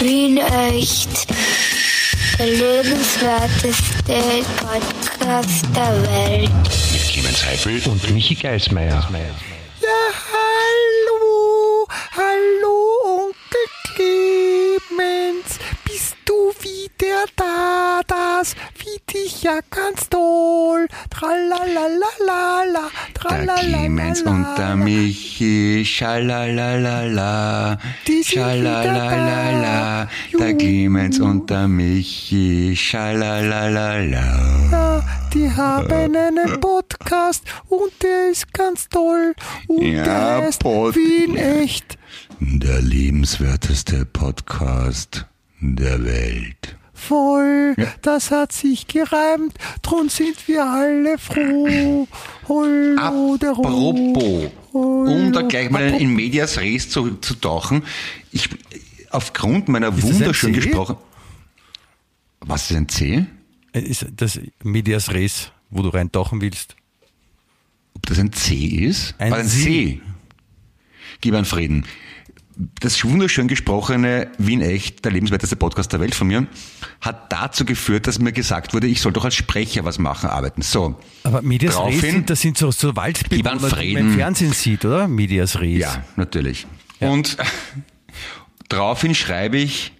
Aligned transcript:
Wien 0.00 0.38
echt. 0.38 1.26
Der 2.38 2.46
lebenswerteste 2.46 4.44
Podcast 4.56 5.64
der 5.76 6.02
Welt. 6.02 6.50
Mit 6.92 7.02
Clemens 7.12 7.44
Heifel 7.44 7.82
und 7.84 8.10
Michi 8.10 8.34
Geismeier. 8.34 9.06
Ja, 9.82 9.88
hallo, 10.32 11.86
hallo, 12.16 13.26
Onkel 13.26 13.66
Clemens. 13.94 15.58
Bist 15.84 16.16
du 16.24 16.50
wieder 16.62 17.24
da? 17.36 17.59
Das 18.50 18.56
wie 18.84 18.98
dich 19.12 19.42
ja 19.42 19.60
ganz 19.70 20.08
toll. 20.08 20.86
Tralalalala, 21.10 22.88
Der 23.28 23.46
Clemens 23.56 24.22
und 24.22 24.46
der 24.58 24.76
Michi, 24.76 25.84
schalalalala, 25.84 27.78
schalalalala. 28.24 30.08
Der 30.38 30.54
Clemens 30.54 31.20
und 31.20 31.48
der 31.50 31.68
Michi, 31.68 32.74
schalalalala. 32.76 34.68
Ja, 34.70 35.02
die 35.32 35.50
haben 35.50 36.16
einen 36.16 36.60
Podcast 36.60 37.44
und 37.68 37.92
der 38.02 38.30
ist 38.30 38.52
ganz 38.52 38.88
toll. 38.88 39.34
Und 39.68 39.82
Ja, 39.82 40.04
der 40.04 40.36
heißt 40.46 40.60
Pod- 40.60 40.94
Wien 40.96 41.36
echt. 41.36 41.98
Der 42.40 42.80
liebenswerteste 42.80 44.06
Podcast 44.06 45.26
der 45.60 46.02
Welt. 46.04 46.76
Voll, 47.00 47.74
das 48.02 48.30
hat 48.30 48.52
sich 48.52 48.86
gereimt, 48.86 49.54
drum 49.82 50.08
sind 50.08 50.46
wir 50.46 50.64
alle 50.64 51.18
froh. 51.18 52.06
Apropos, 52.96 54.50
um 54.72 55.32
da 55.32 55.42
gleich 55.42 55.70
mal 55.70 55.94
in 56.00 56.14
Medias 56.14 56.58
Res 56.58 56.90
zu, 56.90 57.16
zu 57.16 57.34
tauchen, 57.34 57.84
ich, 58.32 58.48
aufgrund 59.10 59.68
meiner 59.68 59.88
ein 59.88 60.02
wunderschön 60.02 60.52
gesprochen. 60.52 60.96
Was 62.40 62.70
ist 62.70 62.76
ein 62.76 62.88
C? 62.88 63.26
Äh, 63.72 63.80
Ist 63.80 64.06
das 64.16 64.40
Medias 64.62 65.12
Res, 65.12 65.52
wo 65.70 65.82
du 65.82 65.88
reintauchen 65.88 66.40
willst? 66.40 66.76
Ob 67.94 68.06
das 68.06 68.18
ein 68.18 68.32
C 68.32 68.54
ist? 68.54 69.14
Ein 69.18 69.32
ein. 69.32 69.46
C. 69.46 70.00
Gib 71.20 71.34
einen 71.34 71.44
Frieden. 71.44 71.84
Das 72.80 73.02
wunderschön 73.04 73.48
gesprochene 73.48 74.30
Wien 74.36 74.60
Echt, 74.60 75.04
der 75.04 75.12
lebenswerteste 75.12 75.56
Podcast 75.56 75.92
der 75.92 76.00
Welt 76.00 76.14
von 76.14 76.26
mir, 76.26 76.46
hat 77.00 77.32
dazu 77.32 77.64
geführt, 77.64 78.06
dass 78.06 78.18
mir 78.18 78.32
gesagt 78.32 78.74
wurde, 78.74 78.86
ich 78.86 79.00
soll 79.00 79.12
doch 79.12 79.24
als 79.24 79.34
Sprecher 79.34 79.84
was 79.86 79.98
machen, 79.98 80.28
arbeiten. 80.28 80.60
So. 80.60 81.00
Aber 81.24 81.40
Medias 81.40 81.74
Res, 81.74 82.00
Daraufhin- 82.00 82.26
das 82.26 82.40
sind 82.42 82.58
so, 82.58 82.70
so 82.70 82.90
an 82.90 82.94
die 83.30 83.42
man 83.42 83.58
im 83.58 84.14
Fernsehen 84.14 84.52
sieht, 84.52 84.84
oder? 84.84 85.08
Medias 85.08 85.58
Res. 85.60 85.78
Ja, 85.78 86.04
natürlich. 86.16 86.66
Und 86.98 87.38
daraufhin 88.68 89.14
schreibe 89.14 89.56
ich 89.56 89.92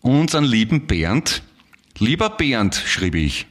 unseren 0.00 0.44
lieben 0.44 0.86
Bernd. 0.86 1.42
Lieber 1.98 2.30
Bernd, 2.30 2.74
schrieb 2.74 3.14
ich. 3.14 3.46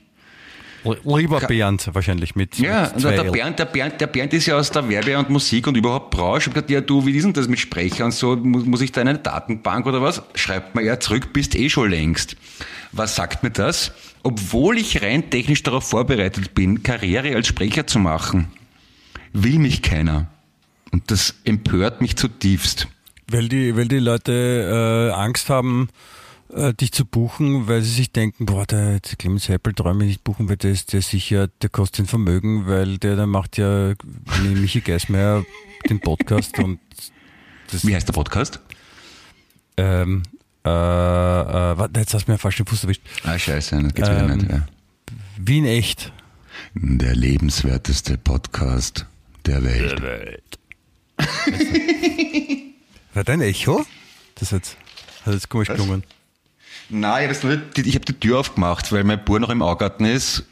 Lieber 0.83 1.39
Bernd 1.39 1.89
wahrscheinlich 1.93 2.35
mit, 2.35 2.57
Ja, 2.59 2.91
mit 2.93 3.03
der. 3.03 3.23
Bernd, 3.23 3.59
der, 3.59 3.65
Bernd, 3.65 4.01
der 4.01 4.07
Bernd 4.07 4.33
ist 4.33 4.45
ja 4.45 4.57
aus 4.57 4.69
der 4.71 4.87
Werbe- 4.89 5.17
und 5.17 5.29
Musik 5.29 5.67
und 5.67 5.77
überhaupt 5.77 6.11
Branche. 6.11 6.41
Ich 6.41 6.45
hab 6.47 6.53
gesagt, 6.53 6.69
ja 6.69 6.81
du, 6.81 7.05
wie 7.05 7.15
ist 7.15 7.23
denn 7.23 7.33
das 7.33 7.47
mit 7.47 7.59
Sprecher 7.59 8.05
und 8.05 8.11
so? 8.11 8.35
Muss, 8.35 8.65
muss 8.65 8.81
ich 8.81 8.91
da 8.91 9.01
in 9.01 9.07
eine 9.07 9.19
Datenbank 9.19 9.85
oder 9.85 10.01
was? 10.01 10.21
Schreibt 10.35 10.75
mir 10.75 10.83
ja 10.83 10.99
zurück, 10.99 11.31
bist 11.33 11.55
eh 11.55 11.69
schon 11.69 11.89
längst. 11.89 12.35
Was 12.91 13.15
sagt 13.15 13.43
mir 13.43 13.51
das? 13.51 13.91
Obwohl 14.23 14.77
ich 14.77 15.01
rein 15.01 15.29
technisch 15.29 15.63
darauf 15.63 15.87
vorbereitet 15.89 16.53
bin, 16.53 16.83
Karriere 16.83 17.35
als 17.35 17.47
Sprecher 17.47 17.87
zu 17.87 17.99
machen, 17.99 18.51
will 19.31 19.59
mich 19.59 19.81
keiner. 19.81 20.27
Und 20.91 21.09
das 21.09 21.33
empört 21.43 22.01
mich 22.01 22.15
zutiefst. 22.17 22.87
Weil 23.27 23.47
die, 23.47 23.75
weil 23.75 23.87
die 23.87 23.99
Leute 23.99 25.11
äh, 25.11 25.13
Angst 25.13 25.49
haben, 25.49 25.89
äh, 26.55 26.73
dich 26.73 26.91
zu 26.91 27.05
buchen, 27.05 27.67
weil 27.67 27.81
sie 27.81 27.91
sich 27.91 28.11
denken, 28.11 28.45
boah, 28.45 28.65
der, 28.65 28.99
der 28.99 29.15
Clemens 29.17 29.47
Heppel 29.49 29.73
träume 29.73 30.05
nicht 30.05 30.23
buchen, 30.23 30.49
weil 30.49 30.57
der 30.57 30.71
ist 30.71 30.93
der 30.93 31.01
sicher, 31.01 31.47
der 31.61 31.69
kostet 31.69 32.05
ein 32.05 32.07
Vermögen, 32.07 32.67
weil 32.67 32.97
der, 32.97 33.15
der 33.15 33.27
macht 33.27 33.57
ja 33.57 33.93
mit 34.43 34.57
Michi 34.59 34.81
Geismeier 34.81 35.45
den 35.89 35.99
Podcast 35.99 36.57
und 36.59 36.79
das, 37.71 37.85
Wie 37.85 37.95
heißt 37.95 38.07
der 38.07 38.13
Podcast? 38.13 38.59
ähm, 39.77 40.23
äh, 40.65 40.69
äh, 40.69 40.71
warte, 41.77 41.99
jetzt 41.99 42.13
hast 42.13 42.27
du 42.27 42.31
mir 42.31 42.37
fast 42.37 42.59
den 42.59 42.65
Fuß 42.65 42.83
erwischt. 42.83 43.01
Ah, 43.23 43.37
scheiße, 43.37 43.81
das 43.83 43.93
geht's 43.93 44.09
wieder 44.09 44.29
Ähm, 44.29 44.37
nicht. 44.37 44.49
Ja. 44.51 44.65
Wien 45.37 45.65
echt. 45.65 46.13
Der 46.75 47.15
lebenswerteste 47.15 48.17
Podcast 48.17 49.05
der 49.45 49.63
Welt. 49.63 49.99
War 53.13 53.23
dein 53.23 53.41
Echo? 53.41 53.85
Das 54.35 54.51
hat, 54.51 54.77
hat 55.25 55.33
jetzt 55.33 55.49
komisch 55.49 55.67
gelungen. 55.67 56.03
Nein, 56.89 57.31
ich, 57.31 57.43
habe 57.43 57.61
hab 57.75 58.05
die 58.05 58.13
Tür 58.13 58.39
aufgemacht, 58.39 58.91
weil 58.91 59.03
mein 59.03 59.23
Bub 59.23 59.39
noch 59.39 59.49
im 59.49 59.61
Augarten 59.61 60.05
ist 60.05 60.43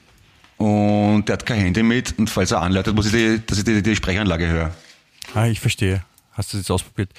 und 0.57 1.25
der 1.25 1.33
hat 1.33 1.45
kein 1.45 1.59
Handy 1.59 1.83
mit 1.83 2.17
und 2.17 2.29
falls 2.29 2.51
er 2.51 2.61
anleitet, 2.61 2.95
muss 2.95 3.07
ich 3.07 3.11
die, 3.11 3.41
dass 3.45 3.57
ich 3.57 3.63
die, 3.63 3.81
die 3.81 3.95
Sprechanlage 3.95 4.47
höre. 4.47 4.73
Ah, 5.33 5.47
ich 5.47 5.59
verstehe. 5.59 6.03
Hast 6.33 6.53
du 6.53 6.57
das 6.57 6.65
jetzt 6.65 6.71
ausprobiert? 6.71 7.09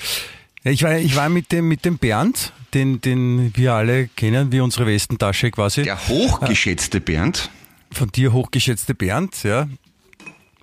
Ich 0.64 0.82
war, 0.82 0.96
ich 0.96 1.16
war 1.16 1.28
mit 1.28 1.50
dem, 1.50 1.66
mit 1.66 1.84
dem 1.84 1.98
Bernd, 1.98 2.52
den, 2.72 3.00
den 3.00 3.52
wir 3.56 3.74
alle 3.74 4.08
kennen, 4.08 4.52
wie 4.52 4.60
unsere 4.60 4.86
Westentasche 4.86 5.50
quasi. 5.50 5.82
Der 5.82 6.08
hochgeschätzte 6.08 7.00
Bernd, 7.00 7.50
Von 7.90 8.10
dir 8.10 8.32
hochgeschätzte 8.32 8.94
Bernd, 8.94 9.42
ja. 9.42 9.68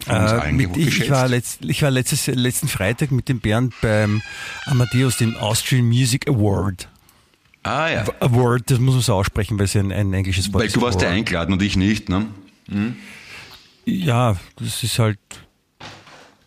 Äh, 0.08 0.54
mit, 0.54 0.78
ich, 0.78 1.02
ich 1.02 1.10
war, 1.10 1.28
letzt, 1.28 1.60
ich 1.66 1.82
war 1.82 1.92
letztes, 1.92 2.28
letzten 2.28 2.70
Freitag 2.70 3.12
mit 3.12 3.28
dem 3.28 3.42
Bernd 3.42 3.74
beim 3.82 4.22
Amadeus, 4.66 5.18
dem 5.18 5.36
Austrian 5.36 5.86
Music 5.86 6.30
Award. 6.30 6.88
Ah 7.64 7.90
ja, 7.90 8.06
Award, 8.20 8.70
das 8.72 8.80
muss 8.80 8.94
man 8.96 9.04
so 9.04 9.14
aussprechen, 9.14 9.58
weil 9.58 9.66
es 9.66 9.74
ja 9.74 9.82
ein, 9.82 9.92
ein 9.92 10.14
englisches 10.14 10.54
Wort 10.54 10.62
weil 10.62 10.68
ist. 10.68 10.76
du 10.76 10.82
warst 10.82 11.02
ja 11.02 11.10
eingeladen 11.10 11.54
und 11.54 11.62
ich 11.62 11.76
nicht. 11.76 12.10
Ne? 12.10 12.28
Ja, 13.86 14.36
das 14.58 14.84
ist 14.84 15.00
halt. 15.00 15.20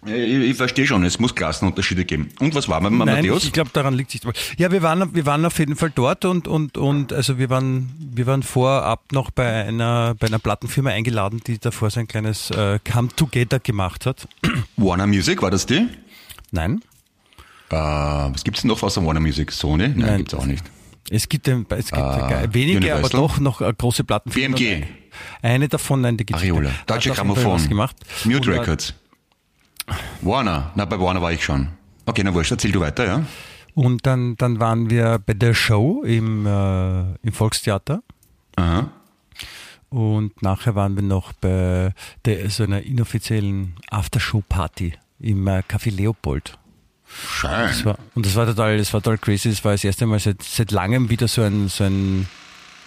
Ich, 0.04 0.12
ich 0.12 0.56
verstehe 0.56 0.84
schon, 0.84 1.04
es 1.04 1.20
muss 1.20 1.32
Klassenunterschiede 1.36 2.04
geben. 2.04 2.30
Und 2.40 2.56
was 2.56 2.68
war 2.68 2.80
mit 2.80 2.90
dem 2.90 2.98
Nein, 2.98 3.08
Amadeus? 3.08 3.44
ich, 3.44 3.52
glaube, 3.52 3.70
daran 3.72 3.94
liegt 3.94 4.12
es 4.12 4.24
nicht. 4.24 4.58
Ja, 4.58 4.72
wir 4.72 4.82
waren, 4.82 5.14
wir 5.14 5.26
waren 5.26 5.44
auf 5.44 5.60
jeden 5.60 5.76
Fall 5.76 5.92
dort 5.94 6.24
und, 6.24 6.48
und, 6.48 6.76
und 6.76 7.12
also 7.12 7.38
wir 7.38 7.50
waren, 7.50 7.94
wir 7.98 8.26
waren 8.26 8.42
vorab 8.42 9.12
noch 9.12 9.30
bei 9.30 9.64
einer, 9.64 10.16
bei 10.18 10.26
einer 10.26 10.40
Plattenfirma 10.40 10.90
eingeladen, 10.90 11.40
die 11.46 11.58
davor 11.58 11.88
so 11.90 12.00
ein 12.00 12.08
kleines 12.08 12.50
äh, 12.50 12.80
Come 12.90 13.10
Together 13.14 13.60
gemacht 13.60 14.04
hat. 14.04 14.26
Warner 14.76 15.06
Music, 15.06 15.40
war 15.40 15.52
das 15.52 15.66
die? 15.66 15.86
Nein. 16.50 16.82
Äh, 17.70 17.74
was 17.76 18.42
gibt's 18.42 18.62
denn 18.62 18.68
noch 18.68 18.82
außer 18.82 19.06
Warner 19.06 19.20
Music? 19.20 19.52
Sony? 19.52 19.86
Nein, 19.88 19.98
Nein. 19.98 20.16
gibt's 20.18 20.34
auch 20.34 20.46
nicht. 20.46 20.64
Es 21.10 21.28
gibt, 21.28 21.48
ein, 21.48 21.66
es 21.70 21.86
gibt 21.86 21.98
Ah, 21.98 22.44
wenige, 22.52 22.78
Universal? 22.78 22.98
aber 23.00 23.08
doch 23.10 23.38
noch 23.40 23.58
große 23.76 24.04
Plattenfirmen. 24.04 24.56
BMG. 24.58 24.86
Eine 25.42 25.68
davon, 25.68 26.00
nein, 26.00 26.16
die 26.16 26.24
gibt 26.24 26.38
Ariola, 26.38 26.70
Deutsche 26.86 27.10
Grammophon, 27.10 27.68
gemacht. 27.68 27.96
Mute 28.24 28.50
Und, 28.50 28.58
Records. 28.58 28.94
Warner, 30.22 30.70
na 30.74 30.84
bei 30.84 30.98
Warner 30.98 31.20
war 31.20 31.32
ich 31.32 31.44
schon. 31.44 31.68
Okay, 32.06 32.22
na 32.24 32.32
wurscht, 32.32 32.52
erzähl 32.52 32.72
du 32.72 32.80
weiter, 32.80 33.04
ja? 33.06 33.26
Und 33.74 34.06
dann, 34.06 34.36
dann 34.36 34.60
waren 34.60 34.90
wir 34.90 35.18
bei 35.24 35.34
der 35.34 35.54
Show 35.54 36.02
im, 36.04 36.46
äh, 36.46 37.14
im 37.22 37.32
Volkstheater. 37.32 38.02
Aha. 38.56 38.90
Und 39.88 40.40
nachher 40.42 40.74
waren 40.74 40.94
wir 40.96 41.02
noch 41.02 41.32
bei 41.34 41.92
der, 42.24 42.48
so 42.50 42.62
einer 42.64 42.82
inoffiziellen 42.82 43.74
Aftershow-Party 43.90 44.94
im 45.20 45.46
äh, 45.46 45.62
Café 45.68 45.90
Leopold. 45.94 46.58
Das 47.42 47.76
Schön. 47.76 47.84
war, 47.86 47.98
und 48.14 48.24
das 48.26 48.34
war 48.36 48.46
total, 48.46 48.78
das 48.78 48.92
war 48.92 49.02
total 49.02 49.18
crazy. 49.18 49.50
Das 49.50 49.64
war 49.64 49.72
das 49.72 49.84
erste 49.84 50.06
Mal 50.06 50.18
seit, 50.18 50.42
seit 50.42 50.70
langem 50.70 51.08
wieder 51.10 51.28
so 51.28 51.42
ein, 51.42 51.68
so 51.68 51.84
ein 51.84 52.26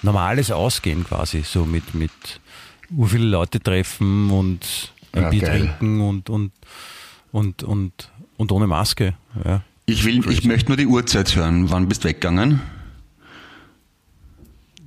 normales 0.02 0.52
Ausgehen 0.52 1.04
quasi. 1.04 1.44
So 1.44 1.66
mit, 1.66 1.94
mit 1.94 2.12
ur 2.96 3.08
viele 3.08 3.26
Leute 3.26 3.60
treffen 3.60 4.30
und 4.32 4.92
ein 5.14 5.24
Ja, 5.24 5.30
Bier 5.30 5.42
geil. 5.42 5.60
trinken 5.80 6.02
und, 6.02 6.30
und, 6.30 6.52
und, 7.32 7.64
und, 7.64 8.12
und 8.38 8.52
ohne 8.52 8.68
Maske. 8.68 9.14
Ja. 9.44 9.62
Ich 9.86 10.04
will, 10.06 10.28
ich 10.32 10.44
möchte 10.46 10.70
nur 10.70 10.78
die 10.78 10.88
Uhrzeit 10.88 11.36
hören. 11.36 11.70
Wann 11.70 11.88
bist 11.88 12.04
du 12.04 12.08
weggegangen? 12.10 12.62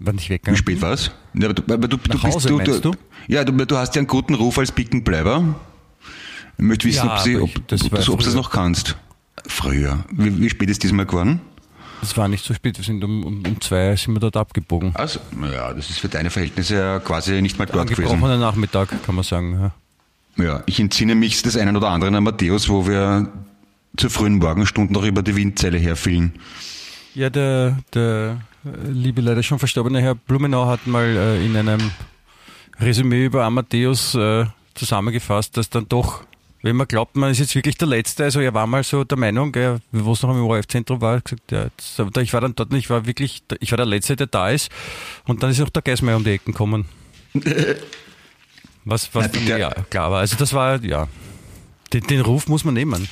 Wann 0.01 0.17
ich 0.17 0.27
Wie 0.29 0.35
weggegangen 0.35 0.57
spät 0.59 0.81
war's? 0.81 1.11
Ja, 1.35 1.49
aber 1.49 1.55
du, 1.55 1.63
du, 1.63 1.97
du 1.97 2.09
Nach 2.17 2.23
bist, 2.25 2.35
Hause, 2.37 2.49
du, 2.49 2.57
meinst 2.59 2.85
du? 2.85 2.93
Ja, 3.27 3.45
du, 3.45 3.53
du 3.53 3.77
hast 3.77 3.95
ja 3.95 4.01
einen 4.01 4.07
guten 4.07 4.35
Ruf 4.35 4.59
als 4.59 4.71
Pickenbleiber. 4.73 5.55
Ich 6.57 6.65
möchte 6.65 6.89
wissen, 6.89 7.07
Ja, 7.07 7.15
ob, 7.15 7.19
sie, 7.21 7.37
ob, 7.37 7.69
das 7.69 7.83
ob, 7.85 7.93
war 7.93 8.01
du- 8.03 8.13
ob 8.13 8.19
du 8.21 8.25
das 8.25 8.35
noch 8.35 8.51
kannst. 8.51 8.97
Früher. 9.47 10.05
Wie, 10.11 10.41
wie 10.41 10.51
spät 10.51 10.71
ist 10.71 10.83
diesmal 10.83 11.07
geworden? 11.07 11.41
Das 12.01 12.17
war 12.17 12.29
nicht 12.29 12.45
so 12.45 12.55
spät. 12.55 12.79
Wir 12.79 12.85
sind 12.85 13.03
um, 13.03 13.25
um, 13.25 13.43
um 13.45 13.61
zwei 13.61 13.97
sind 13.97 14.15
wir 14.15 14.21
dort 14.21 14.37
abgebogen. 14.37 14.93
Also, 14.95 15.21
ja, 15.53 15.73
das 15.73 15.91
ist 15.91 15.99
für 15.99 16.09
deine 16.09 16.31
Verhältnisse 16.31 16.77
ja 16.77 16.99
quasi 17.01 17.43
nicht 17.43 17.59
mal 17.59 17.67
dort 17.67 17.89
gewesen. 17.89 18.09
Angebrochener 18.09 18.39
Nachmittag, 18.39 19.03
kann 19.05 19.15
man 19.15 19.25
sagen. 19.25 19.61
Ja. 19.61 20.45
Ja, 20.45 20.63
ich 20.67 20.79
entsinne 20.79 21.17
mich 21.17 21.43
des 21.43 21.57
einen 21.57 21.77
oder 21.77 21.89
anderen 21.89 22.15
Amadeus, 22.15 22.69
wo 22.69 22.87
wir 22.87 23.29
zu 23.97 24.09
frühen 24.09 24.39
Morgenstunden 24.39 24.95
noch 24.95 25.03
über 25.03 25.23
die 25.23 25.35
Windzelle 25.35 25.79
herfielen. 25.79 26.35
Ja, 27.15 27.31
der, 27.31 27.79
der 27.95 28.41
äh, 28.65 28.89
liebe, 28.89 29.21
leider 29.21 29.43
schon 29.43 29.59
verstorbene 29.59 30.01
Herr 30.01 30.15
Blumenau 30.15 30.67
hat 30.67 30.87
mal 30.87 31.05
äh, 31.05 31.45
in 31.45 31.57
einem 31.57 31.91
Resümee 32.79 33.25
über 33.25 33.45
Amadeus 33.45 34.15
äh, 34.15 34.47
zusammengefasst, 34.75 35.57
dass 35.57 35.71
dann 35.71 35.89
doch 35.89 36.23
Wenn 36.63 36.75
man 36.75 36.89
glaubt, 36.89 37.17
man 37.17 37.31
ist 37.31 37.39
jetzt 37.39 37.55
wirklich 37.55 37.79
der 37.79 37.87
Letzte, 37.87 38.25
also 38.25 38.41
er 38.41 38.53
war 38.53 38.67
mal 38.67 38.83
so 38.83 39.05
der 39.05 39.17
Meinung, 39.17 39.55
wo 39.93 40.13
es 40.13 40.23
noch 40.23 40.31
im 40.31 40.43
ORF-Zentrum 40.45 41.01
war, 41.01 41.21
gesagt, 41.21 41.53
ja, 41.53 41.65
jetzt, 41.65 41.99
ich 42.19 42.33
war 42.33 42.41
dann 42.41 42.55
dort, 42.57 42.73
ich 42.73 42.91
war 42.91 43.07
wirklich, 43.07 43.45
ich 43.61 43.71
war 43.71 43.77
der 43.77 43.87
Letzte, 43.87 44.17
der 44.17 44.27
da 44.27 44.51
ist 44.51 44.69
und 45.27 45.43
dann 45.43 45.51
ist 45.51 45.61
auch 45.61 45.69
der 45.69 45.83
Geismeier 45.83 46.17
um 46.17 46.25
die 46.25 46.31
Ecken 46.31 46.53
gekommen. 46.53 46.87
Was, 48.85 49.15
was 49.15 49.29
Na, 49.33 49.41
der- 49.41 49.59
ja, 49.59 49.71
klar 49.91 50.11
war. 50.11 50.21
Also 50.21 50.37
das 50.37 50.53
war, 50.53 50.83
ja, 50.83 51.07
den, 51.93 52.03
den 52.09 52.21
Ruf 52.23 52.49
muss 52.49 52.65
man 52.65 52.75
nehmen. 52.75 53.09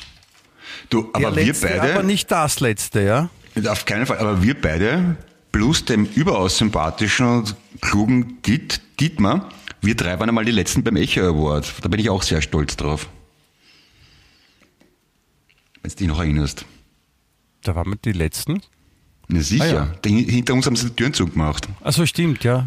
Du, 0.90 1.10
aber 1.12 1.31
der 1.31 1.37
wir 1.37 1.44
Letzte, 1.46 1.69
beide, 1.69 1.94
aber 1.94 2.02
nicht 2.02 2.31
das 2.31 2.58
Letzte, 2.60 3.02
ja. 3.02 3.31
auf 3.70 3.84
keinen 3.84 4.06
Fall, 4.06 4.19
aber 4.19 4.43
wir 4.43 4.60
beide, 4.60 5.16
plus 5.52 5.84
dem 5.84 6.04
überaus 6.04 6.58
sympathischen 6.58 7.26
und 7.26 7.56
klugen 7.81 8.43
Diet, 8.43 8.81
Dietmar, 8.98 9.48
wir 9.82 9.94
drei 9.94 10.19
waren 10.19 10.28
einmal 10.28 10.44
die 10.44 10.52
Letzten 10.52 10.82
beim 10.82 10.96
Echo 10.96 11.20
Award. 11.20 11.75
Da 11.82 11.88
bin 11.88 12.00
ich 12.00 12.10
auch 12.10 12.22
sehr 12.22 12.43
stolz 12.43 12.76
drauf. 12.76 13.08
Wenn 15.87 15.91
du 15.91 15.97
dich 15.99 16.09
noch 16.09 16.19
erinnerst. 16.19 16.65
Da 17.62 17.75
waren 17.77 17.88
wir 17.91 17.97
die 17.97 18.11
Letzten. 18.12 18.61
Na 19.29 19.41
sicher. 19.41 19.65
Ah, 19.65 19.69
ja. 19.69 19.93
Dahin- 20.03 20.29
Hinter 20.29 20.55
uns 20.55 20.67
haben 20.67 20.75
sie 20.77 20.87
die 20.88 20.97
Türen 20.97 21.15
zugemacht. 21.15 21.69
Also 21.81 22.05
stimmt, 22.06 22.43
ja. 22.43 22.67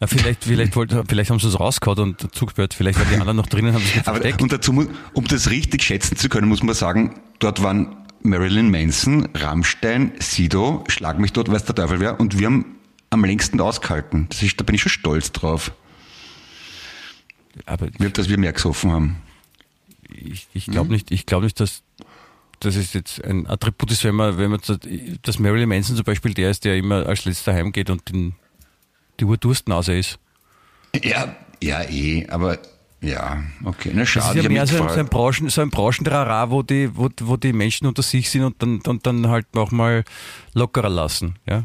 ja 0.00 0.06
vielleicht, 0.06 0.44
vielleicht, 0.44 0.74
wollte, 0.74 1.04
vielleicht 1.06 1.30
haben 1.30 1.38
sie 1.40 1.48
es 1.48 1.60
rausgehauen 1.60 1.98
und 1.98 2.34
zugesperrt, 2.34 2.72
vielleicht 2.74 2.98
waren 2.98 3.08
die 3.10 3.16
anderen 3.16 3.36
noch 3.36 3.46
drinnen, 3.46 3.74
haben 3.74 3.84
sich 3.84 4.06
Aber, 4.06 4.20
und 4.40 4.50
dazu, 4.52 4.86
um 5.12 5.24
das 5.28 5.50
richtig 5.50 5.82
schätzen 5.82 6.16
zu 6.16 6.28
können, 6.30 6.48
muss 6.48 6.62
man 6.62 6.74
sagen, 6.74 7.20
dort 7.38 7.62
waren 7.62 7.96
Marilyn 8.22 8.70
Manson, 8.70 9.28
Rammstein, 9.34 10.12
Sido, 10.18 10.84
Schlag 10.88 11.18
mich 11.18 11.32
dort, 11.34 11.50
weiß 11.50 11.64
der 11.66 11.74
Teufel 11.74 12.00
wer, 12.00 12.18
und 12.20 12.38
wir 12.38 12.46
haben 12.46 12.76
am 13.10 13.24
längsten 13.26 13.60
ausgehalten. 13.60 14.26
Das 14.30 14.42
ist, 14.42 14.58
da 14.58 14.64
bin 14.64 14.74
ich 14.74 14.80
schon 14.82 14.90
stolz 14.90 15.32
drauf, 15.32 15.72
Aber 17.66 17.88
wie- 17.98 18.10
dass 18.10 18.28
wir 18.28 18.38
mehr 18.38 18.52
gesoffen 18.52 18.90
haben. 18.90 19.16
ich, 20.08 20.46
ich 20.54 20.66
glaube 20.66 20.90
nicht, 20.92 21.10
ich 21.10 21.26
glaube 21.26 21.44
nicht, 21.44 21.58
dass 21.60 21.82
das 22.64 22.76
ist 22.76 22.94
jetzt 22.94 23.24
ein 23.24 23.48
Attribut 23.48 23.90
ist, 23.90 24.04
wenn 24.04 24.14
man, 24.14 24.38
wenn 24.38 24.50
man, 24.50 24.60
dass 25.22 25.38
Marilyn 25.38 25.68
Manson 25.68 25.96
zum 25.96 26.04
Beispiel 26.04 26.32
der 26.32 26.50
ist, 26.50 26.64
der 26.64 26.76
immer 26.76 27.06
als 27.06 27.24
letzter 27.24 27.52
heimgeht 27.52 27.90
und 27.90 28.08
den, 28.08 28.34
die 29.18 29.24
Urdurstnase 29.24 29.96
ist. 29.96 30.18
Ja, 31.02 31.34
ja, 31.62 31.82
eh, 31.82 32.28
aber 32.28 32.58
ja, 33.00 33.42
okay. 33.64 33.90
Na 33.92 34.00
Das 34.00 34.10
schade, 34.10 34.38
ist 34.38 34.44
ja 34.44 34.48
mehr 34.48 34.66
so 34.66 34.80
ein, 34.80 34.88
so 34.88 35.00
ein 35.00 35.08
Branchen, 35.08 35.48
so 35.48 35.60
ein 35.60 35.70
Branchentrara, 35.70 36.50
wo 36.50 36.62
die, 36.62 36.96
wo, 36.96 37.08
wo 37.20 37.36
die 37.36 37.52
Menschen 37.52 37.86
unter 37.86 38.02
sich 38.02 38.30
sind 38.30 38.44
und 38.44 38.62
dann, 38.62 38.80
und 38.80 39.06
dann 39.06 39.28
halt 39.28 39.54
noch 39.54 39.72
mal 39.72 40.04
lockerer 40.54 40.88
lassen, 40.88 41.36
ja. 41.48 41.64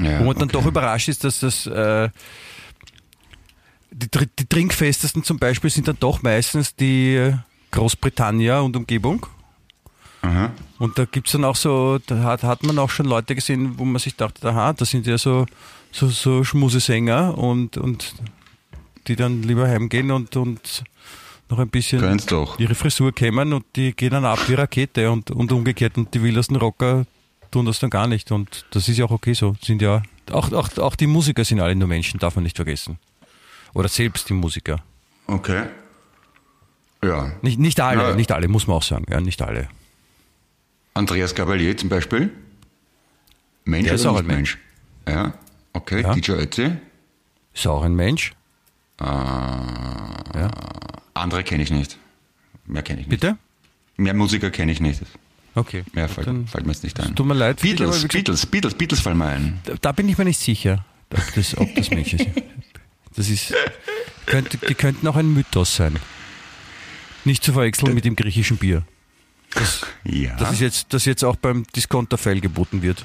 ja, 0.00 0.20
Wo 0.20 0.24
man 0.24 0.34
dann 0.34 0.44
okay. 0.44 0.52
doch 0.52 0.66
überrascht 0.66 1.08
ist, 1.08 1.24
dass 1.24 1.40
das 1.40 1.66
äh, 1.66 2.10
die, 3.90 4.08
die 4.38 4.46
trinkfestesten 4.46 5.24
zum 5.24 5.38
Beispiel 5.38 5.70
sind 5.70 5.88
dann 5.88 5.96
doch 5.98 6.22
meistens 6.22 6.76
die 6.76 7.16
äh, 7.16 7.34
Großbritannia 7.72 8.60
und 8.60 8.76
Umgebung. 8.76 9.26
Aha. 10.22 10.52
Und 10.78 10.98
da 10.98 11.04
gibt's 11.04 11.32
dann 11.32 11.44
auch 11.44 11.56
so, 11.56 11.98
da 12.06 12.22
hat, 12.22 12.42
hat 12.44 12.62
man 12.62 12.78
auch 12.78 12.90
schon 12.90 13.06
Leute 13.06 13.34
gesehen, 13.34 13.78
wo 13.78 13.84
man 13.84 13.98
sich 13.98 14.16
dachte, 14.16 14.48
aha, 14.48 14.72
das 14.72 14.90
sind 14.90 15.06
ja 15.06 15.18
so, 15.18 15.46
so, 15.90 16.08
so 16.08 16.44
Schmusesänger 16.44 17.36
und, 17.36 17.76
und 17.76 18.14
die 19.08 19.16
dann 19.16 19.42
lieber 19.42 19.66
heimgehen 19.68 20.10
und, 20.10 20.36
und 20.36 20.84
noch 21.48 21.58
ein 21.58 21.68
bisschen 21.68 22.00
ihre 22.58 22.74
Frisur 22.74 23.12
kämmen 23.12 23.52
und 23.52 23.64
die 23.76 23.92
gehen 23.94 24.10
dann 24.10 24.24
ab 24.24 24.38
wie 24.48 24.54
Rakete 24.54 25.10
und, 25.10 25.30
und 25.30 25.52
umgekehrt 25.52 25.98
und 25.98 26.14
die 26.14 26.22
wildesten 26.22 26.56
Rocker 26.56 27.04
tun 27.50 27.66
das 27.66 27.80
dann 27.80 27.90
gar 27.90 28.06
nicht 28.06 28.32
und 28.32 28.64
das 28.70 28.88
ist 28.88 28.96
ja 28.98 29.04
auch 29.04 29.10
okay 29.10 29.34
so. 29.34 29.56
Sind 29.60 29.82
ja, 29.82 30.02
auch, 30.30 30.50
auch, 30.52 30.78
auch 30.78 30.96
die 30.96 31.06
Musiker 31.08 31.44
sind 31.44 31.60
alle 31.60 31.74
nur 31.74 31.88
Menschen, 31.88 32.18
darf 32.18 32.36
man 32.36 32.44
nicht 32.44 32.56
vergessen. 32.56 32.98
Oder 33.74 33.88
selbst 33.88 34.28
die 34.28 34.34
Musiker. 34.34 34.78
Okay. 35.26 35.64
Ja. 37.04 37.32
Nicht, 37.42 37.58
nicht 37.58 37.80
alle, 37.80 38.10
Ja. 38.10 38.14
nicht 38.14 38.30
alle, 38.32 38.48
muss 38.48 38.66
man 38.66 38.76
auch 38.76 38.82
sagen, 38.82 39.06
ja, 39.10 39.20
nicht 39.20 39.42
alle. 39.42 39.68
Andreas 40.94 41.34
Gabalier 41.34 41.76
zum 41.76 41.88
Beispiel. 41.88 42.30
Mensch 43.64 43.84
Der 43.84 43.92
oder 43.94 44.00
ist 44.00 44.06
auch 44.06 44.16
ein 44.16 44.26
Mensch. 44.26 44.58
Ja, 45.08 45.34
okay. 45.72 46.02
Ja. 46.02 46.14
DJ 46.14 46.32
Ötzi. 46.32 46.72
Ist 47.54 47.66
auch 47.66 47.82
ein 47.82 47.94
Mensch. 47.94 48.32
Ah, 48.98 50.22
Ja. 50.34 50.50
Andere 51.14 51.44
kenne 51.44 51.62
ich 51.62 51.70
nicht. 51.70 51.98
Mehr 52.66 52.82
kenne 52.82 53.00
ich 53.02 53.06
nicht. 53.06 53.20
Bitte? 53.20 53.36
Mehr 53.96 54.14
Musiker 54.14 54.50
kenne 54.50 54.72
ich 54.72 54.80
nicht. 54.80 55.02
Okay. 55.54 55.84
Mehr 55.92 56.08
fällt, 56.08 56.26
Dann- 56.26 56.46
fällt 56.46 56.64
mir 56.66 56.72
jetzt 56.72 56.82
nicht 56.82 56.98
ein. 56.98 57.14
Tut 57.14 57.26
mir 57.26 57.34
leid 57.34 57.60
für 57.60 57.66
dich, 57.66 57.76
Beatles, 57.76 58.08
Beatles, 58.08 58.46
Beatles, 58.46 58.74
Beatles 58.74 59.00
fallen 59.00 59.18
mir 59.18 59.26
ein. 59.26 59.60
Da, 59.64 59.74
da 59.80 59.92
bin 59.92 60.08
ich 60.08 60.16
mir 60.16 60.24
nicht 60.24 60.40
sicher, 60.40 60.84
ob 61.12 61.34
das, 61.34 61.56
ob 61.58 61.74
das 61.74 61.90
Menschen 61.90 62.18
sind. 62.18 62.42
Das 63.14 63.28
ist, 63.28 63.52
könnte, 64.24 64.56
die 64.56 64.74
könnten 64.74 65.06
auch 65.06 65.16
ein 65.16 65.32
Mythos 65.34 65.76
sein. 65.76 65.96
Nicht 67.24 67.44
zu 67.44 67.52
verwechseln 67.52 67.94
mit 67.94 68.04
dem 68.06 68.16
griechischen 68.16 68.56
Bier. 68.56 68.84
Das, 69.54 69.86
Ja. 70.04 70.34
das 70.36 70.52
ist 70.52 70.60
jetzt, 70.60 70.86
das 70.94 71.04
jetzt 71.04 71.24
auch 71.24 71.36
beim 71.36 71.64
Discounter-File 71.74 72.40
geboten 72.40 72.82
wird. 72.82 73.04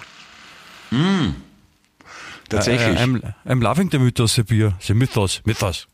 Tatsächlich. 2.50 2.98
Äh, 3.00 3.04
I'm, 3.04 3.22
I'm 3.46 3.62
loving 3.62 3.90
the 3.92 4.00
mythos, 4.00 4.36
the 4.36 4.44
beer. 4.44 4.74
The 4.80 4.94
mythos, 4.94 5.42
mythos. 5.46 5.88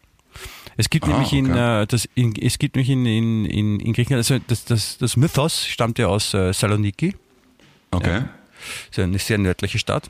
Es 0.78 0.90
gibt 0.90 1.06
Ah, 1.06 1.10
nämlich 1.10 1.34
in, 1.34 1.52
okay. 1.52 1.84
äh, 1.84 1.88
das 1.88 2.08
in, 2.16 2.36
es 2.42 2.58
gibt 2.58 2.76
nämlich 2.76 2.90
in, 2.90 3.06
in, 3.06 3.46
in, 3.46 3.80
in 3.80 3.94
Griechenland, 3.94 4.30
also 4.30 4.44
das, 4.48 4.66
das, 4.66 4.98
das 4.98 5.18
Mythos 5.18 5.68
stammt 5.68 6.00
ja 6.00 6.08
aus 6.08 6.34
äh, 6.34 6.52
Saloniki. 6.52 7.16
okay. 7.92 8.24
ist 8.90 8.98
ja 8.98 9.04
eine 9.04 9.20
sehr 9.20 9.38
nördliche 9.38 9.78
Stadt. 9.78 10.10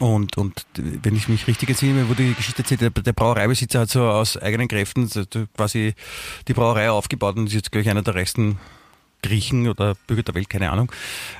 Und, 0.00 0.36
und 0.36 0.64
wenn 0.74 1.16
ich 1.16 1.28
mich 1.28 1.46
richtig 1.48 1.70
entsinne, 1.70 2.08
wurde 2.08 2.24
die 2.24 2.34
Geschichte 2.34 2.62
erzählt, 2.62 2.80
der, 2.80 2.90
der 2.90 3.12
Brauereibesitzer 3.12 3.80
hat 3.80 3.90
so 3.90 4.02
aus 4.08 4.36
eigenen 4.36 4.68
Kräften 4.68 5.08
quasi 5.56 5.94
die 6.46 6.54
Brauerei 6.54 6.90
aufgebaut 6.90 7.36
und 7.36 7.48
ist 7.48 7.54
jetzt, 7.54 7.72
glaube 7.72 7.82
ich, 7.82 7.90
einer 7.90 8.02
der 8.02 8.14
reichsten 8.14 8.58
Griechen 9.22 9.68
oder 9.68 9.94
Bürger 10.06 10.22
der 10.22 10.34
Welt, 10.34 10.48
keine 10.48 10.70
Ahnung. 10.70 10.92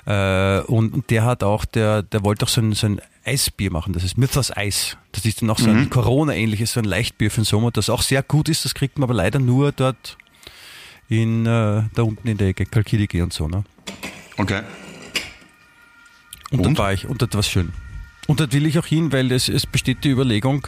Äh, 0.07 0.61
und, 0.61 1.11
der 1.11 1.25
hat 1.25 1.43
auch, 1.43 1.65
der, 1.65 2.03
der 2.03 2.25
wollte 2.25 2.45
auch 2.45 2.49
so 2.49 2.61
ein, 2.61 2.73
so 2.73 2.87
ein 2.87 3.01
Eisbier 3.25 3.71
machen, 3.71 3.93
das 3.93 4.05
ist 4.05 4.17
Mythos 4.17 4.57
Eis. 4.57 4.97
Das 5.13 5.25
ist 5.25 5.43
dann 5.43 5.51
auch 5.51 5.59
so 5.59 5.69
ein 5.71 5.91
Corona-ähnliches, 5.91 6.73
so 6.73 6.81
ein 6.81 6.85
Leichtbier 6.85 7.31
für 7.31 7.41
den 7.43 7.45
Sommer, 7.45 7.71
das 7.71 7.91
auch 7.91 8.03
sehr 8.03 8.23
gut 8.23 8.49
ist, 8.49 8.65
das 8.65 8.75
kriegt 8.75 8.99
man 8.99 9.05
aber 9.05 9.15
leider 9.15 9.39
nur 9.39 9.73
dort 9.73 10.17
in, 11.09 11.47
äh, 11.47 11.85
da 11.95 12.03
unten 12.03 12.29
in 12.29 12.37
der 12.37 12.49
Ecke, 12.49 12.67
Kalkidiki 12.67 13.23
und 13.23 13.33
so, 13.33 13.49
ne? 13.49 13.65
Okay. 14.37 14.63
Und, 16.51 16.61
Und? 16.61 16.63
dort 16.65 16.79
war 16.79 16.93
ich, 16.93 17.07
und 17.07 17.21
dort 17.21 17.35
war 17.35 17.43
schön. 17.43 17.73
Und 18.29 18.41
dort 18.41 18.53
will 18.53 18.67
ich 18.67 18.79
auch 18.79 18.85
hin, 18.85 19.11
weil 19.11 19.33
es, 19.33 19.49
es 19.49 19.65
besteht 19.65 20.05
die 20.05 20.11
Überlegung, 20.11 20.67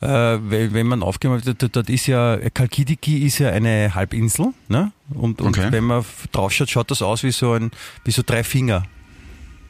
äh, 0.00 0.06
weil, 0.06 0.74
wenn 0.74 0.86
man 0.86 1.02
aufgemacht 1.02 1.46
hat, 1.46 1.56
dort, 1.74 1.88
ist 1.88 2.06
ja, 2.06 2.36
Kalkidiki 2.52 3.24
ist 3.24 3.38
ja 3.38 3.48
eine 3.48 3.94
Halbinsel, 3.94 4.52
ne? 4.68 4.92
Und, 5.14 5.40
und 5.40 5.56
Okay. 5.58 5.72
wenn 5.72 5.84
man 5.84 6.04
draufschaut, 6.32 6.68
schaut 6.68 6.90
das 6.90 7.00
aus 7.00 7.22
wie 7.22 7.32
so 7.32 7.54
ein, 7.54 7.70
wie 8.04 8.10
so 8.10 8.22
drei 8.24 8.44
Finger. 8.44 8.82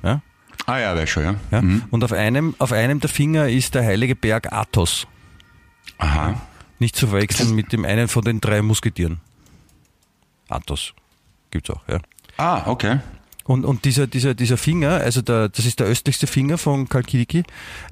Ja? 0.03 0.21
Ah 0.67 0.79
ja, 0.81 0.97
weiß 0.97 1.09
schon, 1.09 1.23
ja. 1.23 1.35
Ja? 1.53 1.63
Mhm. 1.63 1.85
Und 1.91 2.03
auf 2.03 2.13
einem, 2.13 2.57
auf 2.59 2.73
einem 2.73 2.99
der 2.99 3.09
Finger 3.09 3.49
ist 3.49 3.77
der 3.77 3.85
heilige 3.85 4.17
Berg 4.17 4.53
Athos. 4.53 5.07
Aha. 5.99 6.43
Nicht 6.81 6.97
zu 6.97 7.07
verwechseln 7.07 7.55
mit 7.55 7.73
dem 7.73 7.85
einen 7.85 8.09
von 8.09 8.23
den 8.25 8.41
drei 8.41 8.63
Musketieren. 8.63 9.21
Athos. 10.49 10.93
Gibt's 11.53 11.71
auch, 11.71 11.83
ja. 11.89 11.99
Ah, 12.37 12.63
okay. 12.67 12.99
Und, 13.49 13.65
und 13.65 13.87
dieser, 13.87 14.07
dieser, 14.07 14.35
dieser 14.35 14.59
Finger, 14.59 14.91
also 14.91 15.23
der, 15.23 15.49
das 15.49 15.65
ist 15.65 15.81
der 15.81 15.87
östlichste 15.87 16.27
Finger 16.27 16.59
von 16.59 16.87
Kalkidiki, 16.87 17.45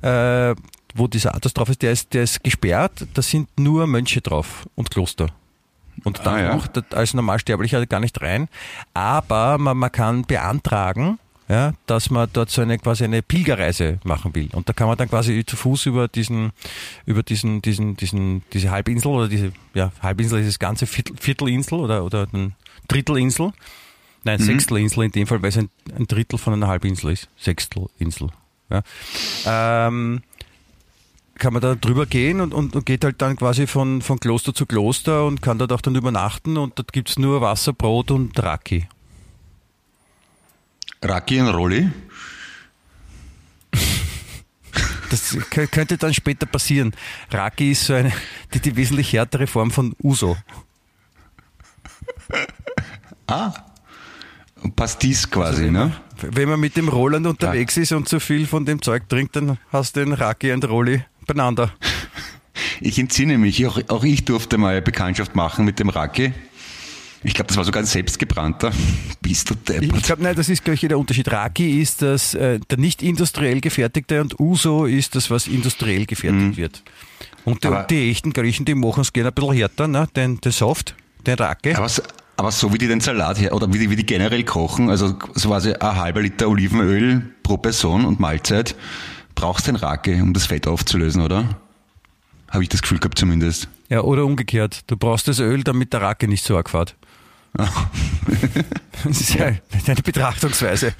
äh, 0.02 0.54
wo 0.94 1.06
dieser 1.06 1.34
Athos 1.34 1.54
drauf 1.54 1.70
ist, 1.70 1.80
der 1.80 1.92
ist, 1.92 2.12
der 2.12 2.24
ist 2.24 2.44
gesperrt, 2.44 3.06
da 3.14 3.22
sind 3.22 3.48
nur 3.58 3.86
Mönche 3.86 4.20
drauf 4.20 4.68
und 4.74 4.90
Kloster. 4.90 5.28
Und 6.04 6.20
da 6.24 6.34
Ah, 6.34 6.40
ja. 6.42 6.60
als 6.90 7.14
Normalsterblicher 7.14 7.86
gar 7.86 8.00
nicht 8.00 8.20
rein. 8.20 8.48
Aber 8.92 9.56
man, 9.56 9.78
man 9.78 9.90
kann 9.90 10.26
beantragen, 10.26 11.18
ja, 11.48 11.72
dass 11.86 12.10
man 12.10 12.28
dort 12.34 12.50
so 12.50 12.60
eine 12.60 12.76
quasi 12.78 13.04
eine 13.04 13.22
Pilgerreise 13.22 13.98
machen 14.04 14.34
will. 14.34 14.50
Und 14.52 14.68
da 14.68 14.74
kann 14.74 14.88
man 14.88 14.98
dann 14.98 15.08
quasi 15.08 15.42
zu 15.46 15.56
Fuß 15.56 15.86
über 15.86 16.06
diesen, 16.06 16.52
über 17.06 17.22
diesen, 17.22 17.62
diesen, 17.62 17.96
diesen, 17.96 18.42
diese 18.52 18.70
Halbinsel 18.70 19.10
oder 19.10 19.28
diese, 19.28 19.52
ja, 19.72 19.90
Halbinsel 20.02 20.40
ist 20.40 20.48
das 20.48 20.58
ganze 20.58 20.86
Viertel, 20.86 21.16
Viertelinsel 21.18 21.78
oder, 21.78 22.04
oder 22.04 22.26
ein 22.34 22.54
Drittelinsel. 22.88 23.52
Nein, 24.26 24.40
Sechstelinsel 24.40 25.04
in 25.04 25.12
dem 25.12 25.26
Fall, 25.28 25.40
weil 25.40 25.50
es 25.50 25.56
ein, 25.56 25.70
ein 25.96 26.06
Drittel 26.08 26.36
von 26.38 26.52
einer 26.52 26.66
Halbinsel 26.66 27.12
ist. 27.12 27.28
Sechstelinsel. 27.38 28.30
Ja. 28.68 28.82
Ähm, 29.46 30.22
kann 31.38 31.52
man 31.52 31.62
da 31.62 31.76
drüber 31.76 32.06
gehen 32.06 32.40
und, 32.40 32.52
und, 32.52 32.74
und 32.74 32.84
geht 32.86 33.04
halt 33.04 33.22
dann 33.22 33.36
quasi 33.36 33.66
von, 33.68 34.02
von 34.02 34.18
Kloster 34.18 34.52
zu 34.52 34.66
Kloster 34.66 35.24
und 35.26 35.42
kann 35.42 35.58
dort 35.58 35.70
auch 35.72 35.80
dann 35.80 35.94
übernachten 35.94 36.56
und 36.56 36.76
dort 36.78 36.92
gibt's 36.92 37.18
nur 37.18 37.40
Wasser, 37.40 37.72
Brot 37.72 38.10
und 38.10 38.36
Raki. 38.42 38.88
Raki 41.02 41.40
und 41.40 41.48
Rolli. 41.48 41.90
Das 45.08 45.36
kö- 45.36 45.68
könnte 45.68 45.98
dann 45.98 46.12
später 46.12 46.46
passieren. 46.46 46.92
Raki 47.30 47.70
ist 47.70 47.84
so 47.84 47.94
eine, 47.94 48.12
die, 48.52 48.58
die 48.58 48.74
wesentlich 48.74 49.12
härtere 49.12 49.46
Form 49.46 49.70
von 49.70 49.94
Uso. 50.02 50.36
Und 53.28 53.54
Pastis 54.74 55.30
quasi, 55.30 55.70
ne? 55.70 55.92
Wenn 56.20 56.48
man 56.48 56.58
mit 56.60 56.76
dem 56.76 56.88
Roland 56.88 57.26
unterwegs 57.26 57.76
ist 57.76 57.92
und 57.92 58.08
zu 58.08 58.20
viel 58.20 58.46
von 58.46 58.64
dem 58.64 58.80
Zeug 58.80 59.08
trinkt, 59.08 59.36
dann 59.36 59.58
hast 59.70 59.96
du 59.96 60.00
den 60.04 60.12
Raki 60.14 60.52
und 60.52 60.68
Rolli 60.68 61.02
beieinander. 61.26 61.72
Ich 62.80 62.98
entsinne 62.98 63.36
mich, 63.36 63.66
auch, 63.66 63.78
auch 63.88 64.02
ich 64.04 64.24
durfte 64.24 64.56
mal 64.56 64.80
Bekanntschaft 64.80 65.34
machen 65.34 65.64
mit 65.66 65.78
dem 65.78 65.90
Raki. 65.90 66.32
Ich 67.22 67.34
glaube, 67.34 67.48
das 67.48 67.56
war 67.58 67.64
sogar 67.64 67.82
ein 67.82 67.86
selbstgebrannter. 67.86 68.70
Bist 69.20 69.50
du 69.50 69.54
Ich 69.54 69.60
deppert. 69.80 70.02
glaube, 70.04 70.22
nein, 70.22 70.34
das 70.36 70.48
ist, 70.48 70.64
glaube 70.64 70.74
ich, 70.74 70.80
der 70.80 70.98
Unterschied. 70.98 71.30
Raki 71.30 71.80
ist 71.82 72.00
das, 72.00 72.32
äh, 72.34 72.58
der 72.70 72.78
nicht 72.78 73.02
industriell 73.02 73.60
gefertigte 73.60 74.20
und 74.22 74.38
Uso 74.40 74.86
ist 74.86 75.14
das, 75.14 75.30
was 75.30 75.48
industriell 75.48 76.06
gefertigt 76.06 76.56
wird. 76.56 76.82
Und 77.44 77.62
die, 77.64 77.68
Mhm. 77.68 77.74
Aber- 77.74 77.82
die 77.84 78.10
echten 78.10 78.32
Griechen, 78.32 78.64
die 78.64 78.74
machen 78.74 79.02
es 79.02 79.12
gerne 79.12 79.28
ein 79.30 79.34
bisschen 79.34 79.52
härter, 79.52 79.88
ne? 79.88 80.08
den, 80.16 80.40
den 80.40 80.52
Soft, 80.52 80.94
den 81.26 81.34
Raki. 81.34 81.74
Aber, 81.74 81.90
aber 82.36 82.50
so 82.50 82.72
wie 82.72 82.78
die 82.78 82.88
den 82.88 83.00
Salat 83.00 83.40
her, 83.40 83.54
oder 83.54 83.72
wie 83.72 83.78
die, 83.78 83.90
wie 83.90 83.96
die 83.96 84.06
generell 84.06 84.44
kochen, 84.44 84.90
also 84.90 85.16
so 85.34 85.48
quasi 85.48 85.72
ein 85.72 85.96
halber 85.96 86.22
Liter 86.22 86.48
Olivenöl 86.48 87.34
pro 87.42 87.56
Person 87.56 88.04
und 88.04 88.20
Mahlzeit, 88.20 88.74
brauchst 89.34 89.66
du 89.66 89.72
den 89.72 89.76
Rake, 89.76 90.22
um 90.22 90.32
das 90.32 90.46
Fett 90.46 90.66
aufzulösen, 90.66 91.22
oder? 91.22 91.56
Habe 92.48 92.62
ich 92.62 92.68
das 92.68 92.82
Gefühl 92.82 92.98
gehabt 92.98 93.18
zumindest. 93.18 93.68
Ja, 93.88 94.00
oder 94.00 94.24
umgekehrt. 94.24 94.80
Du 94.86 94.96
brauchst 94.96 95.28
das 95.28 95.38
Öl, 95.38 95.62
damit 95.64 95.92
der 95.92 96.02
Raki 96.02 96.26
nicht 96.26 96.44
so 96.44 96.56
arg 96.56 96.70
fährt. 96.70 96.96
Das 99.04 99.20
ist 99.20 99.34
ja 99.34 99.46
eine 99.46 100.02
Betrachtungsweise. 100.02 100.94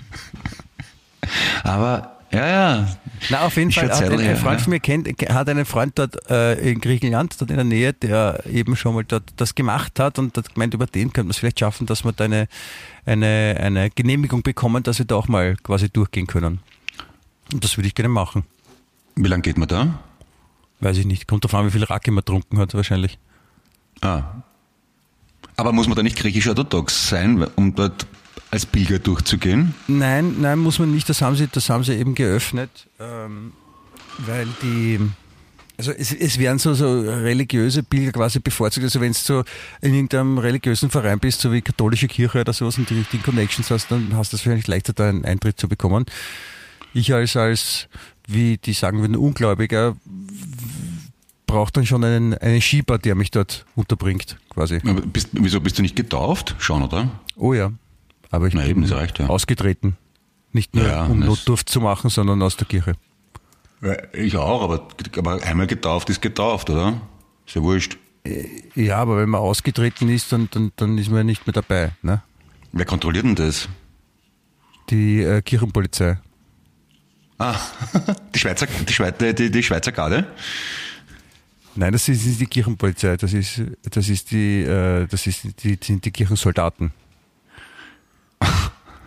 Aber, 1.64 2.16
ja, 2.37 2.47
ja. 2.49 2.88
Na, 3.31 3.47
auf 3.47 3.57
jeden 3.57 3.71
Ist 3.71 3.78
Fall 3.78 3.90
hat 3.90 4.02
ein, 4.02 4.37
Freund 4.37 4.59
ja. 4.59 4.64
von 4.64 4.71
mir 4.71 4.81
kennt, 4.81 5.09
hat 5.09 5.49
einen 5.49 5.64
Freund 5.64 5.99
dort 5.99 6.31
äh, 6.31 6.71
in 6.71 6.81
Griechenland, 6.81 7.40
dort 7.40 7.50
in 7.50 7.57
der 7.57 7.64
Nähe, 7.64 7.93
der 7.93 8.45
eben 8.47 8.76
schon 8.76 8.95
mal 8.95 9.05
dort 9.05 9.25
das 9.37 9.55
gemacht 9.55 9.99
hat 9.99 10.19
und 10.19 10.37
hat 10.37 10.55
gemeint, 10.55 10.75
über 10.75 10.87
den 10.87 11.12
könnte 11.12 11.25
man 11.25 11.31
es 11.31 11.38
vielleicht 11.38 11.61
schaffen, 11.61 11.87
dass 11.87 12.05
wir 12.05 12.12
da 12.12 12.25
eine, 12.25 12.49
eine, 13.05 13.57
eine 13.59 13.90
Genehmigung 13.90 14.43
bekommen, 14.43 14.83
dass 14.83 14.99
wir 14.99 15.07
da 15.07 15.16
auch 15.16 15.28
mal 15.28 15.57
quasi 15.62 15.88
durchgehen 15.88 16.26
können. 16.26 16.61
Und 17.52 17.64
das 17.64 17.76
würde 17.76 17.88
ich 17.88 17.95
gerne 17.95 18.09
machen. 18.09 18.45
Wie 19.14 19.28
lange 19.28 19.43
geht 19.43 19.57
man 19.57 19.69
da? 19.69 19.99
Weiß 20.81 20.99
ich 20.99 21.07
nicht. 21.07 21.26
Kommt 21.26 21.45
drauf 21.45 21.55
an, 21.55 21.66
wie 21.66 21.71
viel 21.71 21.85
Raki 21.85 22.11
man 22.11 22.19
getrunken 22.19 22.59
hat, 22.59 22.75
wahrscheinlich. 22.75 23.19
Ah. 24.02 24.43
Aber 25.57 25.73
muss 25.73 25.87
man 25.87 25.97
da 25.97 26.02
nicht 26.02 26.19
griechisch-orthodox 26.19 27.09
sein, 27.09 27.47
um 27.57 27.75
dort 27.75 28.07
als 28.57 28.67
Pilger 28.67 28.99
durchzugehen? 28.99 29.75
Nein, 29.87 30.37
nein, 30.41 30.59
muss 30.59 30.79
man 30.79 30.91
nicht. 30.91 31.09
Das 31.09 31.21
haben 31.21 31.37
sie, 31.37 31.47
das 31.47 31.69
haben 31.69 31.85
sie 31.85 31.93
eben 31.95 32.15
geöffnet, 32.15 32.71
ähm, 32.99 33.53
weil 34.19 34.47
die, 34.63 34.99
also 35.77 35.93
es, 35.93 36.11
es 36.13 36.39
werden 36.39 36.59
so, 36.59 36.73
so 36.73 37.01
religiöse 37.01 37.83
Pilger 37.83 38.13
quasi 38.13 38.41
bevorzugt. 38.41 38.85
Also 38.85 39.01
wenn 39.03 39.13
du 39.13 39.19
so 39.19 39.45
in 39.83 39.93
irgendeinem 39.93 40.39
religiösen 40.39 40.89
Verein 40.89 41.19
bist, 41.19 41.43
so 41.43 41.53
wie 41.53 41.61
katholische 41.61 42.09
Kirche 42.09 42.41
oder 42.41 42.55
sowas 42.55 42.79
und 42.79 42.89
die 42.89 42.95
richtigen 42.95 43.23
Connections 43.23 43.71
hast, 43.71 43.91
dann 43.91 44.17
hast 44.17 44.33
du 44.33 44.37
es 44.37 44.47
wahrscheinlich 44.47 44.69
leichter, 44.69 44.95
da 44.95 45.09
einen 45.11 45.27
Eintritt 45.27 45.61
zu 45.61 45.69
bekommen. 45.69 46.07
Ich 46.95 47.13
als, 47.13 47.37
als, 47.37 47.89
wie 48.27 48.57
die 48.57 48.73
sagen 48.73 49.01
würden, 49.03 49.17
Ungläubiger, 49.17 49.97
brauche 51.47 51.73
dann 51.73 51.85
schon 51.85 52.03
einen, 52.05 52.33
einen 52.35 52.63
Schieber, 52.63 52.97
der 52.97 53.15
mich 53.15 53.31
dort 53.31 53.67
unterbringt, 53.77 54.39
quasi. 54.49 54.81
Aber 54.83 55.03
Bist, 55.03 55.29
wieso 55.33 55.61
bist 55.61 55.77
du 55.77 55.83
nicht 55.83 55.95
getauft? 55.95 56.55
Schon, 56.59 56.83
oder? 56.83 57.11
Oh 57.37 57.53
ja. 57.53 57.71
Aber 58.37 58.49
ich 58.49 58.55
Na 58.55 58.61
bin 58.61 58.71
eben, 58.71 58.85
reicht, 58.85 59.19
ja. 59.19 59.28
ausgetreten. 59.28 59.97
Nicht 60.52 60.75
nur 60.75 60.87
Ja, 60.87 61.07
um 61.07 61.21
Notdurft 61.21 61.71
zu 61.71 61.81
machen, 61.81 62.11
sondern 62.11 62.43
aus 62.43 62.59
der 62.59 62.66
Kirche. 62.66 62.93
Ich 64.12 64.37
auch, 64.37 64.62
aber, 64.62 64.88
aber 65.16 65.43
einmal 65.43 65.66
getauft 65.66 66.11
ist 66.11 66.21
getauft, 66.21 66.69
oder? 66.69 67.00
Ist 67.47 67.57
ja 67.57 67.62
wurscht. 67.62 67.97
Ja, 68.75 68.99
aber 68.99 69.16
wenn 69.16 69.31
man 69.31 69.40
ausgetreten 69.40 70.11
ist, 70.11 70.33
dann, 70.33 70.49
dann, 70.50 70.71
dann 70.76 70.99
ist 70.99 71.09
man 71.09 71.19
ja 71.19 71.25
nicht 71.25 71.47
mehr 71.47 71.55
dabei. 71.55 71.93
Ne? 72.02 72.23
Wer 72.73 72.85
kontrolliert 72.85 73.25
denn 73.25 73.37
das? 73.37 73.71
Die 74.90 75.23
äh, 75.23 75.40
Kirchenpolizei. 75.40 76.19
Ah, 77.38 77.57
die 78.35 78.38
Schweizer, 78.38 78.66
die 78.66 78.93
Schweizer, 78.93 79.33
die, 79.33 79.50
die 79.50 79.62
Schweizer 79.62 79.93
Garde? 79.93 80.26
Nein, 81.75 81.93
das 81.93 82.07
ist 82.09 82.26
nicht 82.26 82.40
die 82.40 82.47
Kirchenpolizei, 82.47 83.16
das 83.16 83.33
ist, 83.33 83.62
das 83.90 84.11
ist 84.11 84.31
die, 84.31 84.62
äh, 84.62 85.07
das 85.07 85.26
ist 85.26 85.62
die, 85.62 85.78
sind 85.83 86.05
die 86.05 86.11
Kirchensoldaten. 86.11 86.93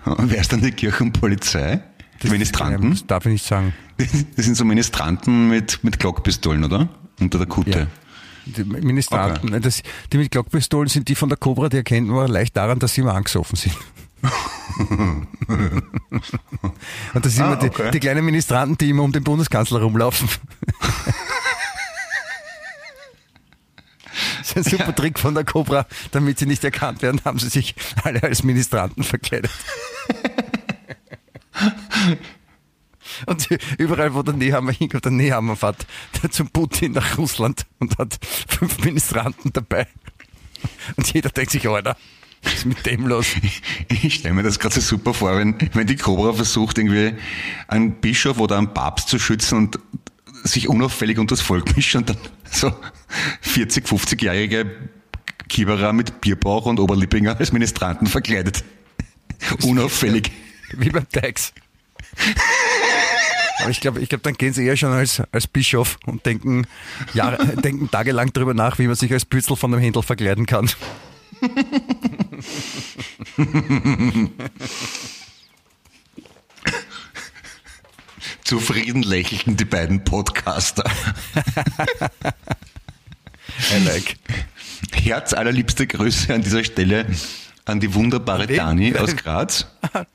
Wer 0.18 0.42
ist 0.42 0.52
dann 0.54 0.62
die 0.62 0.72
Kirchenpolizei? 0.72 1.82
Die 2.24 2.30
Ministranten? 2.30 2.92
Das 2.92 3.06
darf 3.08 3.26
ich 3.26 3.34
nicht 3.34 3.46
sagen. 3.46 3.74
Das 4.36 4.46
sind 4.46 4.56
so 4.56 4.64
Ministranten 4.64 5.50
mit, 5.50 5.84
mit 5.84 6.00
Glockpistolen, 6.00 6.64
oder? 6.64 6.88
Unter 7.20 7.38
der 7.38 7.48
Kutte. 7.48 7.80
Ja. 7.80 7.88
Die 8.46 8.64
Ministranten, 8.64 9.62
das, 9.62 9.84
die 10.14 10.18
mit 10.18 10.32
Glockpistolen 10.32 10.88
sind 10.88 11.10
die 11.10 11.16
von 11.16 11.28
der 11.28 11.38
Cobra, 11.38 11.68
die 11.68 11.78
erkennt 11.78 12.08
man 12.08 12.30
leicht 12.30 12.56
daran, 12.56 12.80
dass 12.80 12.94
sie 12.94 13.02
immer 13.02 13.14
angesoffen 13.14 13.58
sind. 13.58 13.76
Und 17.14 17.26
das 17.26 17.34
sind 17.36 17.44
Ah, 17.44 17.48
immer 17.48 17.56
die, 17.58 17.68
okay. 17.68 17.92
die 17.92 18.00
kleinen 18.00 18.24
Ministranten, 18.26 18.78
die 18.78 18.90
immer 18.90 19.04
um 19.04 19.12
den 19.12 19.24
Bundeskanzler 19.24 19.82
rumlaufen. 19.82 20.30
Das 24.54 24.66
ist 24.66 24.74
ein 24.74 24.80
super 24.80 24.96
Trick 24.96 25.20
von 25.20 25.36
der 25.36 25.44
Cobra, 25.44 25.86
damit 26.12 26.40
sie 26.40 26.46
nicht 26.46 26.64
erkannt 26.64 27.02
werden, 27.02 27.22
haben 27.26 27.40
sie 27.40 27.50
sich 27.50 27.76
alle 28.04 28.24
als 28.24 28.44
Ministranten 28.44 29.04
verkleidet. 29.04 29.52
Und 33.26 33.48
überall, 33.78 34.14
wo 34.14 34.24
der 34.24 34.34
Nehammer 34.34 34.72
hinkommt, 34.72 35.06
der 35.06 35.12
Nehammer 35.12 35.56
fährt 35.56 35.86
zum 36.30 36.50
Putin 36.50 36.94
nach 36.94 37.18
Russland 37.18 37.66
und 37.80 37.98
hat 37.98 38.18
fünf 38.48 38.80
Ministranten 38.84 39.52
dabei. 39.52 39.88
Und 40.96 41.12
jeder 41.12 41.30
denkt 41.30 41.52
sich, 41.52 41.68
Alter, 41.68 41.98
was 42.44 42.54
ist 42.54 42.66
mit 42.66 42.86
dem 42.86 43.08
los? 43.08 43.28
Ich 43.90 44.16
stelle 44.16 44.34
mir 44.34 44.44
das 44.44 44.60
gerade 44.60 44.76
so 44.76 44.82
super 44.82 45.14
vor, 45.14 45.38
wenn, 45.38 45.56
wenn 45.74 45.88
die 45.88 45.96
Cobra 45.96 46.34
versucht, 46.34 46.78
irgendwie 46.78 47.16
einen 47.68 48.00
Bischof 48.00 48.40
oder 48.40 48.58
einen 48.58 48.74
Papst 48.74 49.10
zu 49.10 49.20
schützen 49.20 49.58
und 49.58 49.80
sich 50.44 50.68
unauffällig 50.68 51.20
unter 51.20 51.36
das 51.36 51.42
Volk 51.42 51.76
mischt 51.76 51.96
und 51.96 52.10
dann 52.10 52.18
so 52.50 52.74
40, 53.42 53.86
50-jährige 53.86 54.72
Kieberer 55.48 55.94
mit 55.94 56.22
Bierbauch 56.22 56.66
und 56.66 56.80
Oberlippinger 56.80 57.38
als 57.38 57.52
Ministranten 57.52 58.08
verkleidet. 58.08 58.64
Unauffällig. 59.64 60.32
Wie 60.74 60.90
beim 60.90 61.08
Tax. 61.10 61.54
Aber 63.60 63.70
ich 63.70 63.82
glaube, 63.82 64.00
ich 64.00 64.10
glaube, 64.10 64.24
dann 64.24 64.36
gehen 64.36 64.54
sie 64.54 64.66
eher 64.66 64.78
schon 64.78 64.92
als, 64.92 65.22
als 65.32 65.48
Bischof 65.48 65.98
und 66.06 66.26
denken, 66.26 66.66
Jahre, 67.14 67.58
denken 67.64 67.92
tagelang 67.92 68.32
darüber 68.34 68.54
nach, 68.54 68.80
wie 68.80 68.88
man 68.88 68.96
sich 68.96 69.12
als 69.12 69.26
Pützel 69.26 69.56
von 69.56 69.74
einem 69.74 69.82
Händel 69.82 70.04
verkleiden 70.04 70.46
kann. 70.46 70.70
Zufrieden 78.50 79.04
lächelten 79.04 79.58
die 79.58 79.66
beiden 79.66 80.04
Podcaster. 80.04 80.84
I 83.72 83.86
like. 83.86 84.16
Herz 84.92 85.34
allerliebste 85.34 85.86
Grüße 85.86 86.34
an 86.34 86.42
dieser 86.42 86.64
Stelle 86.64 87.06
an 87.66 87.80
die 87.80 87.94
wunderbare 87.94 88.50
Wen? 88.50 88.58
Dani 88.58 88.96
aus 88.96 89.16
Graz. 89.16 89.68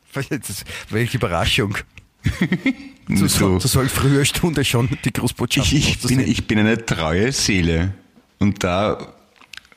Welche 0.90 1.16
Überraschung. 1.16 1.78
Du, 3.06 3.26
Zu, 3.26 3.58
zu 3.58 3.68
solch 3.68 3.92
früher 3.92 4.24
Stunde 4.24 4.64
schon 4.64 4.88
die 5.04 5.12
Großbotschaft. 5.12 5.70
ich, 5.70 5.90
ich, 5.90 6.00
bin, 6.00 6.20
ich 6.20 6.46
bin 6.46 6.58
eine 6.58 6.84
treue 6.84 7.30
Seele. 7.30 7.92
Und 8.38 8.64
da, 8.64 9.12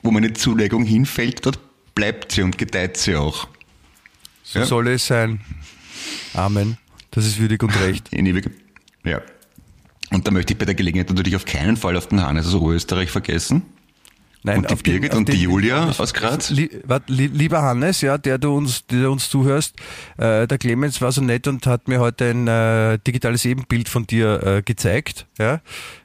wo 0.02 0.12
meine 0.12 0.32
Zulegung 0.32 0.86
hinfällt, 0.86 1.46
dort 1.46 1.60
bleibt 1.94 2.32
sie 2.32 2.42
und 2.42 2.58
gedeiht 2.58 2.96
sie 2.96 3.18
auch. 3.18 3.50
so 4.44 4.60
ja. 4.60 4.66
soll 4.66 4.88
es 4.88 5.08
sein. 5.08 5.42
Amen. 6.34 6.78
Das 7.18 7.26
ist 7.26 7.40
würdig 7.40 7.64
und 7.64 7.72
recht. 7.82 8.10
In 8.14 8.28
ewig. 8.28 8.48
Ja. 9.04 9.22
Und 10.12 10.28
da 10.28 10.32
möchte 10.32 10.54
ich 10.54 10.60
bei 10.60 10.66
der 10.66 10.76
Gelegenheit 10.76 11.10
natürlich 11.10 11.36
auf 11.36 11.46
keinen 11.46 11.76
Fall 11.76 11.98
auf 11.98 12.08
den 12.08 12.22
Hannes 12.24 12.46
aus 12.46 12.54
Oberösterreich 12.54 13.10
vergessen. 13.10 13.64
Nein, 14.44 14.60
Und 14.60 14.70
die 14.70 14.76
den- 14.76 14.84
Birgit 14.84 15.12
auf 15.14 15.18
und 15.18 15.28
die 15.28 15.32
den- 15.32 15.42
Julia 15.42 15.90
aus 15.98 16.14
Graz? 16.14 16.52
Lie, 16.52 16.70
wart, 16.86 17.10
li, 17.10 17.26
lieber 17.26 17.64
Hannes, 17.64 18.02
ja, 18.02 18.20
der 18.20 18.38
du 18.38 18.56
uns, 18.56 18.86
der 18.86 19.10
uns 19.10 19.30
zuhörst, 19.32 19.76
äh, 20.18 20.46
der 20.48 20.58
Clemens 20.60 21.02
war 21.02 21.12
so 21.12 21.22
nett 21.22 21.48
und 21.48 21.66
hat 21.66 21.88
mir 21.88 22.00
heute 22.00 22.30
ein 22.30 22.48
äh, 22.48 23.00
digitales 23.00 23.44
Ebenbild 23.46 23.90
von 23.90 24.06
dir 24.06 24.44
äh, 24.44 24.62
gezeigt. 24.62 25.26
Ja. 25.40 25.60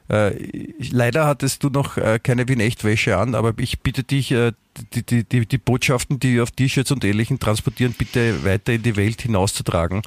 Äh, 0.09 0.31
leider 0.79 1.27
hattest 1.27 1.63
du 1.63 1.69
noch 1.69 1.95
äh, 1.97 2.19
keine 2.21 2.47
Wien-Echt-Wäsche 2.47 3.17
an, 3.17 3.35
aber 3.35 3.53
ich 3.57 3.81
bitte 3.81 4.03
dich, 4.03 4.31
äh, 4.31 4.51
die, 4.95 5.03
die, 5.05 5.23
die, 5.23 5.45
die 5.45 5.57
Botschaften, 5.59 6.19
die 6.19 6.33
wir 6.33 6.43
auf 6.43 6.51
T-Shirts 6.51 6.89
und 6.91 7.05
Ähnlichem 7.05 7.39
transportieren, 7.39 7.93
bitte 7.95 8.43
weiter 8.43 8.73
in 8.73 8.81
die 8.81 8.95
Welt 8.97 9.21
hinauszutragen. 9.21 10.01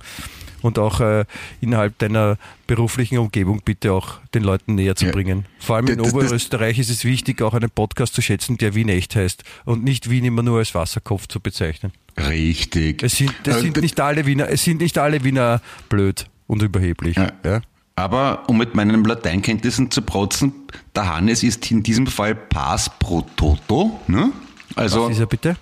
Und 0.63 0.79
auch 0.79 1.01
äh, 1.01 1.25
innerhalb 1.61 1.99
deiner 1.99 2.39
beruflichen 2.67 3.19
Umgebung 3.19 3.61
bitte 3.65 3.93
auch 3.93 4.19
den 4.35 4.43
Leuten 4.43 4.75
näher 4.75 4.97
zu 4.97 5.07
Ja. 5.07 5.13
bringen. 5.13 5.47
Vor 5.59 5.77
allem 5.77 5.87
in 5.89 5.99
Das- 5.99 6.07
das- 6.09 6.15
Oberösterreich 6.15 6.79
ist 6.79 6.91
es 6.91 7.05
wichtig, 7.05 7.43
auch 7.43 7.55
einen 7.55 7.71
Podcast 7.71 8.15
zu 8.15 8.23
schätzen, 8.23 8.57
der 8.59 8.75
Wien 8.75 8.89
echt 8.89 9.15
heißt 9.17 9.45
und 9.65 9.85
nicht 9.85 10.11
Wien 10.11 10.25
immer 10.25 10.43
nur 10.43 10.59
als 10.59 10.75
Wasserkopf 10.75 11.27
zu 11.29 11.41
bezeichnen. 11.41 11.93
Richtig. 12.19 13.03
Es 13.03 13.17
sind, 13.17 13.33
es 13.45 13.57
Äh, 13.57 13.61
sind 13.61 13.77
nicht 13.81 14.01
alle 14.01 14.27
Wiener, 14.27 14.49
es 14.49 14.65
sind 14.65 14.81
nicht 14.81 14.99
alle 14.99 15.23
Wiener 15.25 15.61
blöd 15.89 16.27
und 16.47 16.63
überheblich. 16.63 17.17
Ja. 17.17 17.31
Ja. 17.45 17.61
Aber 17.95 18.49
um 18.49 18.59
mit 18.59 18.75
meinen 18.75 19.05
Lateinkenntnissen 19.05 19.91
zu 19.91 20.03
protzen, 20.03 20.53
der 20.95 21.15
Hannes 21.15 21.43
ist 21.43 21.71
in 21.71 21.83
diesem 21.83 22.07
Fall 22.07 22.35
Pass 22.35 22.91
pro 22.99 23.23
Toto. 23.37 24.01
Ne? 24.07 24.33
Also 24.75 25.05
Was 25.05 25.13
ist 25.13 25.21
er 25.21 25.27
bitte? 25.27 25.57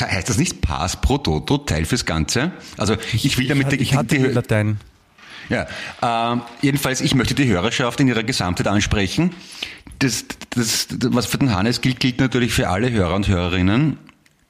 Heißt 0.00 0.28
das 0.28 0.38
nicht 0.38 0.60
Pass 0.60 1.00
pro 1.00 1.18
Toto, 1.18 1.58
Teil 1.58 1.84
fürs 1.84 2.06
Ganze? 2.06 2.52
Also 2.76 2.96
ich, 3.12 3.36
will 3.38 3.48
damit 3.48 3.72
ich, 3.72 3.80
ich 3.80 3.94
hatte 3.94 4.18
die, 4.18 4.24
Latein. 4.24 4.78
Ja, 5.48 5.66
ähm, 6.02 6.42
jedenfalls, 6.60 7.00
ich 7.00 7.14
möchte 7.14 7.34
die 7.34 7.46
Hörerschaft 7.46 8.00
in 8.00 8.08
ihrer 8.08 8.22
Gesamtheit 8.22 8.68
ansprechen. 8.68 9.34
Das, 9.98 10.24
das, 10.50 10.88
was 11.00 11.26
für 11.26 11.38
den 11.38 11.54
Hannes 11.54 11.80
gilt, 11.80 12.00
gilt 12.00 12.20
natürlich 12.20 12.52
für 12.52 12.68
alle 12.68 12.90
Hörer 12.90 13.14
und 13.14 13.28
Hörerinnen. 13.28 13.98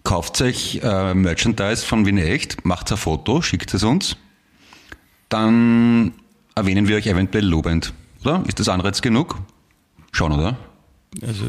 kauft 0.04 0.40
euch 0.42 0.80
äh, 0.82 1.14
Merchandise 1.14 1.84
von 1.84 2.06
Wien 2.06 2.18
Echt, 2.18 2.64
macht 2.64 2.90
ein 2.90 2.98
Foto, 2.98 3.42
schickt 3.42 3.72
es 3.74 3.82
uns, 3.82 4.16
dann 5.28 6.12
erwähnen 6.54 6.88
wir 6.88 6.96
euch 6.96 7.06
eventuell 7.06 7.44
lobend. 7.44 7.92
Oder? 8.24 8.44
Ist 8.46 8.60
das 8.60 8.68
Anreiz 8.68 9.02
genug? 9.02 9.38
Schon, 10.12 10.32
oder? 10.32 10.56
Also, 11.22 11.46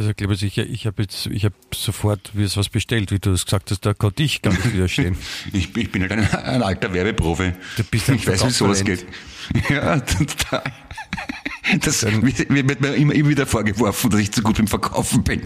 also 0.00 0.10
ich 0.10 0.16
glaube 0.16 0.34
sicher, 0.34 0.64
ich 0.66 0.86
habe 0.86 1.02
jetzt, 1.02 1.26
ich 1.26 1.44
habe 1.44 1.54
sofort 1.74 2.30
wie 2.34 2.42
es 2.42 2.56
was 2.56 2.68
bestellt, 2.68 3.12
wie 3.12 3.18
du 3.20 3.30
es 3.32 3.44
gesagt 3.44 3.70
hast, 3.70 3.86
da 3.86 3.94
konnte 3.94 4.22
ich 4.24 4.42
gar 4.42 4.50
nicht 4.52 4.72
widerstehen. 4.72 5.16
Ich, 5.52 5.72
bin- 5.72 5.82
ich 5.84 5.92
bin 5.92 6.02
halt 6.02 6.12
ein, 6.12 6.26
ein 6.34 6.62
alter 6.62 6.92
Werbeprofi. 6.92 7.52
Du 7.76 7.84
bist 7.84 8.08
ein 8.10 8.16
ich 8.16 8.26
weiß, 8.26 8.44
wie 8.46 8.50
sowas 8.50 8.84
geht. 8.84 9.06
Ja, 9.68 9.98
total. 10.00 10.62
Das 11.82 12.02
wird 12.04 12.50
mir 12.50 12.60
immer, 12.60 12.94
immer 12.94 13.28
wieder 13.28 13.46
vorgeworfen, 13.46 14.10
dass 14.10 14.20
ich 14.20 14.30
zu 14.32 14.42
gut 14.42 14.56
beim 14.58 14.66
Verkaufen 14.68 15.22
bin. 15.24 15.42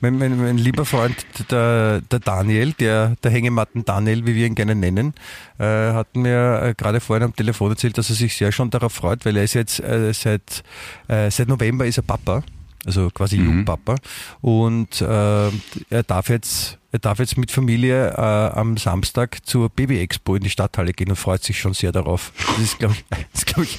Mein, 0.00 0.18
mein, 0.18 0.36
mein 0.40 0.58
lieber 0.58 0.84
Freund, 0.84 1.16
der, 1.50 2.00
der 2.02 2.18
Daniel, 2.18 2.72
der, 2.72 3.16
der 3.22 3.30
Hängematten 3.30 3.84
Daniel, 3.84 4.26
wie 4.26 4.34
wir 4.34 4.46
ihn 4.46 4.54
gerne 4.54 4.74
nennen, 4.74 5.14
äh, 5.58 5.64
hat 5.64 6.16
mir 6.16 6.62
äh, 6.62 6.74
gerade 6.76 7.00
vorhin 7.00 7.24
am 7.24 7.34
Telefon 7.36 7.70
erzählt, 7.70 7.96
dass 7.98 8.10
er 8.10 8.16
sich 8.16 8.36
sehr 8.36 8.52
schon 8.52 8.70
darauf 8.70 8.92
freut, 8.92 9.24
weil 9.24 9.36
er 9.36 9.44
ist 9.44 9.54
jetzt 9.54 9.80
äh, 9.80 10.12
seit, 10.12 10.62
äh, 11.08 11.30
seit 11.30 11.48
November 11.48 11.86
ist 11.86 11.96
er 11.98 12.02
Papa, 12.04 12.42
also 12.84 13.10
quasi 13.10 13.36
Jungpapa. 13.36 13.96
Und 14.40 15.00
äh, 15.00 15.50
er 15.90 16.02
darf 16.06 16.28
jetzt 16.28 16.78
er 16.92 16.98
darf 16.98 17.20
jetzt 17.20 17.38
mit 17.38 17.52
Familie 17.52 18.10
äh, 18.10 18.20
am 18.20 18.76
Samstag 18.76 19.46
zur 19.46 19.68
Baby-Expo 19.68 20.34
in 20.34 20.42
die 20.42 20.50
Stadthalle 20.50 20.92
gehen 20.92 21.08
und 21.10 21.16
freut 21.16 21.44
sich 21.44 21.60
schon 21.60 21.72
sehr 21.72 21.92
darauf. 21.92 22.32
Das 22.48 22.58
ist, 22.58 22.78
glaube 22.80 22.94
ich, 22.94 23.04
ist, 23.32 23.46
glaub 23.46 23.64
ich 23.64 23.78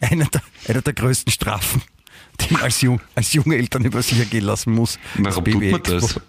einer, 0.00 0.26
der, 0.26 0.42
einer 0.68 0.82
der 0.82 0.92
größten 0.92 1.32
Strafen, 1.32 1.80
die 2.40 2.52
man 2.52 2.62
als, 2.62 2.82
jung, 2.82 3.00
als 3.14 3.32
junge 3.32 3.56
Eltern 3.56 3.84
über 3.84 4.02
sich 4.02 4.18
ergehen 4.18 4.44
lassen 4.44 4.72
muss. 4.74 4.98
Warum 5.14 5.44
tut 5.44 5.70
man 5.70 5.82
das? 5.82 6.20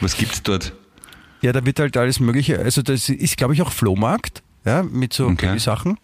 Was 0.00 0.16
gibt's 0.16 0.42
dort? 0.42 0.72
Ja, 1.42 1.52
da 1.52 1.64
wird 1.64 1.78
halt 1.78 1.96
alles 1.96 2.18
Mögliche. 2.18 2.58
Also 2.58 2.82
das 2.82 3.08
ist, 3.08 3.36
glaube 3.36 3.54
ich, 3.54 3.62
auch 3.62 3.70
Flohmarkt, 3.70 4.42
ja, 4.64 4.82
mit 4.82 5.12
so 5.12 5.26
Okay. 5.26 5.46
Babysachen. 5.46 5.98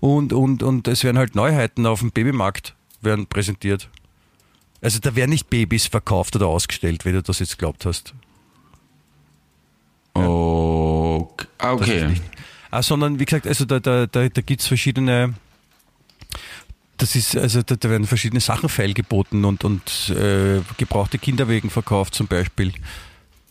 Und, 0.00 0.32
und, 0.32 0.64
und 0.64 0.88
es 0.88 1.04
werden 1.04 1.18
halt 1.18 1.36
Neuheiten 1.36 1.86
auf 1.86 2.00
dem 2.00 2.10
Babymarkt 2.10 2.74
werden 3.00 3.26
präsentiert. 3.26 3.88
Also 4.84 4.98
da 4.98 5.16
werden 5.16 5.30
nicht 5.30 5.48
Babys 5.48 5.86
verkauft 5.86 6.36
oder 6.36 6.46
ausgestellt, 6.46 7.06
wenn 7.06 7.14
du 7.14 7.22
das 7.22 7.38
jetzt 7.38 7.58
glaubt 7.58 7.86
hast. 7.86 8.12
Okay. 10.12 11.46
Ah, 11.56 11.72
okay. 11.72 12.06
nicht. 12.06 12.22
Ah, 12.70 12.82
sondern 12.82 13.18
wie 13.18 13.24
gesagt, 13.24 13.46
also 13.46 13.64
da, 13.64 13.80
da, 13.80 14.06
da, 14.06 14.28
da 14.28 14.40
gibt's 14.42 14.66
verschiedene, 14.66 15.32
das 16.98 17.16
ist, 17.16 17.34
also 17.34 17.62
da, 17.62 17.76
da 17.76 17.88
werden 17.88 18.06
verschiedene 18.06 18.42
Sachen 18.42 18.68
feilgeboten 18.68 19.46
und, 19.46 19.64
und 19.64 20.10
äh, 20.10 20.60
gebrauchte 20.76 21.16
Kinderwegen 21.16 21.70
verkauft 21.70 22.14
zum 22.14 22.26
Beispiel. 22.26 22.74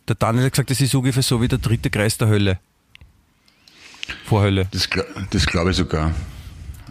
Der 0.07 0.15
Daniel 0.15 0.45
hat 0.45 0.51
gesagt, 0.51 0.69
das 0.69 0.81
ist 0.81 0.93
ungefähr 0.93 1.23
so 1.23 1.41
wie 1.41 1.47
der 1.47 1.57
dritte 1.57 1.89
Kreis 1.89 2.15
der 2.15 2.27
Hölle. 2.27 2.59
Vorhölle. 4.25 4.67
Das, 4.69 4.87
das 5.31 5.47
glaube 5.47 5.71
ich 5.71 5.77
sogar. 5.77 6.13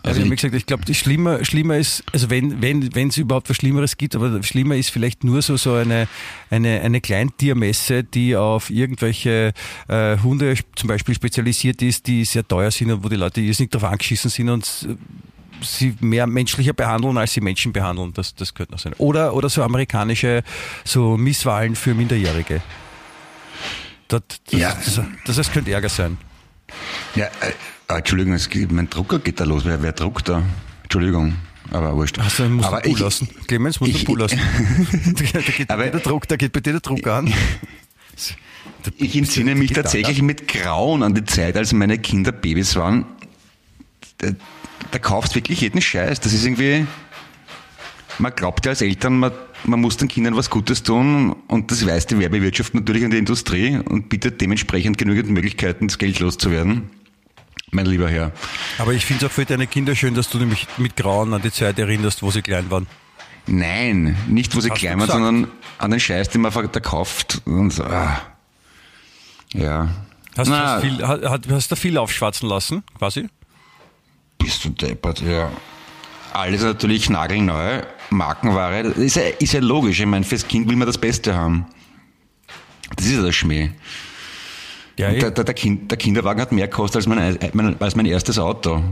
Also, 0.05 0.21
Also 0.21 0.23
ich 0.23 0.33
ich, 0.33 0.37
gesagt, 0.41 0.55
ich 0.55 0.67
glaube, 0.67 0.95
schlimmer, 0.95 1.45
schlimmer 1.45 1.77
ist, 1.77 2.03
also 2.13 2.29
wenn 2.29 2.61
wenn 2.61 2.93
wenn 2.95 3.09
es 3.09 3.17
überhaupt 3.19 3.49
was 3.51 3.57
Schlimmeres 3.57 3.97
gibt, 3.97 4.17
aber 4.17 4.43
schlimmer 4.43 4.75
ist 4.77 4.91
vielleicht 4.91 5.23
nur 5.23 5.43
so 5.43 5.57
so 5.57 5.75
eine 5.75 6.09
eine 6.51 6.81
eine 6.81 7.01
Kleintiermesse, 7.01 8.03
die 8.03 8.35
auf 8.37 8.69
irgendwelche 8.71 9.53
äh, 9.89 10.19
Hunde 10.19 10.57
zum 10.75 10.89
Beispiel 10.89 11.15
spezialisiert 11.15 11.83
ist, 11.83 12.09
die 12.09 12.25
sehr 12.25 12.47
teuer 12.47 12.73
sind 12.73 12.91
und 12.91 13.05
wo 13.05 13.09
die 13.09 13.17
Leute 13.17 13.41
jetzt 13.41 13.61
nicht 13.61 13.73
drauf 13.73 13.85
angeschissen 13.85 14.29
sind 14.31 14.49
und 14.49 14.89
sie 15.63 15.95
mehr 16.01 16.27
menschlicher 16.27 16.73
behandeln, 16.73 17.17
als 17.17 17.33
sie 17.35 17.41
Menschen 17.41 17.73
behandeln. 17.73 18.13
Das 18.13 18.35
das 18.35 18.55
könnte 18.55 18.73
noch 18.73 18.81
sein. 18.81 18.95
Oder 18.99 19.35
oder 19.35 19.49
so 19.49 19.63
amerikanische 19.63 20.43
so 20.85 21.17
Misswahlen 21.17 21.77
für 21.77 21.95
Minderjährige. 21.95 22.61
Das, 24.09 24.23
das, 24.51 24.61
Ja. 24.61 24.75
das, 24.85 25.01
das, 25.27 25.37
das 25.37 25.53
könnte 25.53 25.71
Ärger 25.71 25.89
sein. 25.89 26.19
ja, 27.15 27.27
äh, 27.27 27.53
ah, 27.93 27.99
Entschuldigung, 27.99 28.33
es 28.35 28.49
geht, 28.49 28.73
mein 28.73 28.89
Drucker 28.89 29.19
geht 29.19 29.41
da 29.41 29.45
los. 29.45 29.65
Wer, 29.65 29.83
wer 29.83 29.93
druckt 29.93 30.29
da? 30.29 30.43
Entschuldigung, 30.85 31.35
aber 31.71 31.95
wurscht. 31.97 32.17
Du, 32.17 32.23
musst 32.49 32.67
aber 32.67 32.81
du 32.81 32.91
Pool 32.91 33.01
lassen. 33.01 33.29
Clemens, 33.47 33.81
musst 33.81 33.93
du 33.93 33.99
ich- 33.99 34.05
Pool 34.05 34.19
lassen. 34.19 34.39
da, 35.33 35.41
geht 35.41 35.69
bei 35.69 35.75
Aber- 35.75 35.85
dir 35.85 35.91
der 35.93 36.01
Druck, 36.01 36.29
da 36.29 36.37
geht 36.37 36.53
bei 36.53 36.61
dir 36.61 36.73
der 36.73 36.81
Druck 36.81 37.07
an. 37.07 37.33
Ich 38.97 39.17
entsinne 39.17 39.55
mich 39.55 39.73
tatsächlich 39.73 40.23
mit 40.23 40.49
Grauen 40.49 41.03
an 41.03 41.15
die 41.15 41.25
Zeit, 41.25 41.57
als 41.57 41.73
meine 41.73 41.99
Kinder 41.99 42.33
Babys 42.33 42.75
waren. 42.77 43.05
Da, 44.19 44.29
da 44.91 44.99
kaufst 44.99 45.35
wirklich 45.35 45.61
jeden 45.61 45.81
Scheiß. 45.81 46.21
Das 46.21 46.33
ist 46.33 46.45
irgendwie, 46.45 46.87
man 48.19 48.35
glaubt 48.35 48.67
ja 48.67 48.71
als 48.71 48.83
Eltern, 48.83 49.19
man, 49.19 49.33
man 49.65 49.81
muss 49.81 49.97
den 49.97 50.09
Kindern 50.09 50.37
was 50.37 50.51
Gutes 50.51 50.83
tun 50.83 51.35
und 51.49 51.71
das 51.71 51.87
weiß 51.87 52.07
die 52.09 52.19
Werbewirtschaft 52.19 52.75
natürlich 52.75 53.05
und 53.05 53.13
die 53.13 53.19
Industrie 53.19 53.79
und 53.79 54.09
bietet 54.09 54.41
dementsprechend 54.41 54.99
genügend 54.99 55.31
Möglichkeiten, 55.31 55.87
das 55.89 55.99
Geld 55.99 56.19
loszuwerden. 56.19 56.91
Mein 57.75 57.87
lieber 57.87 58.09
Herr. 58.09 58.33
Aber 58.79 58.93
ich 58.93 59.05
finde 59.07 59.25
es 59.25 59.31
auch 59.31 59.35
für 59.35 59.47
deine 59.47 59.67
Kinder 59.67 59.97
schön, 59.97 60.15
dass 60.15 60.29
du 60.29 60.39
nämlich 60.39 60.67
mit 60.77 60.95
Grauen 60.95 61.33
an 61.33 61.41
die 61.43 61.51
Zeit 61.51 61.79
erinnerst, 61.79 62.23
wo 62.23 62.31
sie 62.31 62.43
klein 62.43 62.71
waren. 62.71 62.87
Nein, 63.47 64.17
nicht 64.29 64.55
wo 64.55 64.61
sie 64.61 64.71
Hast 64.71 64.79
klein 64.79 64.99
du 64.99 65.09
waren, 65.09 65.11
sondern 65.25 65.51
an 65.79 65.91
den 65.91 65.99
Scheiß, 65.99 66.29
den 66.29 66.43
man 66.43 66.53
da 66.53 66.81
kauft. 66.81 67.41
Und 67.47 67.71
so, 67.73 67.83
ah. 67.85 68.21
Ja. 69.55 69.89
Hast 70.37 70.49
du 70.49 70.53
Na, 70.53 70.75
hast 70.77 70.83
viel, 70.83 71.07
hast, 71.07 71.25
hast- 71.25 71.51
hast 71.51 71.71
du 71.73 71.77
viel 71.77 71.97
aufschwatzen 71.99 72.49
lassen, 72.49 72.85
quasi? 72.99 73.29
Bist 74.39 74.65
du 74.65 74.69
deppert, 74.69 75.21
ja. 75.23 75.51
Alles 76.35 76.63
natürlich 76.63 77.11
nagelneu, 77.11 77.83
Markenware. 78.11 78.83
Das 78.85 78.97
ist 78.99 79.17
ja, 79.17 79.23
ist 79.39 79.53
ja 79.55 79.61
logisch. 79.61 79.99
Ich 80.01 80.07
meine, 80.07 80.25
fürs 80.25 80.47
Kind 80.47 80.69
will 80.69 80.77
man 80.77 80.87
das 80.87 80.99
Beste 80.99 81.35
haben. 81.35 81.67
Das 82.97 83.07
ist 83.07 83.13
ja 83.17 83.23
der 83.23 83.33
Schmäh. 83.33 83.71
Ja, 84.99 85.09
Und 85.09 85.15
eh. 85.17 85.21
der, 85.21 85.31
der, 85.31 85.45
der, 85.45 85.55
kind, 85.55 85.91
der 85.91 85.99
Kinderwagen 85.99 86.41
hat 86.41 86.53
mehr 86.53 86.69
gekostet 86.69 86.97
als 86.97 87.07
mein, 87.07 87.39
mein, 87.53 87.81
als 87.81 87.97
mein 87.97 88.07
erstes 88.07 88.39
Auto. 88.39 88.83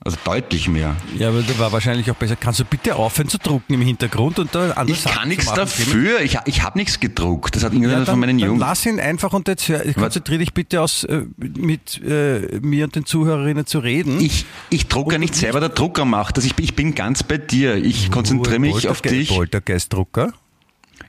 Also 0.00 0.16
deutlich 0.24 0.68
mehr. 0.68 0.94
ja, 1.18 1.28
aber 1.28 1.42
der 1.42 1.58
war 1.58 1.72
wahrscheinlich 1.72 2.08
auch 2.08 2.14
besser. 2.14 2.36
Kannst 2.36 2.60
du 2.60 2.64
bitte 2.64 2.94
aufhören 2.94 3.28
zu 3.28 3.36
drucken 3.36 3.74
im 3.74 3.80
Hintergrund 3.80 4.38
und 4.38 4.54
da 4.54 4.70
andere 4.70 4.96
Ich 4.96 5.04
kann 5.04 5.28
nichts 5.28 5.52
dafür. 5.52 6.20
Ich, 6.20 6.38
ich 6.44 6.62
habe 6.62 6.78
nichts 6.78 7.00
gedruckt. 7.00 7.56
Das 7.56 7.64
hat 7.64 7.72
Ja, 7.72 7.78
irgendeiner 7.78 8.04
dann, 8.04 8.12
von 8.14 8.20
meinen 8.20 8.38
Jungs. 8.38 8.60
lass 8.60 8.86
ihn 8.86 9.00
einfach 9.00 9.32
und 9.32 9.48
jetzt 9.48 9.68
konzentriere 9.96 10.38
dich 10.38 10.54
bitte 10.54 10.82
aus, 10.82 11.02
äh, 11.02 11.22
mit 11.36 12.00
äh, 12.04 12.60
mir 12.62 12.84
und 12.84 12.94
den 12.94 13.06
Zuhörerinnen 13.06 13.66
zu 13.66 13.80
reden. 13.80 14.20
Ich, 14.20 14.46
ich 14.70 14.86
drucke 14.86 15.14
ja 15.14 15.18
nicht 15.18 15.34
selber, 15.34 15.58
der 15.58 15.70
Drucker 15.70 16.04
macht 16.04 16.36
das. 16.36 16.44
Ich 16.44 16.54
bin, 16.54 16.64
ich 16.64 16.76
bin 16.76 16.94
ganz 16.94 17.24
bei 17.24 17.38
dir. 17.38 17.74
Ich 17.74 18.12
konzentriere 18.12 18.60
mich 18.60 18.86
auf 18.88 19.02
dich. 19.02 19.30
Poltergeist-Drucker. 19.30 20.32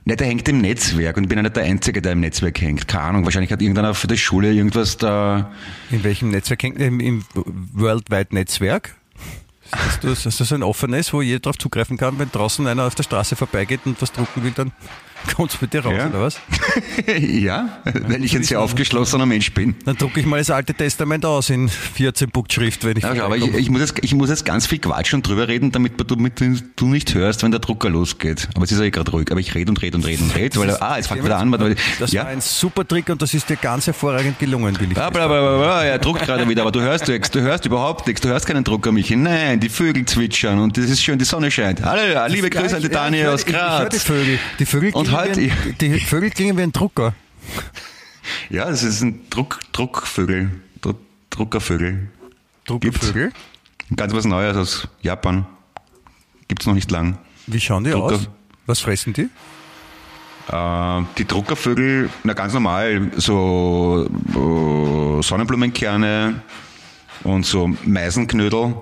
Ne, 0.04 0.16
der 0.16 0.26
hängt 0.26 0.48
im 0.48 0.60
Netzwerk 0.60 1.16
und 1.16 1.24
ich 1.24 1.28
bin 1.28 1.38
ja 1.38 1.42
nicht 1.42 1.56
der 1.56 1.64
Einzige, 1.64 2.00
der 2.00 2.12
im 2.12 2.20
Netzwerk 2.20 2.60
hängt. 2.60 2.88
Keine 2.88 3.04
Ahnung, 3.04 3.24
wahrscheinlich 3.24 3.52
hat 3.52 3.60
irgendeiner 3.60 3.94
für 3.94 4.06
die 4.06 4.16
Schule 4.16 4.52
irgendwas 4.52 4.96
da. 4.96 5.52
In 5.90 6.02
welchem 6.04 6.30
Netzwerk 6.30 6.62
hängt 6.62 6.78
Im, 6.78 7.00
im 7.00 7.24
Worldwide 7.74 8.34
Netzwerk? 8.34 8.96
Hast 9.72 10.02
du, 10.02 10.08
hast 10.10 10.24
du 10.24 10.44
so 10.44 10.54
ein 10.54 10.62
offenes, 10.62 11.12
wo 11.12 11.22
jeder 11.22 11.40
darauf 11.40 11.58
zugreifen 11.58 11.96
kann, 11.96 12.18
wenn 12.18 12.30
draußen 12.30 12.66
einer 12.66 12.84
auf 12.84 12.94
der 12.94 13.04
Straße 13.04 13.36
vorbeigeht 13.36 13.80
und 13.84 14.00
was 14.02 14.10
drucken 14.10 14.42
will, 14.42 14.52
dann 14.52 14.72
kommt 15.36 15.52
es 15.52 15.56
bei 15.58 15.66
dir 15.66 15.84
raus, 15.84 15.94
Ja. 15.96 16.06
oder 16.08 16.20
was? 16.22 16.40
ja, 17.18 17.78
weil 18.06 18.24
ich 18.24 18.34
ein 18.36 18.42
sehr 18.44 18.60
aufgeschlossener 18.60 19.26
Mensch 19.26 19.52
bin. 19.52 19.74
Dann 19.84 19.96
drucke 19.96 20.20
ich 20.20 20.26
mal 20.26 20.38
das 20.38 20.50
Alte 20.50 20.74
Testament 20.74 21.24
aus 21.24 21.50
in 21.50 21.68
14 21.68 22.30
Punktschrift, 22.30 22.84
wenn 22.84 22.96
ich 22.96 23.02
Ja, 23.04 23.24
aber 23.24 23.36
ich, 23.36 23.46
ich, 23.54 23.70
muss 23.70 23.80
jetzt, 23.80 23.94
ich 24.02 24.14
muss 24.14 24.30
jetzt 24.30 24.44
ganz 24.44 24.66
viel 24.66 24.78
quatschen 24.78 25.18
und 25.18 25.28
drüber 25.28 25.48
reden, 25.48 25.72
damit 25.72 25.98
du, 26.00 26.04
damit 26.04 26.40
du 26.40 26.86
nicht 26.86 27.14
hörst, 27.14 27.42
wenn 27.42 27.50
der 27.50 27.60
Drucker 27.60 27.90
losgeht. 27.90 28.48
Aber 28.54 28.64
es 28.64 28.72
ist 28.72 28.78
ja 28.78 28.84
eh 28.84 28.90
gerade 28.90 29.10
ruhig. 29.10 29.30
Aber 29.30 29.40
ich 29.40 29.54
rede 29.54 29.70
und 29.70 29.80
rede 29.82 29.96
und 29.96 30.06
rede 30.06 30.22
und 30.22 30.34
rede, 30.36 30.58
weil, 30.58 30.70
ah, 30.80 30.96
jetzt 30.96 31.08
fängt 31.08 31.24
wieder 31.24 31.38
an. 31.38 31.50
Weil, 31.52 31.76
Das 31.98 32.12
ja. 32.12 32.22
war 32.24 32.30
ein 32.30 32.40
super 32.40 32.86
Trick 32.86 33.08
und 33.10 33.20
das 33.22 33.34
ist 33.34 33.48
dir 33.48 33.56
ganz 33.56 33.86
hervorragend 33.86 34.38
gelungen, 34.38 34.78
will 34.80 34.88
ich 34.88 34.94
Bla, 34.94 35.10
bla, 35.10 35.26
bla, 35.26 35.40
bla, 35.40 35.56
bla, 35.58 35.84
er 35.84 35.98
druckt 35.98 36.22
gerade 36.22 36.48
wieder, 36.48 36.62
aber 36.62 36.72
du 36.72 36.80
hörst 36.80 37.08
nichts, 37.08 37.30
du 37.30 37.40
hörst 37.40 37.64
überhaupt 37.66 38.06
nichts, 38.06 38.20
du 38.20 38.28
hörst 38.28 38.46
keinen 38.46 38.64
Drucker, 38.64 38.92
Michi. 38.92 39.16
Nein, 39.16 39.60
die 39.60 39.68
Vögel 39.68 40.04
zwitschern 40.06 40.58
und 40.58 40.76
das 40.76 40.86
ist 40.86 41.02
schön, 41.02 41.18
die 41.18 41.24
Sonne 41.24 41.50
scheint. 41.50 41.82
Hallo, 41.82 42.00
liebe 42.28 42.50
Grüße 42.50 42.76
an 42.76 42.82
die 42.82 42.88
Daniel 42.88 43.28
aus 43.28 43.44
Ich 43.46 43.52
höre 43.52 43.84
die 43.88 43.96
Graz. 43.96 44.02
Vögel. 44.02 44.38
Die 44.58 44.66
Vögel, 44.66 44.92
Und 44.92 45.09
klingen 45.10 45.36
wie 45.36 45.50
ein, 45.50 45.76
die 45.80 46.00
Vögel 46.00 46.30
klingen 46.30 46.56
wie 46.56 46.62
ein 46.62 46.72
Drucker. 46.72 47.14
Ja, 48.48 48.64
ist 48.64 49.02
ein 49.02 49.28
Druck, 49.30 49.60
Druckvögel, 49.72 50.50
Druck, 50.80 50.98
Druckervögel. 51.30 52.08
Druckervögel? 52.66 53.32
Ganz 53.96 54.12
was 54.12 54.24
Neues 54.24 54.56
aus 54.56 54.88
Japan. 55.02 55.46
Gibt's 56.46 56.66
noch 56.66 56.74
nicht 56.74 56.90
lang. 56.90 57.18
Wie 57.46 57.60
schauen 57.60 57.84
die 57.84 57.90
Drucker. 57.90 58.16
aus? 58.16 58.28
Was 58.66 58.80
fressen 58.80 59.12
die? 59.14 59.28
Äh, 60.52 61.02
die 61.18 61.24
Druckervögel, 61.26 62.10
na 62.24 62.32
ganz 62.34 62.52
normal, 62.52 63.10
so 63.16 64.08
äh, 64.28 65.22
Sonnenblumenkerne 65.22 66.42
und 67.24 67.46
so 67.46 67.68
Meisenknödel 67.84 68.74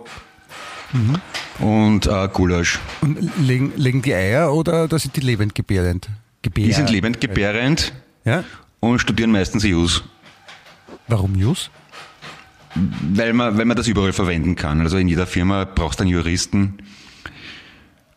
und 1.59 2.07
äh, 2.07 2.29
Gulasch. 2.33 2.79
Und 3.01 3.19
legen, 3.39 3.73
legen 3.77 4.03
die 4.03 4.15
Eier 4.15 4.53
oder 4.53 4.89
da 4.89 4.99
sind 4.99 5.17
die 5.17 5.21
lebend 5.21 5.55
gebärend? 5.55 6.09
Gebär. 6.43 6.65
Die 6.67 6.73
sind 6.73 6.91
lebendgebärend 6.91 7.93
Ja? 8.25 8.45
und 8.81 9.01
studieren 9.01 9.33
meistens 9.33 9.65
Jus, 9.65 10.05
Warum 11.09 11.35
Jus? 11.35 11.71
weil 13.15 13.33
man, 13.33 13.57
weil 13.59 13.65
man 13.65 13.77
das 13.77 13.89
überall 13.89 14.13
verwenden 14.13 14.55
kann. 14.55 14.81
Also 14.83 14.99
in 14.99 15.09
jeder 15.09 15.27
Firma 15.27 15.65
brauchst 15.65 15.99
du 16.01 16.03
einen 16.05 16.13
Juristen. 16.13 16.79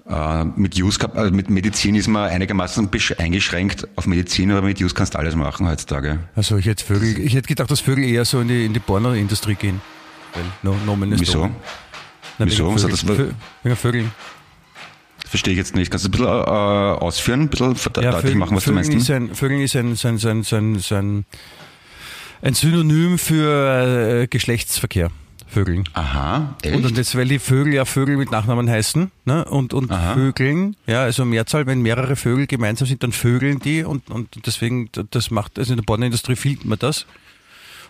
Äh, 0.08 0.44
mit 0.44 0.78
Use, 0.78 1.00
also 1.16 1.34
mit 1.34 1.50
Medizin 1.50 1.96
ist 1.96 2.08
man 2.08 2.30
einigermaßen 2.30 2.90
eingeschränkt 3.18 3.88
auf 3.96 4.08
Medizin, 4.08 4.52
aber 4.52 4.62
mit 4.68 4.82
Use 4.82 4.94
kannst 4.94 5.14
du 5.14 5.20
alles 5.20 5.36
machen 5.36 5.68
heutzutage. 5.68 6.20
Also 6.36 6.58
ich 6.58 6.66
hätte 6.66 6.84
Vögel, 6.84 7.20
ich 7.20 7.34
hätte 7.34 7.48
gedacht, 7.48 7.72
dass 7.72 7.80
Vögel 7.80 8.04
eher 8.04 8.26
so 8.26 8.42
in 8.42 8.48
die, 8.50 8.66
in 8.66 8.74
die 8.74 8.80
Pornoindustrie 8.80 9.56
gehen. 9.56 9.80
Weil 10.34 10.44
no, 10.64 10.74
ist 11.06 11.22
Wieso? 11.22 11.50
Wieso? 12.40 12.66
Wegen 12.66 12.76
Was 12.76 12.82
Vögel, 12.84 13.18
hat 13.20 13.30
das- 13.30 13.36
wegen 13.64 13.76
Vögeln. 13.76 14.12
Das 15.32 15.40
verstehe 15.40 15.54
ich 15.54 15.58
jetzt 15.60 15.76
nicht. 15.76 15.90
Kannst 15.90 16.04
du 16.06 16.10
ein 16.10 16.12
bisschen 16.12 16.28
äh, 16.28 16.30
ausführen, 16.30 17.42
ein 17.44 17.48
bisschen 17.48 17.76
Ja, 18.04 18.12
deutlich 18.12 18.36
machen, 18.36 18.54
was 18.58 18.66
du 18.66 18.72
Vögeln 18.74 18.88
meinst? 18.90 19.10
ist 19.10 19.16
ein, 19.16 19.34
Vögeln 19.34 19.62
ist 19.62 19.76
ein, 19.78 19.96
so 19.96 20.08
ein, 20.10 20.18
so 20.18 20.28
ein, 20.28 20.44
so 20.44 20.56
ein, 20.58 20.80
so 20.80 20.96
ein, 20.96 21.26
ein 22.42 22.54
Synonym 22.54 23.18
für 23.18 24.24
äh, 24.24 24.28
Geschlechtsverkehr. 24.28 25.10
Vögeln. 25.48 25.84
Aha, 25.94 26.56
echt? 26.62 26.76
Und, 26.84 26.98
jetzt, 26.98 27.16
weil 27.18 27.28
die 27.28 27.40
Vögel 27.40 27.74
ja 27.74 27.86
Vögel 27.86 28.18
mit 28.18 28.32
Nachnamen 28.32 28.70
heißen, 28.70 29.12
ne? 29.26 29.44
Und, 29.46 29.74
und 29.74 29.92
Aha. 29.92 30.14
Vögeln, 30.16 30.76
ja, 30.88 31.04
also 31.04 31.24
Mehrzahl, 31.26 31.66
wenn 31.66 31.82
mehrere 31.82 32.16
Vögel 32.16 32.48
gemeinsam 32.48 32.88
sind, 32.88 33.04
dann 33.04 33.12
vögeln 33.12 33.60
die 33.60 33.84
und, 33.84 34.10
und 34.10 34.30
deswegen, 34.46 34.90
das 35.12 35.30
macht, 35.30 35.60
also 35.60 35.74
in 35.74 35.78
der 35.78 35.84
Pornoindustrie 35.86 36.36
findet 36.38 36.64
man 36.66 36.80
das. 36.80 37.06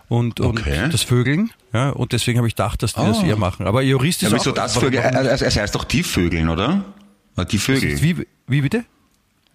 Und, 0.10 0.40
Okay. 0.42 0.84
und 0.86 0.94
das 0.94 1.04
Vögeln, 1.04 1.52
ja, 1.72 1.90
und 1.92 2.12
deswegen 2.14 2.40
habe 2.40 2.48
ich 2.48 2.56
gedacht, 2.56 2.82
dass 2.84 2.94
die 2.94 3.02
das 3.02 3.20
Ah. 3.20 3.26
eher 3.26 3.38
machen. 3.38 3.66
Aber 3.68 3.82
Jurist 3.84 4.24
ist 4.24 4.32
ja, 4.32 4.36
auch, 4.38 4.42
wieso 4.42 4.52
das 4.52 4.78
Vögel? 4.78 5.00
es 5.00 5.56
heißt 5.56 5.74
doch 5.76 5.84
die 5.84 6.02
Vögeln, 6.04 6.50
oder? 6.50 6.84
Oder 7.36 7.46
Die 7.46 7.58
Vögel. 7.58 8.02
Wie, 8.02 8.28
wie 8.48 8.62
bitte? 8.62 8.86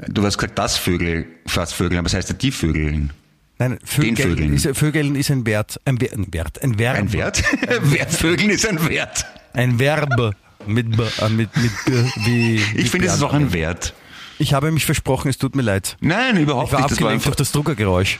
Du 0.08 0.22
hast 0.24 0.36
gesagt, 0.38 0.58
das 0.58 0.76
Vögel, 0.76 1.26
fast 1.46 1.72
Vögel, 1.74 1.98
aber 1.98 2.06
es 2.06 2.14
heißt 2.14 2.28
ja 2.28 2.34
die 2.34 2.50
Vögeln. 2.50 3.12
Nein, 3.58 3.78
Vögeln 3.82 4.16
Vögeln. 4.16 4.54
ist, 4.54 4.68
Vögeln 4.76 5.14
ist 5.14 5.30
ein 5.30 5.46
Wert, 5.46 5.80
ein 5.86 5.98
Wert, 6.00 6.12
ein 6.14 6.32
Wert, 6.34 6.58
ein 6.62 6.78
Verb. 6.78 6.96
Ein 6.98 7.12
Wert? 7.12 7.42
Wert 7.92 8.12
Vögeln 8.12 8.50
ist 8.50 8.66
ein 8.66 8.86
Wert. 8.88 9.24
Ein 9.54 9.78
Verb 9.78 10.34
mit, 10.66 10.94
B- 10.94 11.02
äh, 11.02 11.28
mit, 11.30 11.56
mit, 11.56 11.72
B- 11.86 12.04
wie, 12.26 12.56
Ich 12.74 12.90
finde, 12.90 13.06
es 13.06 13.14
ist 13.14 13.22
auch 13.22 13.32
ein 13.32 13.52
Wert. 13.54 13.94
Ich 14.38 14.52
habe 14.52 14.70
mich 14.70 14.84
versprochen, 14.84 15.28
es 15.30 15.38
tut 15.38 15.56
mir 15.56 15.62
leid. 15.62 15.96
Nein, 16.00 16.36
überhaupt 16.36 16.68
Ich 16.68 16.72
war 16.74 16.80
nicht. 16.82 16.90
Das 16.90 17.00
war 17.00 17.06
abgelenkt 17.08 17.12
einfach, 17.14 17.24
durch 17.36 17.36
das 17.36 17.52
Druckergeräusch. 17.52 18.18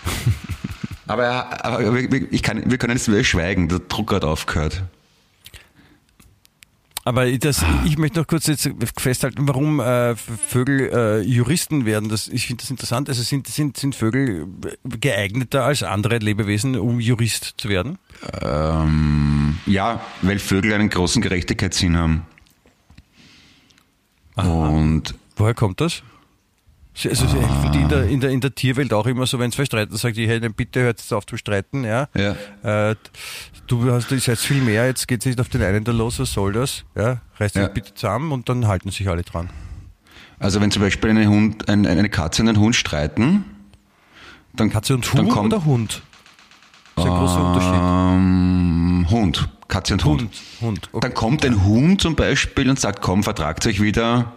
aber 1.07 1.65
aber 1.65 1.95
wir, 2.11 2.33
ich 2.33 2.43
kann, 2.43 2.71
wir 2.71 2.79
können 2.79 2.97
jetzt 2.97 3.09
wieder 3.09 3.23
schweigen. 3.23 3.69
Der 3.69 3.81
Druck 3.81 4.13
hat 4.15 4.25
aufgehört. 4.25 4.83
Aber 7.07 7.31
das, 7.39 7.65
ich 7.85 7.99
möchte 7.99 8.19
noch 8.19 8.27
kurz 8.27 8.49
jetzt 8.49 8.69
festhalten, 8.99 9.47
warum 9.47 9.79
äh, 9.79 10.17
Vögel 10.17 10.91
äh, 10.93 11.21
Juristen 11.21 11.87
werden. 11.87 12.09
Das, 12.09 12.27
ich 12.27 12.49
finde 12.49 12.63
das 12.63 12.71
interessant. 12.73 13.09
Also 13.09 13.23
sind, 13.23 13.47
sind, 13.47 13.77
sind 13.77 13.95
Vögel 13.95 14.49
geeigneter 14.83 15.63
als 15.63 15.85
andere 15.85 16.19
Lebewesen, 16.19 16.77
um 16.77 16.99
Jurist 16.99 17.55
zu 17.59 17.69
werden? 17.69 17.99
Ähm, 18.43 19.57
ja, 19.67 20.01
weil 20.23 20.41
Vögel 20.41 20.73
einen 20.73 20.91
großen 20.91 21.23
Gerechtigkeitssinn 21.23 21.97
haben. 21.97 22.27
Und 24.35 25.15
Woher 25.37 25.55
kommt 25.55 25.81
das? 25.81 26.03
Also 27.05 27.27
die 27.27 27.79
in 27.79 27.89
der, 27.89 28.09
in, 28.09 28.21
der, 28.21 28.31
in 28.31 28.41
der 28.41 28.55
Tierwelt 28.55 28.93
auch 28.93 29.07
immer 29.07 29.27
so, 29.27 29.39
wenn 29.39 29.53
zwei 29.53 29.67
streiten, 29.67 29.97
sagt 29.97 30.17
die, 30.17 30.27
hey, 30.27 30.41
dann 30.41 30.55
bitte 30.55 30.81
hört 30.81 30.99
jetzt 30.99 31.13
auf 31.13 31.27
zu 31.27 31.37
streiten, 31.37 31.85
ja. 31.85 32.09
Ja. 32.15 32.91
Äh, 32.91 32.97
du 33.67 33.91
hast 33.93 34.09
seid 34.09 34.39
viel 34.39 34.63
mehr, 34.63 34.87
jetzt 34.87 35.07
geht 35.09 35.21
es 35.21 35.27
nicht 35.27 35.41
auf 35.41 35.49
den 35.49 35.63
einen 35.63 35.85
da 35.85 35.93
los, 35.93 36.19
was 36.19 36.33
soll 36.33 36.53
das? 36.53 36.85
Ja, 36.95 37.19
reißt 37.39 37.57
Ja. 37.57 37.69
bitte 37.69 37.95
zusammen 37.95 38.33
und 38.33 38.49
dann 38.49 38.67
halten 38.67 38.91
sich 38.91 39.09
alle 39.09 39.23
dran. 39.23 39.51
also 40.39 40.61
wenn 40.61 40.71
zum 40.71 40.83
Beispiel 40.83 41.11
eine, 41.11 41.29
Hund, 41.29 41.69
ein, 41.69 41.87
eine 41.87 42.09
Katze 42.09 42.43
und 42.43 42.49
ein 42.49 42.59
Hund 42.59 42.77
streiten, 42.77 43.45
dann, 44.55 44.71
Katze 44.71 44.95
und 44.95 45.07
dann 45.15 45.27
Huhn 45.27 45.29
kommt, 45.29 45.53
oder 45.53 45.65
Hund? 45.65 46.03
Das 46.95 47.05
ist 47.05 47.11
ein 47.11 47.19
großer 47.19 47.47
Unterschied. 47.47 47.75
Ähm, 47.75 49.07
Hund. 49.11 49.49
Katze 49.69 49.93
und 49.95 50.05
Hund. 50.05 50.23
Hund, 50.23 50.33
Hund. 50.61 50.89
Okay. 50.93 51.01
Dann 51.03 51.15
kommt 51.15 51.45
ein 51.45 51.65
Huhn 51.65 51.99
zum 51.99 52.15
Beispiel 52.17 52.71
und 52.71 52.79
sagt, 52.81 53.03
komm, 53.03 53.23
vertragt 53.23 53.67
euch 53.67 53.83
wieder. 53.83 54.33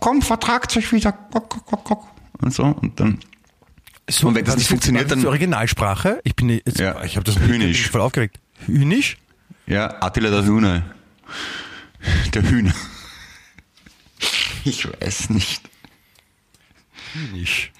Komm, 0.00 0.20
vertragt 0.20 0.76
euch 0.76 0.92
wieder. 0.92 1.14
Und 2.42 2.52
so. 2.52 2.64
Und 2.64 2.98
dann. 3.00 3.18
So, 4.10 4.28
Und 4.28 4.34
wenn 4.34 4.44
das 4.44 4.56
nicht 4.56 4.68
funktioniert, 4.68 5.10
dann- 5.10 5.24
Originalsprache? 5.24 6.20
Ich 6.24 6.34
bin 6.34 6.48
jetzt, 6.50 6.78
Ja, 6.78 7.02
ich 7.04 7.16
habe 7.16 7.24
das 7.24 7.38
Hühnisch. 7.38 7.88
voll 7.90 8.00
aufgeregt. 8.00 8.38
Hühnisch? 8.66 9.16
Ja, 9.66 10.02
Attila 10.02 10.30
der 10.30 10.44
Hühner. 10.44 10.82
Der 12.34 12.42
Hühner. 12.42 12.74
Ich 14.64 14.86
weiß 14.86 15.30
nicht. 15.30 15.62
Hühnisch. 17.14 17.72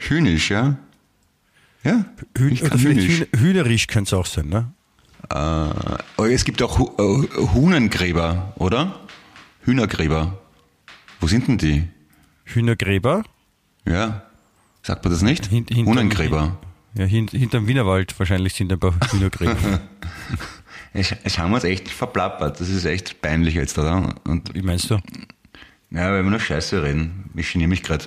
Hühnisch, 0.00 0.50
ja? 0.50 0.76
Ja. 1.84 2.04
Hühn, 2.36 2.56
vielleicht 2.56 2.74
Hühnisch. 2.78 3.18
Hühn, 3.20 3.26
Hühnerisch 3.38 3.86
könnte 3.86 4.08
es 4.08 4.12
auch 4.14 4.26
sein, 4.26 4.48
ne? 4.48 4.72
Äh, 5.32 6.32
es 6.32 6.44
gibt 6.44 6.62
auch 6.62 6.78
äh, 6.98 7.28
Huhnengräber, 7.54 8.52
oder? 8.56 9.00
Hühnergräber. 9.64 10.38
Wo 11.20 11.26
sind 11.26 11.48
denn 11.48 11.58
die? 11.58 11.88
Hühnergräber? 12.44 13.22
Ja. 13.86 14.22
Sagt 14.82 15.04
man 15.04 15.12
das 15.12 15.22
nicht? 15.22 15.46
Hin- 15.46 15.66
hinterm- 15.68 15.86
Huhnengräber. 15.86 16.58
Ja, 16.94 17.04
hint, 17.04 17.30
hinterm 17.30 17.66
Wienerwald 17.68 18.18
wahrscheinlich 18.18 18.54
sind 18.54 18.72
ein 18.72 18.78
paar 18.80 18.94
Hühnergräber. 19.12 19.80
Es, 20.92 21.14
es 21.22 21.38
haben 21.38 21.50
wir 21.50 21.56
uns 21.56 21.64
echt 21.64 21.88
verplappert. 21.88 22.60
Das 22.60 22.68
ist 22.68 22.84
echt 22.84 23.20
peinlich 23.22 23.54
jetzt, 23.54 23.78
oder? 23.78 24.14
Und 24.26 24.52
Wie 24.54 24.62
meinst 24.62 24.90
du? 24.90 24.94
ja, 25.90 26.10
weil 26.10 26.24
wir 26.24 26.30
nur 26.30 26.40
Scheiße 26.40 26.82
reden. 26.82 27.30
Ich 27.36 27.52
geniere 27.52 27.68
mich 27.68 27.82
gerade. 27.82 28.06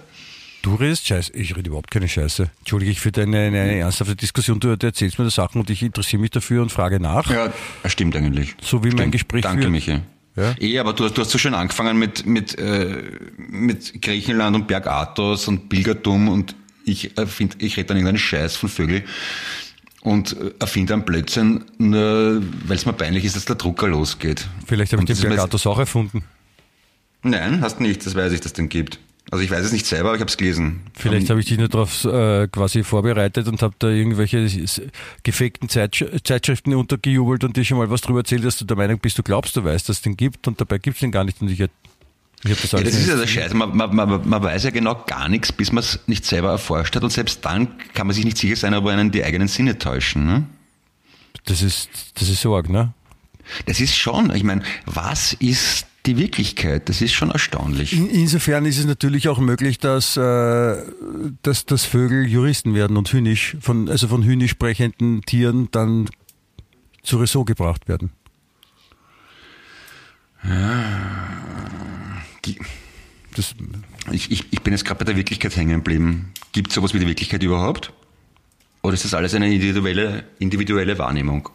Du 0.64 0.76
redest 0.76 1.08
Scheiße. 1.08 1.34
Ich 1.34 1.56
rede 1.56 1.68
überhaupt 1.70 1.92
keine 1.92 2.08
Scheiße. 2.10 2.50
Entschuldige 2.60 2.92
ich 2.92 3.00
für 3.00 3.12
deine 3.12 3.38
eine, 3.38 3.62
eine 3.62 3.76
ernsthafte 3.78 4.16
Diskussion. 4.16 4.60
Du, 4.60 4.76
du 4.78 4.86
erzählst 4.88 5.18
mir 5.20 5.26
da 5.26 5.32
Sachen 5.32 5.60
und 5.62 5.70
ich 5.70 5.82
interessiere 5.84 6.22
mich 6.22 6.32
dafür 6.32 6.62
und 6.62 6.72
frage 6.72 7.00
nach. 7.00 7.30
Ja, 7.30 7.54
das 7.84 7.92
stimmt 7.92 8.16
eigentlich. 8.16 8.56
So 8.62 8.84
wie 8.84 8.88
mein 8.90 8.98
stimmt. 8.98 9.12
Gespräch 9.14 9.42
Danke, 9.44 9.62
führt. 9.64 9.72
Michi. 9.72 10.00
Ja? 10.36 10.56
Eh, 10.60 10.80
aber 10.80 10.94
du 10.94 11.04
hast, 11.06 11.14
du 11.18 11.22
hast 11.22 11.30
so 11.32 11.38
schön 11.38 11.54
angefangen 11.54 11.98
mit, 12.00 12.26
mit, 12.26 12.58
äh, 12.58 13.04
mit 13.38 14.02
Griechenland 14.02 14.56
und 14.56 14.68
Bergathos 14.68 15.48
und 15.48 15.70
Pilgertum 15.70 16.28
und 16.30 16.56
ich 16.86 17.18
erfind, 17.18 17.58
ich 17.60 17.78
rede 17.78 17.88
dann 17.88 17.98
irgendeinen 17.98 18.18
Scheiß 18.18 18.56
von 18.56 18.70
Vögel 18.70 19.04
und 20.02 20.38
äh, 20.40 20.52
erfinde 20.60 20.94
einen 20.94 21.06
Blödsinn, 21.06 21.64
nur 21.78 22.42
weil 22.66 22.78
es 22.78 22.86
mir 22.86 22.94
peinlich 22.94 23.26
ist, 23.26 23.36
dass 23.36 23.46
der 23.46 23.56
Drucker 23.56 23.88
losgeht. 23.88 24.48
Vielleicht 24.66 24.94
habe 24.94 25.04
ich 25.04 25.08
den 25.08 25.30
Bergatus 25.30 25.66
auch 25.66 25.80
erfunden. 25.80 26.24
Nein, 27.24 27.62
hast 27.62 27.80
nicht, 27.80 28.06
das 28.06 28.16
weiß 28.16 28.34
ich, 28.34 28.42
dass 28.42 28.48
es 28.48 28.54
den 28.54 28.70
gibt. 28.70 29.00
Also 29.32 29.44
ich 29.44 29.50
weiß 29.50 29.66
es 29.66 29.72
nicht 29.72 29.86
selber, 29.86 30.10
aber 30.10 30.18
ich 30.18 30.22
habe 30.22 30.30
es 30.30 30.38
gelesen. 30.38 30.82
Vielleicht 30.94 31.30
habe 31.30 31.40
ich 31.40 31.48
dich 31.48 31.58
nur 31.58 31.70
darauf 31.70 32.04
äh, 32.04 32.48
quasi 32.50 32.84
vorbereitet 32.84 33.48
und 33.48 33.62
habe 33.62 33.74
da 33.80 33.88
irgendwelche 33.88 34.48
gefakten 35.24 35.70
Zeitsch 35.70 36.04
Zeitschriften 36.24 36.76
untergejubelt 36.76 37.44
und 37.46 37.56
dir 37.56 37.64
schon 37.64 37.78
mal 37.78 37.90
was 37.90 38.02
drüber 38.02 38.20
erzählt, 38.20 38.44
dass 38.44 38.58
du 38.58 38.66
der 38.66 38.76
Meinung 38.76 39.00
bist, 39.00 39.18
du 39.18 39.24
glaubst, 39.24 39.56
du 39.56 39.64
weißt, 39.64 39.88
dass 39.88 39.98
es 39.98 40.02
den 40.02 40.18
gibt 40.18 40.48
und 40.48 40.60
dabei 40.60 40.78
gibt 40.78 40.98
es 40.98 41.00
den 41.00 41.12
gar 41.12 41.24
nicht 41.24 41.42
und 41.42 41.50
ich, 41.50 41.64
Ja, 42.44 42.56
alles 42.56 42.72
das 42.72 42.96
ist 42.96 43.08
ja 43.08 43.16
der 43.16 43.28
Scheiß. 43.28 43.54
Man, 43.54 43.76
man, 43.76 43.96
man, 43.96 44.28
man 44.28 44.44
weiß 44.44 44.64
ja 44.64 44.70
genau 44.72 45.02
gar 45.08 45.30
nichts, 45.30 45.52
bis 45.52 45.72
man 45.72 45.84
es 45.84 46.00
nicht 46.08 46.26
selber 46.26 46.50
erforscht 46.50 46.96
hat. 46.96 47.04
Und 47.04 47.12
selbst 47.12 47.46
dann 47.46 47.78
kann 47.94 48.08
man 48.08 48.14
sich 48.14 48.26
nicht 48.26 48.38
sicher 48.38 48.56
sein, 48.58 48.74
ob 48.74 48.86
einen 48.88 49.12
die 49.12 49.24
eigenen 49.24 49.48
Sinne 49.48 49.78
täuschen. 49.78 50.26
Ne? 50.26 50.44
das 51.46 51.62
ist 51.62 51.90
das 52.16 52.30
ist 52.30 52.42
so 52.42 52.56
arg, 52.56 52.70
ne? 52.70 52.94
Das 53.66 53.82
ist 53.82 53.96
schon, 53.96 54.34
ich 54.34 54.44
meine, 54.44 54.64
was 54.86 55.34
ist 55.34 55.86
die 56.06 56.18
Wirklichkeit? 56.18 56.88
Das 56.88 57.02
ist 57.02 57.12
schon 57.12 57.30
erstaunlich. 57.30 57.92
In, 57.92 58.10
insofern 58.10 58.66
ist 58.66 58.78
es 58.78 58.86
natürlich 58.86 59.28
auch 59.28 59.40
möglich, 59.40 59.80
dass, 59.80 60.16
äh, 60.16 60.78
dass, 61.42 61.66
dass 61.66 61.84
Vögel 61.84 62.26
Juristen 62.26 62.74
werden 62.74 62.96
und 62.96 63.12
hühnisch, 63.12 63.58
von, 63.60 63.90
also 63.90 64.08
von 64.08 64.24
hühnisch 64.24 64.52
sprechenden 64.52 65.24
Tieren 65.24 65.68
dann 65.72 66.10
zu 67.04 67.18
Ressort 67.18 67.48
gebracht 67.48 67.90
werden. 67.90 68.12
Die- 72.46 72.58
Das, 73.36 73.56
Ich, 74.12 74.32
ich, 74.32 74.46
ich 74.52 74.62
bin 74.62 74.74
jetzt 74.74 74.86
gerade 74.86 75.00
bei 75.00 75.06
der 75.06 75.16
Wirklichkeit 75.16 75.56
hängen 75.56 75.78
geblieben. 75.78 76.32
Gibt 76.52 76.70
es 76.70 76.76
sowas 76.76 76.94
wie 76.94 77.00
die 77.00 77.08
Wirklichkeit 77.08 77.42
überhaupt? 77.42 77.92
Oder 78.84 78.94
ist 78.94 79.06
das 79.06 79.14
alles 79.14 79.34
eine 79.34 79.52
individuelle, 79.52 80.26
individuelle 80.40 80.98
Wahrnehmung? 80.98 81.50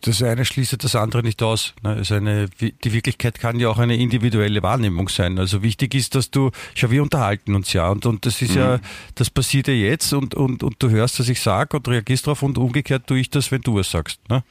das 0.00 0.22
eine 0.22 0.44
schließt 0.44 0.82
das 0.82 0.96
andere 0.96 1.22
nicht 1.22 1.40
aus. 1.42 1.74
Also 1.82 2.14
eine, 2.14 2.48
die 2.60 2.92
Wirklichkeit 2.92 3.38
kann 3.38 3.60
ja 3.60 3.68
auch 3.68 3.78
eine 3.78 3.96
individuelle 3.96 4.62
Wahrnehmung 4.62 5.08
sein. 5.08 5.38
Also 5.38 5.62
wichtig 5.62 5.94
ist, 5.94 6.14
dass 6.16 6.30
du, 6.30 6.50
schau, 6.74 6.90
wir 6.90 7.02
unterhalten 7.02 7.54
uns 7.54 7.72
ja 7.72 7.88
und, 7.88 8.04
und 8.06 8.26
das 8.26 8.42
ist 8.42 8.54
ja, 8.56 8.80
das 9.14 9.30
passiert 9.30 9.68
ja 9.68 9.74
jetzt 9.74 10.12
und, 10.12 10.34
und, 10.34 10.62
und 10.64 10.82
du 10.82 10.90
hörst, 10.90 11.20
was 11.20 11.28
ich 11.28 11.40
sage 11.40 11.76
und 11.76 11.86
reagierst 11.86 12.26
darauf 12.26 12.42
und 12.42 12.58
umgekehrt 12.58 13.06
tue 13.06 13.20
ich 13.20 13.30
das, 13.30 13.52
wenn 13.52 13.60
du 13.60 13.78
es 13.78 13.90
sagst. 13.90 14.18
Ne? 14.28 14.42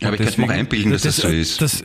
Ja, 0.00 0.08
aber 0.08 0.18
ich 0.18 0.26
kann 0.34 0.40
mir 0.40 0.52
auch 0.52 0.56
einbilden, 0.56 0.90
dass 0.90 1.02
das 1.02 1.16
so 1.18 1.28
ist. 1.28 1.60
Das, 1.62 1.84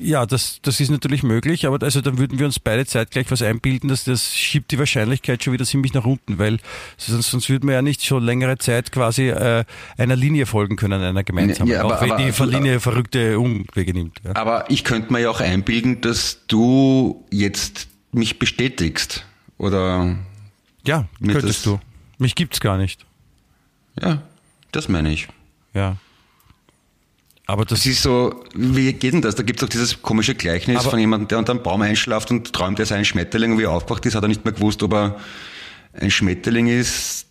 ja, 0.00 0.26
das, 0.26 0.60
das 0.62 0.80
ist 0.80 0.90
natürlich 0.90 1.22
möglich, 1.22 1.66
aber 1.66 1.82
also 1.84 2.00
dann 2.00 2.18
würden 2.18 2.38
wir 2.38 2.46
uns 2.46 2.58
beide 2.58 2.86
zeitgleich 2.86 3.30
was 3.30 3.42
einbilden, 3.42 3.88
dass 3.88 4.04
das 4.04 4.34
schiebt 4.34 4.70
die 4.70 4.78
Wahrscheinlichkeit 4.78 5.42
schon 5.42 5.52
wieder 5.52 5.64
ziemlich 5.64 5.94
nach 5.94 6.04
unten, 6.04 6.38
weil 6.38 6.58
sonst, 6.96 7.30
sonst 7.30 7.48
würden 7.48 7.68
wir 7.68 7.74
ja 7.74 7.82
nicht 7.82 8.04
schon 8.04 8.22
längere 8.24 8.58
Zeit 8.58 8.92
quasi 8.92 9.28
äh, 9.28 9.64
einer 9.96 10.16
Linie 10.16 10.46
folgen 10.46 10.76
können, 10.76 11.02
einer 11.02 11.24
gemeinsamen, 11.24 11.70
Ja, 11.70 11.82
aber- 11.84 11.96
auch 11.98 12.02
wenn 12.02 12.12
aber- 12.12 12.46
die 12.46 12.54
Linie 12.54 12.80
verrückte 12.80 13.38
Umwege 13.38 13.92
nimmt. 13.92 14.18
Ja. 14.24 14.36
Aber 14.36 14.70
ich 14.70 14.84
könnte 14.84 15.12
mir 15.12 15.20
ja 15.20 15.30
auch 15.30 15.40
einbilden, 15.40 16.00
dass 16.00 16.40
du 16.46 17.24
jetzt 17.30 17.88
mich 18.12 18.38
bestätigst. 18.38 19.24
Oder, 19.58 20.16
Ja, 20.86 21.06
könntest 21.24 21.66
du. 21.66 21.80
Mich 22.18 22.34
gibt's 22.34 22.60
gar 22.60 22.78
nicht. 22.78 23.04
ja, 24.00 24.22
das 24.72 24.88
meine 24.88 25.12
ich. 25.12 25.28
Ja. 25.74 25.96
Aber 27.48 27.64
das 27.64 27.78
Das 27.80 27.86
ist 27.86 28.02
so, 28.02 28.44
wie 28.54 28.92
geht 28.92 29.14
denn 29.14 29.22
das? 29.22 29.34
Da 29.34 29.42
gibt 29.42 29.60
es 29.60 29.64
auch 29.66 29.70
dieses 29.70 30.02
komische 30.02 30.34
Gleichnis 30.34 30.84
von 30.84 30.98
jemandem, 30.98 31.28
der 31.28 31.38
unter 31.38 31.52
einem 31.52 31.62
Baum 31.62 31.80
einschlaft 31.80 32.30
und 32.30 32.52
träumt, 32.52 32.78
er 32.78 32.84
sei 32.84 32.96
ein 32.96 33.06
Schmetterling 33.06 33.52
und 33.52 33.58
wie 33.58 33.62
er 33.62 33.70
aufgewacht 33.70 34.04
ist, 34.04 34.14
hat 34.14 34.22
er 34.22 34.28
nicht 34.28 34.44
mehr 34.44 34.52
gewusst, 34.52 34.82
ob 34.82 34.92
er 34.92 35.16
ein 35.94 36.10
Schmetterling 36.10 36.66
ist, 36.68 37.26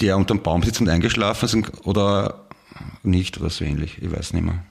der 0.00 0.16
unter 0.16 0.34
einem 0.34 0.42
Baum 0.42 0.64
sitzt 0.64 0.80
und 0.80 0.88
eingeschlafen 0.88 1.44
ist 1.44 1.86
oder 1.86 2.46
nicht 3.04 3.38
oder 3.40 3.48
so 3.48 3.64
ähnlich. 3.64 3.96
Ich 4.02 4.10
weiß 4.10 4.32
nicht 4.32 4.42
mehr. 4.44 4.64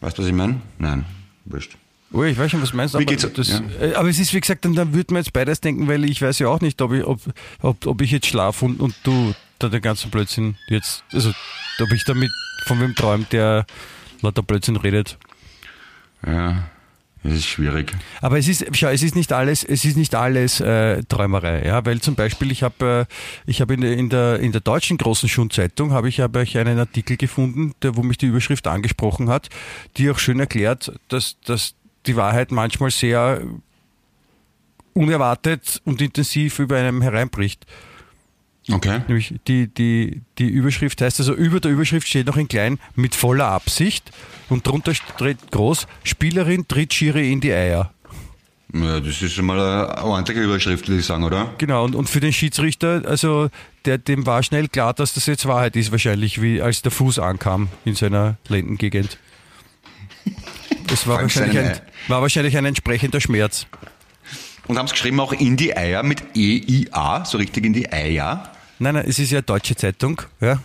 Weißt 0.00 0.16
du, 0.16 0.22
was 0.22 0.28
ich 0.28 0.34
meine? 0.34 0.62
Nein, 0.78 1.04
wurscht. 1.44 1.76
Oh, 2.12 2.24
ich 2.24 2.38
weiß 2.38 2.50
schon, 2.50 2.62
was 2.62 2.70
du 2.70 2.76
meinst, 2.78 2.94
Wie 2.94 2.98
aber, 2.98 3.04
geht's? 3.04 3.26
das, 3.34 3.48
Ja. 3.50 3.60
äh, 3.82 3.94
aber 3.94 4.08
es 4.08 4.18
ist, 4.18 4.32
wie 4.32 4.40
gesagt, 4.40 4.64
dann, 4.64 4.74
dann 4.74 4.94
würde 4.94 5.12
man 5.12 5.22
jetzt 5.22 5.32
beides 5.34 5.60
denken, 5.60 5.86
weil 5.88 6.04
ich 6.06 6.22
weiß 6.22 6.38
ja 6.38 6.48
auch 6.48 6.60
nicht, 6.62 6.80
ob 6.80 6.92
ich, 6.92 7.04
ob, 7.04 7.20
ob, 7.60 7.86
ob 7.86 8.00
ich 8.00 8.10
jetzt 8.10 8.26
schlafe 8.26 8.64
und, 8.64 8.80
und 8.80 8.94
du 9.04 9.34
da 9.58 9.68
den 9.68 9.82
ganzen 9.82 10.10
Blödsinn 10.10 10.56
jetzt, 10.68 11.04
also 11.12 11.30
ob 11.80 11.92
ich 11.92 12.04
damit 12.04 12.30
von 12.66 12.80
wem 12.80 12.94
träumt, 12.94 13.32
der 13.32 13.66
lauter 14.22 14.42
Blödsinn 14.42 14.76
redet. 14.76 15.18
Ja, 16.26 16.64
das 17.22 17.32
ist 17.34 17.46
schwierig. 17.46 17.92
Aber 18.22 18.38
es 18.38 18.48
ist, 18.48 18.64
schau, 18.72 18.88
es 18.88 19.02
ist 19.02 19.14
nicht 19.14 19.32
alles, 19.32 19.62
es 19.64 19.84
ist 19.84 19.96
nicht 19.96 20.14
alles 20.14 20.60
äh, 20.60 21.02
Träumerei, 21.04 21.64
ja, 21.66 21.84
weil 21.84 22.00
zum 22.00 22.14
Beispiel 22.14 22.50
ich 22.50 22.62
habe, 22.62 23.06
äh, 23.08 23.50
ich 23.50 23.60
habe 23.60 23.74
in, 23.74 23.80
der- 23.82 23.92
in 23.96 24.08
der 24.08 24.40
in 24.40 24.52
der 24.52 24.60
deutschen 24.62 24.96
großen 24.98 25.28
Schundzeitung 25.28 25.92
habe 25.92 26.08
ich 26.08 26.18
ich 26.18 26.58
einen 26.58 26.78
Artikel 26.78 27.16
gefunden, 27.16 27.74
der 27.82 27.96
wo 27.96 28.02
mich 28.02 28.16
die 28.18 28.26
Überschrift 28.26 28.66
angesprochen 28.66 29.28
hat, 29.28 29.48
die 29.96 30.10
auch 30.10 30.18
schön 30.18 30.40
erklärt, 30.40 30.92
dass 31.08 31.36
dass 31.44 31.74
die 32.06 32.16
Wahrheit 32.16 32.50
manchmal 32.52 32.90
sehr 32.90 33.42
unerwartet 34.94 35.80
und 35.84 36.00
intensiv 36.00 36.58
über 36.58 36.76
einem 36.78 37.02
hereinbricht. 37.02 37.64
Okay. 38.72 39.00
Nämlich 39.08 39.34
die, 39.48 39.66
die, 39.66 40.22
die 40.38 40.48
Überschrift 40.48 41.00
heißt 41.00 41.20
also, 41.20 41.34
über 41.34 41.60
der 41.60 41.70
Überschrift 41.70 42.06
steht 42.06 42.26
noch 42.26 42.36
in 42.36 42.48
klein, 42.48 42.78
mit 42.94 43.14
voller 43.14 43.46
Absicht 43.46 44.10
und 44.48 44.66
drunter 44.66 44.94
steht 44.94 45.50
groß, 45.50 45.86
Spielerin 46.04 46.68
tritt 46.68 46.94
Schiri 46.94 47.32
in 47.32 47.40
die 47.40 47.52
Eier. 47.52 47.92
Ja, 48.72 49.00
das 49.00 49.20
ist 49.20 49.32
schon 49.32 49.46
mal 49.46 49.58
eine 49.58 50.04
ordentliche 50.04 50.42
Überschrift, 50.42 50.86
würde 50.86 51.00
ich 51.00 51.06
sagen, 51.06 51.24
oder? 51.24 51.52
Genau, 51.58 51.84
und, 51.84 51.96
und 51.96 52.08
für 52.08 52.20
den 52.20 52.32
Schiedsrichter, 52.32 53.02
also 53.04 53.48
der, 53.84 53.98
dem 53.98 54.26
war 54.26 54.42
schnell 54.42 54.68
klar, 54.68 54.94
dass 54.94 55.14
das 55.14 55.26
jetzt 55.26 55.46
Wahrheit 55.46 55.74
ist, 55.74 55.90
wahrscheinlich, 55.90 56.40
wie 56.40 56.62
als 56.62 56.82
der 56.82 56.92
Fuß 56.92 57.18
ankam 57.18 57.68
in 57.84 57.96
seiner 57.96 58.36
Lendengegend. 58.48 59.18
Das 60.86 61.06
war 61.06 61.20
wahrscheinlich, 61.20 61.58
ein, 61.58 61.80
war 62.08 62.22
wahrscheinlich 62.22 62.56
ein 62.56 62.64
entsprechender 62.64 63.20
Schmerz. 63.20 63.66
Und 64.68 64.78
haben 64.78 64.86
es 64.86 64.92
geschrieben 64.92 65.18
auch 65.18 65.32
in 65.32 65.56
die 65.56 65.76
Eier 65.76 66.04
mit 66.04 66.22
E-I-A, 66.36 67.24
so 67.24 67.38
richtig 67.38 67.64
in 67.64 67.72
die 67.72 67.92
Eier. 67.92 68.52
Nein, 68.80 68.94
nein, 68.94 69.04
es 69.06 69.18
ist 69.18 69.30
ja 69.30 69.42
deutsche 69.42 69.76
Zeitung, 69.76 70.22
ja. 70.40 70.58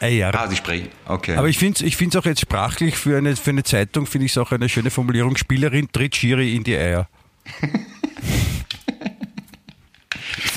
Eier. 0.00 0.34
Ah, 0.34 0.48
sie 0.48 0.56
sprechen. 0.56 0.88
Okay. 1.06 1.36
Aber 1.36 1.48
ich 1.48 1.58
finde 1.58 1.76
es 1.76 1.82
ich 1.82 1.96
find's 1.96 2.16
auch 2.16 2.24
jetzt 2.24 2.40
sprachlich 2.40 2.96
für 2.96 3.16
eine, 3.16 3.36
für 3.36 3.50
eine 3.50 3.62
Zeitung, 3.62 4.06
finde 4.06 4.26
ich 4.26 4.32
es 4.32 4.38
auch 4.38 4.50
eine 4.50 4.68
schöne 4.68 4.90
Formulierung. 4.90 5.36
Spielerin 5.36 5.88
tritt 5.92 6.16
Schiri 6.16 6.56
in 6.56 6.64
die 6.64 6.76
Eier. 6.76 7.08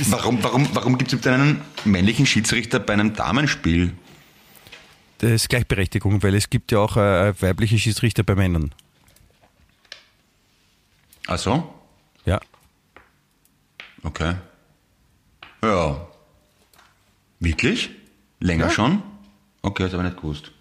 warum 0.10 0.44
warum, 0.44 0.68
warum 0.74 0.98
gibt 0.98 1.14
es 1.14 1.28
einen 1.28 1.62
männlichen 1.86 2.26
Schiedsrichter 2.26 2.80
bei 2.80 2.94
einem 2.94 3.14
Damenspiel? 3.14 3.94
Das 5.20 5.30
ist 5.30 5.50
Gleichberechtigung, 5.50 6.24
weil 6.24 6.34
es 6.34 6.50
gibt 6.50 6.72
ja 6.72 6.80
auch 6.80 6.98
äh, 6.98 7.40
weibliche 7.40 7.78
Schiedsrichter 7.78 8.24
bei 8.24 8.34
Männern. 8.34 8.74
Ach 11.28 11.38
so? 11.38 11.72
Ja. 12.26 12.40
Okay. 14.02 14.34
Ja. 15.62 16.09
Wirklich? 17.40 17.90
Länger 18.40 18.70
schon? 18.70 19.02
Okay, 19.62 19.84
habe 19.86 19.98
ich 19.98 20.04
nicht 20.04 20.18
gewusst. 20.18 20.52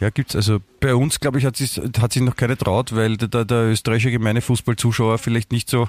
Ja, 0.00 0.10
gibt's. 0.10 0.36
Also 0.36 0.60
bei 0.80 0.94
uns, 0.94 1.18
glaube 1.18 1.38
ich, 1.38 1.44
hat 1.44 1.56
sich, 1.56 1.80
hat 2.00 2.12
sich 2.12 2.22
noch 2.22 2.36
keine 2.36 2.56
traut, 2.56 2.94
weil 2.94 3.16
der, 3.16 3.44
der 3.44 3.64
österreichische 3.70 4.12
gemeine 4.12 4.40
Fußballzuschauer 4.40 5.18
vielleicht 5.18 5.50
nicht 5.50 5.68
so 5.68 5.88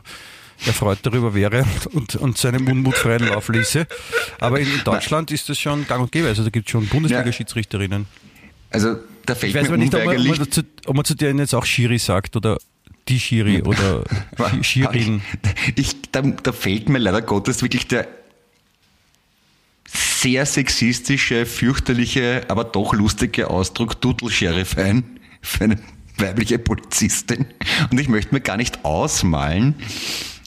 erfreut 0.65 0.99
darüber 1.03 1.33
wäre 1.35 1.63
und, 1.91 2.15
und 2.15 2.37
seinem 2.37 2.67
Unmut 2.67 2.95
freien 2.95 3.27
Lauf 3.27 3.49
ließe. 3.49 3.85
Aber 4.39 4.59
in 4.59 4.67
Deutschland 4.83 5.31
ist 5.31 5.47
das 5.47 5.59
schon 5.59 5.87
gang 5.87 6.01
und 6.01 6.11
gäbe. 6.11 6.27
Also 6.27 6.43
da 6.43 6.49
gibt 6.49 6.67
es 6.67 6.71
schon 6.71 6.87
Bundesliga-Schiedsrichterinnen. 6.87 8.07
Also, 8.71 8.97
da 9.25 9.35
fällt 9.35 9.51
Ich 9.51 9.55
weiß 9.55 9.63
mir 9.63 9.67
aber 9.69 9.77
nicht, 9.77 9.93
ob 9.95 10.05
man, 10.05 10.17
ob, 10.17 10.25
man 10.25 10.37
dazu, 10.37 10.61
ob 10.85 10.95
man 10.95 11.05
zu 11.05 11.15
denen 11.15 11.39
jetzt 11.39 11.53
auch 11.55 11.65
Schiri 11.65 11.97
sagt 11.99 12.35
oder 12.35 12.57
die 13.07 13.19
Schiri 13.19 13.61
oder 13.63 14.03
Sch- 14.37 14.63
Schirin. 14.63 15.21
Ich, 15.75 16.11
da, 16.11 16.21
da 16.21 16.51
fällt 16.51 16.89
mir 16.89 16.97
leider 16.99 17.21
Gottes 17.21 17.61
wirklich 17.61 17.87
der 17.87 18.07
sehr 19.91 20.45
sexistische, 20.45 21.45
fürchterliche, 21.45 22.43
aber 22.47 22.63
doch 22.63 22.93
lustige 22.93 23.49
Ausdruck 23.49 24.01
Dudel-Sheriff 24.01 24.77
ein 24.77 25.03
für 25.41 25.65
eine 25.65 25.79
weibliche 26.17 26.59
Polizistin. 26.59 27.45
Und 27.89 27.99
ich 27.99 28.09
möchte 28.09 28.33
mir 28.33 28.41
gar 28.41 28.57
nicht 28.57 28.83
ausmalen, 28.83 29.75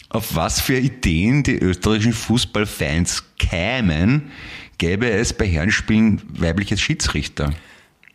auf 0.09 0.35
was 0.35 0.61
für 0.61 0.79
Ideen 0.79 1.43
die 1.43 1.57
österreichischen 1.57 2.13
Fußballfans 2.13 3.25
kämen, 3.39 4.31
gäbe 4.79 5.09
es 5.11 5.33
bei 5.33 5.47
Herrenspielen 5.47 6.21
weibliche 6.29 6.77
Schiedsrichter. 6.77 7.53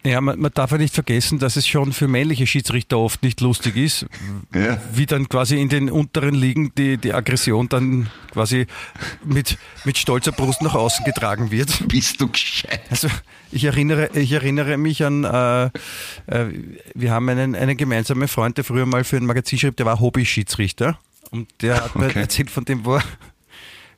Ja, 0.06 0.22
man, 0.22 0.40
man 0.40 0.52
darf 0.54 0.72
ja 0.72 0.78
nicht 0.78 0.94
vergessen, 0.94 1.38
dass 1.40 1.56
es 1.58 1.68
schon 1.68 1.92
für 1.92 2.08
männliche 2.08 2.48
Schiedsrichter 2.48 2.98
oft 2.98 3.24
nicht 3.24 3.42
lustig 3.42 3.76
ist, 3.76 4.06
Ja. 4.54 4.80
wie 4.94 5.06
dann 5.06 5.28
quasi 5.28 5.60
in 5.60 5.68
den 5.70 5.90
unteren 5.90 6.34
Ligen 6.36 6.72
die, 6.78 6.98
die 6.98 7.14
Aggression 7.14 7.68
dann 7.68 8.10
quasi 8.32 8.68
mit, 9.26 9.58
mit 9.84 9.98
stolzer 9.98 10.32
Brust 10.32 10.62
nach 10.62 10.76
außen 10.76 11.04
getragen 11.04 11.52
wird. 11.52 11.88
Bist 11.90 12.22
du 12.22 12.30
gescheit? 12.30 12.82
Also 12.90 13.10
ich 13.52 13.66
erinnere, 13.66 14.10
ich 14.14 14.32
erinnere 14.32 14.78
mich 14.78 15.04
an, 15.04 15.24
äh, 15.26 15.66
äh, 16.28 16.54
wir 16.94 17.12
haben 17.12 17.28
einen, 17.28 17.56
einen 17.56 17.76
gemeinsamen 17.76 18.28
Freund, 18.30 18.56
der 18.58 18.64
früher 18.64 18.86
mal 18.86 19.04
für 19.04 19.18
ein 19.18 19.26
Magazin 19.26 19.60
schrieb, 19.60 19.76
der 19.78 19.86
war 19.88 20.00
Hobby-Schiedsrichter. 20.00 20.98
Und 21.32 21.50
der 21.62 21.84
hat 21.84 21.96
mir 21.98 22.06
Okay. 22.06 22.20
erzählt 22.22 22.50
von 22.50 22.64
dem, 22.64 22.86
wo 22.86 22.96
er 22.96 23.04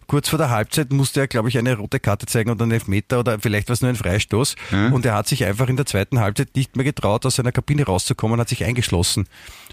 kurz 0.10 0.28
vor 0.28 0.38
der 0.38 0.50
Halbzeit 0.50 0.92
musste 0.92 1.22
er, 1.22 1.28
glaube 1.28 1.48
ich, 1.48 1.58
eine 1.58 1.78
rote 1.78 2.00
Karte 2.00 2.26
zeigen 2.26 2.50
oder 2.50 2.64
einen 2.64 2.74
Elfmeter 2.74 3.22
oder 3.22 3.40
vielleicht 3.40 3.70
war 3.70 3.74
es 3.74 3.82
nur 3.82 3.90
ein 3.90 3.96
Freistoß. 3.96 4.56
Und 4.92 5.06
er 5.06 5.14
hat 5.14 5.28
sich 5.28 5.46
einfach 5.46 5.70
in 5.70 5.78
der 5.78 5.86
zweiten 5.86 6.20
Halbzeit 6.20 6.56
nicht 6.56 6.76
mehr 6.76 6.84
getraut, 6.84 7.26
aus 7.26 7.36
seiner 7.36 7.54
Kabine 7.54 7.86
rauszukommen, 7.86 8.40
hat 8.40 8.50
sich 8.50 8.66
eingeschlossen. 8.66 9.28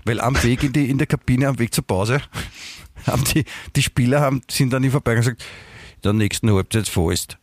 Weil 0.05 0.21
am 0.21 0.41
Weg 0.45 0.63
in, 0.63 0.73
die, 0.73 0.89
in 0.89 0.99
der 0.99 1.09
Kabine, 1.09 1.49
am 1.49 1.59
Weg 1.59 1.75
zur 1.75 1.85
Pause, 1.85 2.21
haben 3.07 3.25
die, 3.25 3.45
die 3.75 3.83
Spieler 3.83 4.21
haben, 4.21 4.43
sind 4.49 4.73
dann 4.73 4.85
ihm 4.85 4.93
vorbei 4.93 5.13
und 5.13 5.19
gesagt, 5.19 5.45
der 6.05 6.13
nächsten 6.13 6.53
Halbzeit 6.53 6.87
Fallst. 6.87 7.39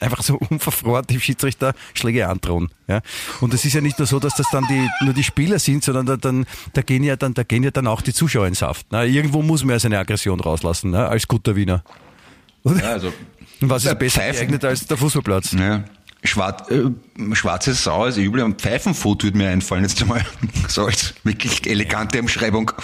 Die 0.00 0.04
einfach 0.04 0.22
so 0.22 0.36
unverfroren 0.36 1.06
dem 1.06 1.20
Schiedsrichter 1.20 1.74
Schläge 1.94 2.28
androhen. 2.28 2.70
Ja? 2.88 3.00
Und 3.40 3.54
es 3.54 3.64
ist 3.64 3.74
ja 3.74 3.80
nicht 3.80 3.98
nur 3.98 4.06
so, 4.06 4.18
dass 4.18 4.34
das 4.34 4.46
dann 4.50 4.64
die, 4.68 4.88
nur 5.04 5.14
die 5.14 5.22
Spieler 5.24 5.58
sind, 5.58 5.84
sondern 5.84 6.06
da, 6.06 6.16
dann, 6.16 6.46
da, 6.72 6.82
gehen 6.82 7.04
ja 7.04 7.16
dann, 7.16 7.34
da 7.34 7.42
gehen 7.42 7.62
ja 7.62 7.70
dann 7.70 7.86
auch 7.86 8.02
die 8.02 8.12
Zuschauer 8.12 8.46
in 8.46 8.54
Saft. 8.54 8.86
Na, 8.90 9.04
irgendwo 9.04 9.42
muss 9.42 9.64
man 9.64 9.72
ja 9.72 9.78
seine 9.80 9.98
Aggression 9.98 10.40
rauslassen, 10.40 10.90
ne? 10.90 11.06
als 11.06 11.28
guter 11.28 11.56
Wiener. 11.56 11.82
Ja, 12.64 12.92
also 12.92 13.12
Und 13.60 13.70
was 13.70 13.84
ist 13.84 13.98
besser 13.98 14.20
Pfeifen. 14.20 14.38
geeignet 14.38 14.64
als 14.64 14.86
der 14.86 14.96
Fußballplatz? 14.96 15.52
Ja. 15.52 15.84
Schwarz, 16.22 16.70
äh, 16.70 16.84
schwarze 17.34 17.72
Sau 17.72 18.04
ist 18.04 18.18
übel, 18.18 18.42
und 18.42 18.60
Pfeifenfoto 18.60 19.24
würde 19.24 19.38
mir 19.38 19.48
einfallen 19.48 19.82
jetzt 19.82 20.00
einmal. 20.02 20.24
So 20.68 20.84
als 20.84 21.14
wirklich 21.24 21.66
elegante 21.66 22.20
Umschreibung. 22.20 22.72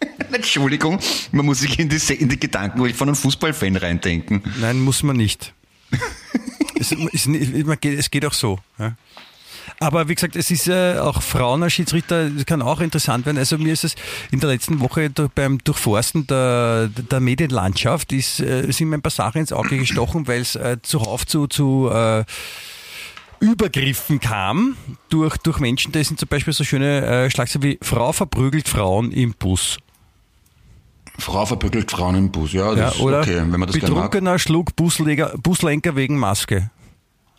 Entschuldigung, 0.32 0.98
man 1.32 1.46
muss 1.46 1.60
sich 1.60 1.78
in 1.78 1.88
die, 1.88 2.14
in 2.14 2.28
die 2.28 2.38
Gedanken 2.38 2.92
von 2.94 3.08
einem 3.08 3.16
Fußballfan 3.16 3.76
reindenken. 3.76 4.42
Nein, 4.60 4.80
muss 4.80 5.02
man 5.02 5.16
nicht. 5.16 5.54
es, 6.78 6.94
geht, 7.80 7.98
es 7.98 8.10
geht 8.10 8.26
auch 8.26 8.32
so. 8.32 8.58
Aber 9.78 10.08
wie 10.08 10.14
gesagt, 10.14 10.36
es 10.36 10.50
ist 10.50 10.68
äh, 10.68 10.98
auch 10.98 11.20
Frauen 11.22 11.62
als 11.62 11.74
Schiedsrichter, 11.74 12.30
das 12.30 12.46
kann 12.46 12.62
auch 12.62 12.80
interessant 12.80 13.26
werden. 13.26 13.36
Also 13.36 13.58
mir 13.58 13.72
ist 13.72 13.84
es 13.84 13.94
in 14.30 14.40
der 14.40 14.50
letzten 14.50 14.80
Woche 14.80 15.10
beim 15.34 15.58
Durchforsten 15.58 16.26
der, 16.26 16.88
der 16.88 17.20
Medienlandschaft 17.20 18.12
ist, 18.12 18.40
äh, 18.40 18.70
sind 18.70 18.88
mir 18.88 18.96
ein 18.96 19.02
paar 19.02 19.10
Sachen 19.10 19.40
ins 19.40 19.52
Auge 19.52 19.76
gestochen, 19.76 20.26
weil 20.28 20.40
es 20.40 20.54
äh, 20.54 20.78
zuhauf 20.82 21.26
zu, 21.26 21.46
zu 21.46 21.90
äh, 21.92 22.24
Übergriffen 23.40 24.18
kam 24.18 24.76
durch, 25.10 25.36
durch 25.38 25.58
Menschen. 25.58 25.92
Da 25.92 26.02
sind 26.02 26.18
zum 26.18 26.28
Beispiel 26.28 26.54
so 26.54 26.64
schöne 26.64 27.04
äh, 27.04 27.30
Schlagzeilen 27.30 27.62
wie 27.64 27.78
Frau 27.82 28.12
verprügelt 28.12 28.68
Frauen 28.68 29.12
im 29.12 29.34
Bus. 29.34 29.78
Frau 31.18 31.46
verbügelt 31.46 31.90
Frauen 31.90 32.14
im 32.16 32.30
Bus, 32.30 32.52
ja, 32.52 32.68
Ja, 32.70 32.74
das 32.74 32.94
ist 32.96 33.00
oder 33.00 33.20
okay, 33.20 33.36
wenn 33.36 33.50
man 33.50 33.66
das 33.66 33.72
gerne 33.76 33.94
mag. 33.94 34.10
Betrunkener 34.10 34.38
schlug 34.38 34.76
Busleger, 34.76 35.34
Buslenker 35.42 35.96
wegen 35.96 36.18
Maske. 36.18 36.70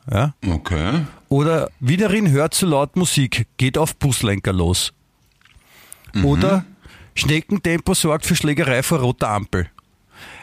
Ja? 0.09 0.33
Okay. 0.45 1.01
Oder 1.29 1.69
Wienerin 1.79 2.29
hört 2.31 2.53
zu 2.53 2.65
laut 2.65 2.95
Musik, 2.95 3.47
geht 3.57 3.77
auf 3.77 3.95
Buslenker 3.95 4.53
los. 4.53 4.93
Oder 6.23 6.65
Schneckentempo 7.13 7.93
sorgt 7.93 8.25
für 8.25 8.35
Schlägerei 8.35 8.81
vor 8.81 8.99
roter 8.99 9.29
Ampel. 9.29 9.69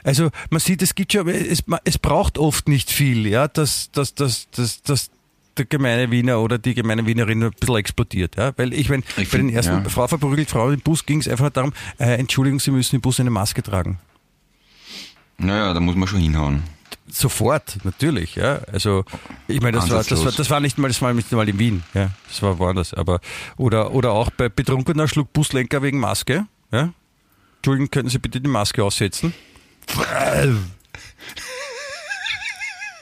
Also 0.05 0.31
man 0.51 0.61
sieht, 0.61 0.83
es 0.83 0.95
gibt 0.95 1.13
schon, 1.13 1.29
es, 1.29 1.65
es 1.85 1.99
braucht 1.99 2.39
oft 2.39 2.69
nicht 2.69 2.91
viel, 2.91 3.27
ja, 3.27 3.49
dass, 3.49 3.91
dass, 3.91 4.15
dass, 4.15 4.49
dass, 4.51 4.83
dass 4.83 5.11
der 5.57 5.65
gemeine 5.67 6.11
Wiener 6.11 6.41
oder 6.41 6.59
die 6.59 6.75
gemeine 6.75 7.07
Wienerin 7.07 7.43
ein 7.43 7.51
bisschen 7.53 7.77
explodiert. 7.77 8.37
Ja? 8.37 8.53
Weil 8.57 8.73
ich 8.73 8.89
meine, 8.89 9.03
Ich 9.17 9.31
bei 9.31 9.39
den 9.39 9.51
ersten 9.51 9.85
ja. 9.85 9.89
Frau 9.89 10.07
verprügelt 10.09 10.51
Frau 10.51 10.71
im 10.71 10.81
Bus 10.81 11.07
ging 11.07 11.21
es 11.21 11.29
einfach 11.29 11.51
darum, 11.51 11.73
äh, 11.99 12.15
Entschuldigung, 12.19 12.61
Sie 12.61 12.71
müssen 12.71 12.97
im 12.97 13.01
Bus 13.03 13.21
eine 13.21 13.31
Maske 13.31 13.63
tragen. 13.63 13.99
Naja, 15.39 15.75
da 15.75 15.81
muss 15.81 15.97
man 15.97 16.07
schon 16.09 16.21
hinhauen. 16.21 16.63
sofort, 17.09 17.79
natürlich, 17.85 18.37
ja. 18.37 18.61
Also 18.73 19.05
ich 19.49 19.61
meine, 19.61 19.79
das 19.79 19.91
war, 19.91 20.05
das 20.05 20.25
war, 20.25 20.33
das 20.33 20.51
war 20.51 20.61
nicht 20.61 20.79
mal, 20.79 20.89
das 20.89 21.03
war 21.03 21.13
nicht 21.13 21.31
mal 21.33 21.49
in 21.49 21.59
Wien, 21.59 21.83
ja. 21.93 22.11
Das 22.29 22.43
war 22.43 22.59
woanders. 22.59 22.95
Aber 22.95 23.21
oder 23.57 23.93
oder 23.93 24.13
auch 24.13 24.31
bei 24.31 24.49
betrunkener 24.49 25.09
Schluck 25.09 25.33
Buslenker 25.33 25.83
wegen 25.83 25.99
Maske, 25.99 26.47
ja. 26.73 26.91
Entschuldigen, 27.57 27.91
könnten 27.91 28.11
Sie 28.11 28.19
bitte 28.19 28.41
die 28.41 28.49
Maske 28.49 28.85
aussetzen? 28.85 29.33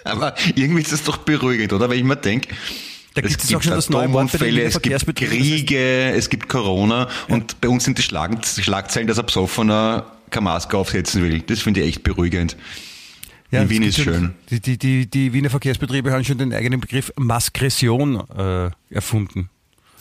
Aber 0.04 0.34
irgendwie 0.54 0.82
ist 0.82 0.92
das 0.92 1.04
doch 1.04 1.18
beruhigend, 1.18 1.72
oder? 1.72 1.88
Weil 1.88 1.98
ich 1.98 2.04
mir 2.04 2.16
denke, 2.16 2.48
da 3.14 3.20
es 3.22 3.46
gibt 3.46 3.66
Atomunfälle, 3.66 4.62
es 4.62 4.80
gibt 4.80 5.16
Kriege, 5.16 6.12
es 6.12 6.30
gibt 6.30 6.48
Corona 6.48 7.08
ja. 7.28 7.34
und 7.34 7.60
bei 7.60 7.68
uns 7.68 7.84
sind 7.84 7.98
die 7.98 8.02
Schlag 8.02 8.44
Schlagzeilen, 8.46 9.06
dass 9.06 9.18
ein 9.18 9.26
Besoffener 9.26 10.06
keine 10.30 10.44
Maske 10.44 10.76
aufsetzen 10.76 11.22
will. 11.22 11.40
Das 11.40 11.60
finde 11.60 11.80
ich 11.80 11.88
echt 11.88 12.02
beruhigend. 12.02 12.56
Ja, 13.50 13.62
In 13.62 13.68
Wien 13.68 13.82
ist 13.82 14.00
schön. 14.00 14.34
Die, 14.48 14.60
die, 14.60 14.78
die, 14.78 15.06
die 15.06 15.32
Wiener 15.34 15.50
Verkehrsbetriebe 15.50 16.10
haben 16.10 16.24
schon 16.24 16.38
den 16.38 16.54
eigenen 16.54 16.80
Begriff 16.80 17.12
Maskression 17.16 18.22
äh, 18.30 18.70
erfunden. 18.88 19.50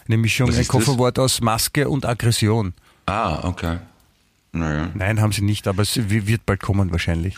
Eine 0.07 0.17
Mischung, 0.17 0.53
ein 0.53 0.67
Kofferwort 0.67 1.19
aus 1.19 1.41
Maske 1.41 1.89
und 1.89 2.05
Aggression. 2.05 2.73
Ah, 3.07 3.45
okay. 3.47 3.79
Naja. 4.53 4.89
Nein, 4.93 5.19
haben 5.19 5.33
sie 5.33 5.41
nicht, 5.41 5.67
aber 5.67 5.81
es 5.81 5.99
wird 6.09 6.45
bald 6.45 6.61
kommen 6.61 6.91
wahrscheinlich. 6.91 7.35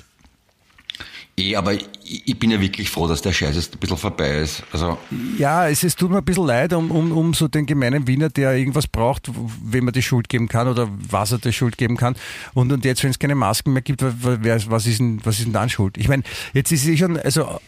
Eh, 1.35 1.55
aber 1.55 1.73
ich 1.73 2.37
bin 2.37 2.51
ja 2.51 2.61
wirklich 2.61 2.91
froh, 2.91 3.07
dass 3.07 3.23
der 3.23 3.33
Scheiß 3.33 3.55
jetzt 3.55 3.73
ein 3.73 3.79
bisschen 3.79 3.97
vorbei 3.97 4.37
ist. 4.37 4.63
Also 4.71 4.99
ja, 5.39 5.67
es, 5.67 5.83
es 5.83 5.95
tut 5.95 6.11
mir 6.11 6.19
ein 6.19 6.25
bisschen 6.25 6.45
leid 6.45 6.73
um, 6.73 6.91
um, 6.91 7.11
um 7.11 7.33
so 7.33 7.47
den 7.47 7.65
gemeinen 7.65 8.05
Wiener, 8.05 8.29
der 8.29 8.55
irgendwas 8.55 8.85
braucht, 8.85 9.31
wem 9.63 9.85
man 9.85 9.93
die 9.93 10.03
Schuld 10.03 10.29
geben 10.29 10.47
kann 10.47 10.67
oder 10.67 10.87
was 11.09 11.31
er 11.31 11.39
die 11.39 11.51
Schuld 11.51 11.79
geben 11.79 11.97
kann. 11.97 12.15
Und, 12.53 12.71
und 12.71 12.85
jetzt, 12.85 13.03
wenn 13.03 13.09
es 13.09 13.17
keine 13.17 13.33
Masken 13.33 13.73
mehr 13.73 13.81
gibt, 13.81 14.03
wer, 14.03 14.69
was, 14.69 14.85
ist 14.85 14.99
denn, 14.99 15.21
was 15.23 15.39
ist 15.39 15.45
denn 15.45 15.53
dann 15.53 15.69
Schuld? 15.69 15.97
Ich 15.97 16.07
meine, 16.07 16.21
jetzt 16.53 16.71
ist 16.71 16.85
es 16.85 16.99
schon, 16.99 17.17
also 17.17 17.59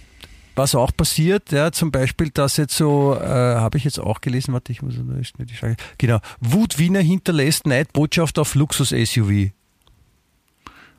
was 0.54 0.76
auch 0.76 0.92
passiert, 0.96 1.52
ja, 1.52 1.72
zum 1.72 1.92
Beispiel, 1.92 2.30
dass 2.30 2.58
jetzt 2.58 2.78
so, 2.78 3.18
äh, 3.20 3.26
habe 3.26 3.80
ich 3.80 3.84
jetzt 3.84 4.00
auch 4.00 4.22
gelesen, 4.22 4.54
warte, 4.54 4.72
ich 4.72 4.84
muss 4.84 4.96
nicht 4.96 5.34
die 5.40 5.56
Frage. 5.56 5.76
Genau, 5.98 6.20
Wut 6.40 6.78
Wiener 6.78 7.02
hinterlässt 7.02 7.66
Neidbotschaft 7.66 8.38
auf 8.38 8.54
Luxus-SUV. 8.54 9.52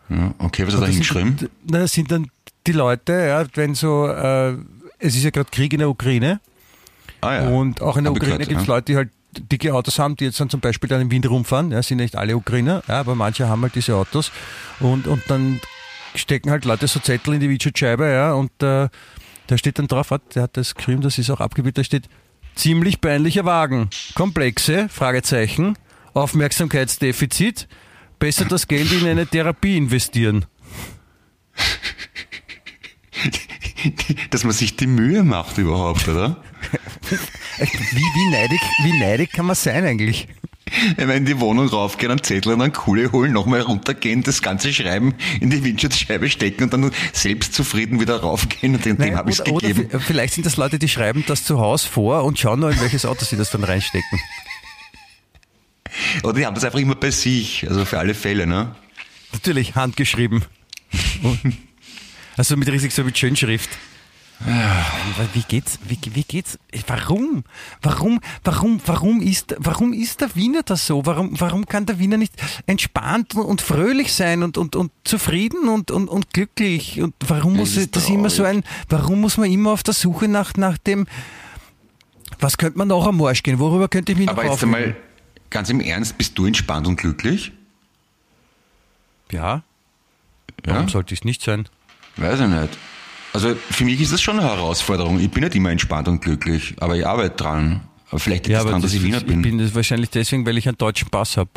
Ja, 0.08 0.34
okay, 0.38 0.66
was 0.66 0.74
hat 0.74 0.82
er 0.82 0.88
hingeschrieben? 0.88 1.48
Das 1.64 1.92
sind 1.92 2.10
dann 2.10 2.28
die 2.66 2.72
Leute, 2.72 3.12
ja, 3.12 3.44
wenn 3.54 3.74
so, 3.74 4.06
äh, 4.06 4.56
es 4.98 5.16
ist 5.16 5.24
ja 5.24 5.30
gerade 5.30 5.50
Krieg 5.50 5.72
in 5.72 5.80
der 5.80 5.88
Ukraine. 5.88 6.40
Ah, 7.20 7.34
ja. 7.34 7.48
Und 7.48 7.80
auch 7.82 7.96
in 7.96 8.04
der 8.04 8.12
Hab 8.12 8.20
Ukraine 8.20 8.46
gibt 8.46 8.60
es 8.60 8.66
ja. 8.66 8.74
Leute, 8.74 8.92
die 8.92 8.96
halt 8.96 9.10
dicke 9.38 9.74
Autos 9.74 9.98
haben, 9.98 10.16
die 10.16 10.24
jetzt 10.24 10.40
dann 10.40 10.48
zum 10.48 10.60
Beispiel 10.60 10.88
dann 10.88 11.00
im 11.00 11.10
Wien 11.10 11.24
rumfahren. 11.24 11.70
Ja, 11.70 11.82
sind 11.82 11.98
nicht 11.98 12.16
alle 12.16 12.36
Ukrainer, 12.36 12.82
ja, 12.88 13.00
aber 13.00 13.14
manche 13.14 13.48
haben 13.48 13.62
halt 13.62 13.74
diese 13.74 13.94
Autos. 13.94 14.32
Und, 14.80 15.06
und 15.06 15.22
dann 15.28 15.60
stecken 16.14 16.50
halt 16.50 16.64
Leute 16.64 16.86
so 16.86 17.00
Zettel 17.00 17.34
in 17.34 17.40
die 17.40 17.50
Widgetscheibe, 17.50 18.10
ja, 18.10 18.32
und 18.32 18.50
äh, 18.62 18.88
da 19.46 19.58
steht 19.58 19.78
dann 19.78 19.86
drauf, 19.86 20.12
der 20.34 20.42
hat 20.42 20.56
das 20.56 20.74
geschrieben, 20.74 21.02
das 21.02 21.18
ist 21.18 21.30
auch 21.30 21.40
abgebildet, 21.40 21.78
da 21.78 21.84
steht 21.84 22.08
ziemlich 22.54 23.00
peinlicher 23.00 23.44
Wagen. 23.44 23.90
Komplexe, 24.14 24.88
Fragezeichen, 24.88 25.76
Aufmerksamkeitsdefizit, 26.14 27.68
besser 28.18 28.46
das 28.46 28.66
Geld 28.66 28.90
in 28.92 29.06
eine 29.06 29.26
Therapie 29.26 29.76
investieren. 29.76 30.46
dass 34.30 34.44
man 34.44 34.52
sich 34.52 34.76
die 34.76 34.86
Mühe 34.86 35.22
macht 35.22 35.58
überhaupt, 35.58 36.08
oder? 36.08 36.42
wie, 37.10 37.16
wie, 37.16 38.30
neidig, 38.30 38.60
wie 38.84 38.98
neidig 38.98 39.32
kann 39.32 39.46
man 39.46 39.56
sein 39.56 39.84
eigentlich? 39.84 40.28
Wenn 40.96 41.08
wir 41.08 41.14
in 41.14 41.24
die 41.24 41.38
Wohnung 41.38 41.68
raufgehen, 41.68 42.10
einen 42.10 42.22
Zettel 42.24 42.52
und 42.52 42.60
einen 42.60 42.72
Kohle 42.72 43.12
holen, 43.12 43.32
nochmal 43.32 43.60
runtergehen, 43.60 44.24
das 44.24 44.42
ganze 44.42 44.72
Schreiben 44.72 45.14
in 45.40 45.48
die 45.48 45.62
Windschutzscheibe 45.62 46.28
stecken 46.28 46.64
und 46.64 46.72
dann 46.72 46.90
selbst 47.12 47.54
zufrieden 47.54 48.00
wieder 48.00 48.20
raufgehen 48.20 48.74
und 48.74 48.84
dem, 48.84 48.98
dem 48.98 49.16
habe 49.16 49.30
ich 49.30 49.38
es 49.38 49.44
gegeben. 49.44 49.86
Oder 49.86 50.00
vielleicht 50.00 50.34
sind 50.34 50.44
das 50.44 50.56
Leute, 50.56 50.80
die 50.80 50.88
schreiben 50.88 51.22
das 51.28 51.44
zu 51.44 51.60
Hause 51.60 51.86
vor 51.86 52.24
und 52.24 52.38
schauen 52.38 52.60
nur, 52.60 52.72
in 52.72 52.80
welches 52.80 53.06
Auto 53.06 53.24
sie 53.24 53.36
das 53.36 53.50
dann 53.50 53.62
reinstecken. 53.62 54.18
Oder 56.24 56.32
die 56.32 56.46
haben 56.46 56.54
das 56.54 56.64
einfach 56.64 56.80
immer 56.80 56.96
bei 56.96 57.12
sich, 57.12 57.66
also 57.68 57.84
für 57.84 58.00
alle 58.00 58.14
Fälle, 58.14 58.46
ne? 58.46 58.74
Natürlich, 59.32 59.76
handgeschrieben. 59.76 60.44
Also 62.36 62.56
mit 62.56 62.68
riesig 62.68 62.92
so 62.92 63.04
mit 63.04 63.16
Schönschrift. 63.16 63.70
Wie 65.32 65.42
geht's? 65.48 65.78
Wie, 65.88 65.98
wie 66.12 66.22
geht's? 66.22 66.58
Warum? 66.86 67.44
Warum? 67.80 68.20
Warum? 68.44 68.80
Warum 68.84 69.22
ist? 69.22 69.56
Warum 69.58 69.94
ist 69.94 70.20
der 70.20 70.34
Wiener 70.36 70.62
das 70.62 70.86
so? 70.86 71.06
Warum? 71.06 71.40
Warum 71.40 71.64
kann 71.64 71.86
der 71.86 71.98
Wiener 71.98 72.18
nicht 72.18 72.34
entspannt 72.66 73.34
und 73.34 73.62
fröhlich 73.62 74.12
sein 74.12 74.42
und 74.42 74.58
und, 74.58 74.76
und 74.76 74.92
zufrieden 75.04 75.68
und, 75.68 75.90
und 75.90 76.08
und 76.08 76.34
glücklich? 76.34 77.00
Und 77.00 77.14
warum 77.26 77.56
muss 77.56 77.76
das, 77.76 77.90
das 77.90 78.08
immer 78.10 78.28
so 78.28 78.44
ein? 78.44 78.62
Warum 78.90 79.22
muss 79.22 79.38
man 79.38 79.50
immer 79.50 79.70
auf 79.70 79.82
der 79.82 79.94
Suche 79.94 80.28
nach 80.28 80.54
nach 80.56 80.76
dem? 80.76 81.06
Was 82.38 82.58
könnte 82.58 82.76
man 82.76 82.88
noch 82.88 83.06
am 83.06 83.16
Marsch 83.16 83.42
gehen? 83.42 83.58
Worüber 83.58 83.88
könnte 83.88 84.12
ich 84.12 84.18
mich 84.18 84.28
Aber 84.28 84.44
noch 84.44 84.52
jetzt 84.52 84.62
einmal 84.62 84.96
ganz 85.48 85.70
im 85.70 85.80
Ernst, 85.80 86.18
bist 86.18 86.36
du 86.36 86.44
entspannt 86.44 86.86
und 86.86 86.96
glücklich? 86.96 87.52
Ja. 89.32 89.62
Warum 90.64 90.82
ja? 90.82 90.88
sollte 90.88 91.14
ich 91.14 91.20
es 91.20 91.24
nicht 91.24 91.40
sein? 91.40 91.68
Weiß 92.16 92.40
ich 92.40 92.46
nicht. 92.46 92.78
Also 93.32 93.54
für 93.54 93.84
mich 93.84 94.00
ist 94.00 94.12
das 94.12 94.22
schon 94.22 94.38
eine 94.38 94.48
Herausforderung. 94.48 95.20
Ich 95.20 95.30
bin 95.30 95.44
nicht 95.44 95.54
immer 95.54 95.70
entspannt 95.70 96.08
und 96.08 96.22
glücklich, 96.22 96.74
aber 96.80 96.96
ich 96.96 97.06
arbeite 97.06 97.36
dran. 97.36 97.82
Aber 98.08 98.18
vielleicht 98.18 98.46
liegt 98.46 98.54
ja, 98.54 98.60
es 98.60 98.64
daran, 98.64 98.80
dass 98.80 98.94
ich 98.94 99.02
Wiener 99.02 99.20
bin. 99.20 99.40
Ich 99.40 99.42
bin 99.42 99.58
das 99.58 99.74
wahrscheinlich 99.74 100.10
deswegen, 100.10 100.46
weil 100.46 100.56
ich 100.56 100.66
einen 100.68 100.78
deutschen 100.78 101.10
Pass 101.10 101.36
habe. 101.36 101.50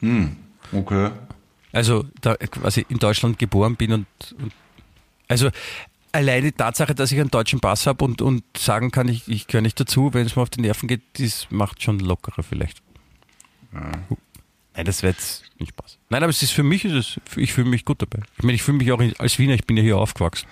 Hm, 0.00 0.36
okay. 0.72 1.10
Also 1.72 2.06
da 2.20 2.34
quasi 2.36 2.86
in 2.88 2.98
Deutschland 2.98 3.38
geboren 3.38 3.76
bin 3.76 3.92
und, 3.92 4.06
und 4.40 4.52
also 5.28 5.50
allein 6.12 6.42
die 6.42 6.52
Tatsache, 6.52 6.94
dass 6.94 7.12
ich 7.12 7.20
einen 7.20 7.30
deutschen 7.30 7.60
Pass 7.60 7.86
habe 7.86 8.04
und, 8.04 8.22
und 8.22 8.42
sagen 8.56 8.90
kann, 8.90 9.08
ich, 9.08 9.28
ich 9.28 9.46
gehöre 9.46 9.62
nicht 9.62 9.78
dazu, 9.78 10.12
wenn 10.14 10.26
es 10.26 10.34
mir 10.34 10.42
auf 10.42 10.50
die 10.50 10.62
Nerven 10.62 10.88
geht, 10.88 11.02
das 11.18 11.46
macht 11.50 11.82
schon 11.82 11.98
lockerer 11.98 12.42
vielleicht. 12.42 12.82
Ja. 13.72 13.92
Nein, 14.76 14.84
das 14.84 15.00
jetzt 15.00 15.44
nicht 15.58 15.70
Spaß. 15.70 15.98
Nein, 16.10 16.22
aber 16.22 16.30
es 16.30 16.42
ist 16.42 16.52
für 16.52 16.62
mich, 16.62 16.84
ist 16.84 16.92
es, 16.92 17.20
ich 17.36 17.52
fühle 17.52 17.70
mich 17.70 17.84
gut 17.84 18.02
dabei. 18.02 18.18
Ich 18.36 18.44
meine, 18.44 18.54
ich 18.54 18.62
fühle 18.62 18.78
mich 18.78 18.92
auch 18.92 19.02
als 19.18 19.38
Wiener, 19.38 19.54
ich 19.54 19.64
bin 19.64 19.76
ja 19.76 19.82
hier 19.82 19.96
aufgewachsen. 19.96 20.46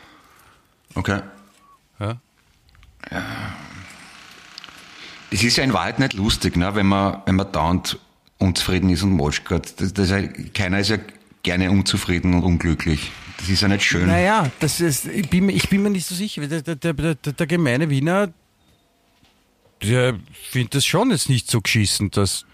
Okay. 0.95 1.21
Ja. 2.01 2.17
ja. 3.11 3.23
Es 5.31 5.43
ist 5.43 5.57
ja 5.57 5.65
in 5.65 5.73
Wahrheit 5.75 5.99
nicht 5.99 6.15
lustig, 6.15 6.57
ne, 6.57 6.75
wenn 6.75 6.87
man, 6.87 7.23
wenn 7.27 7.37
man 7.37 7.53
dauernd 7.53 7.99
unzufrieden 8.39 8.89
ist 8.89 9.03
und 9.03 9.11
moschkert. 9.11 9.81
Das, 9.81 9.93
das 9.93 10.11
keiner 10.55 10.79
ist 10.79 10.89
ja 10.89 10.99
gerne 11.43 11.71
unzufrieden 11.71 12.33
und 12.35 12.45
unglücklich. 12.45 13.13
Das 13.37 13.49
ist 13.51 13.61
ja 13.61 13.69
nicht 13.69 13.85
schön. 13.85 14.07
Naja, 14.07 14.51
das 14.61 14.81
ist, 14.81 15.07
ich, 15.07 15.29
bin, 15.29 15.51
ich 15.51 15.69
bin 15.69 15.83
mir 15.83 15.91
nicht 15.91 16.07
so 16.07 16.15
sicher. 16.15 16.47
Der, 16.47 16.63
der, 16.63 16.95
der, 16.95 17.15
der 17.15 17.47
gemeine 17.47 17.91
Wiener, 17.91 18.33
der 19.83 20.19
findet 20.51 20.77
das 20.77 20.87
schon 20.87 21.11
jetzt 21.11 21.29
nicht 21.29 21.51
so 21.51 21.61
geschissen, 21.61 22.11
dass, 22.11 22.47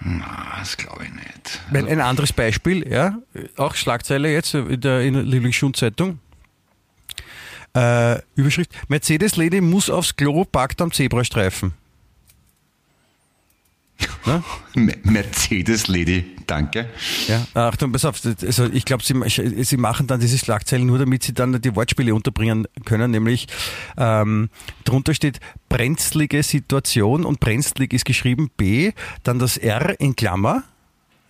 na, 0.00 0.56
das 0.58 0.76
glaube 0.76 1.04
ich 1.04 1.12
nicht. 1.12 1.60
Also 1.72 1.86
ein 1.86 2.00
anderes 2.00 2.32
Beispiel, 2.32 2.86
ja, 2.88 3.18
auch 3.56 3.74
Schlagzeile 3.74 4.32
jetzt 4.32 4.54
in 4.54 4.80
der, 4.80 5.00
in 5.00 5.14
der 5.14 5.22
Lieblingsschutzeitung. 5.22 6.18
Äh, 7.74 8.20
Überschrift: 8.34 8.70
Mercedes-Lady 8.88 9.60
muss 9.60 9.90
aufs 9.90 10.16
Klo, 10.16 10.44
parkt 10.44 10.80
am 10.80 10.92
Zebrastreifen. 10.92 11.74
Ne? 14.26 14.42
Mercedes-Lady, 15.04 16.36
danke. 16.46 16.88
Ja, 17.28 17.46
Achtung, 17.54 17.92
pass 17.92 18.04
auf, 18.04 18.20
also 18.24 18.66
ich 18.66 18.84
glaube, 18.84 19.04
sie, 19.04 19.64
sie 19.64 19.76
machen 19.76 20.06
dann 20.06 20.20
diese 20.20 20.36
Schlagzeilen 20.38 20.86
nur, 20.86 20.98
damit 20.98 21.22
sie 21.22 21.32
dann 21.32 21.60
die 21.60 21.74
Wortspiele 21.76 22.14
unterbringen 22.14 22.66
können, 22.84 23.10
nämlich 23.10 23.46
ähm, 23.96 24.50
drunter 24.84 25.14
steht 25.14 25.38
brenzlige 25.68 26.42
Situation 26.42 27.24
und 27.24 27.40
brenzlig 27.40 27.92
ist 27.92 28.04
geschrieben 28.04 28.50
B, 28.56 28.92
dann 29.22 29.38
das 29.38 29.56
R 29.56 29.98
in 30.00 30.16
Klammer, 30.16 30.64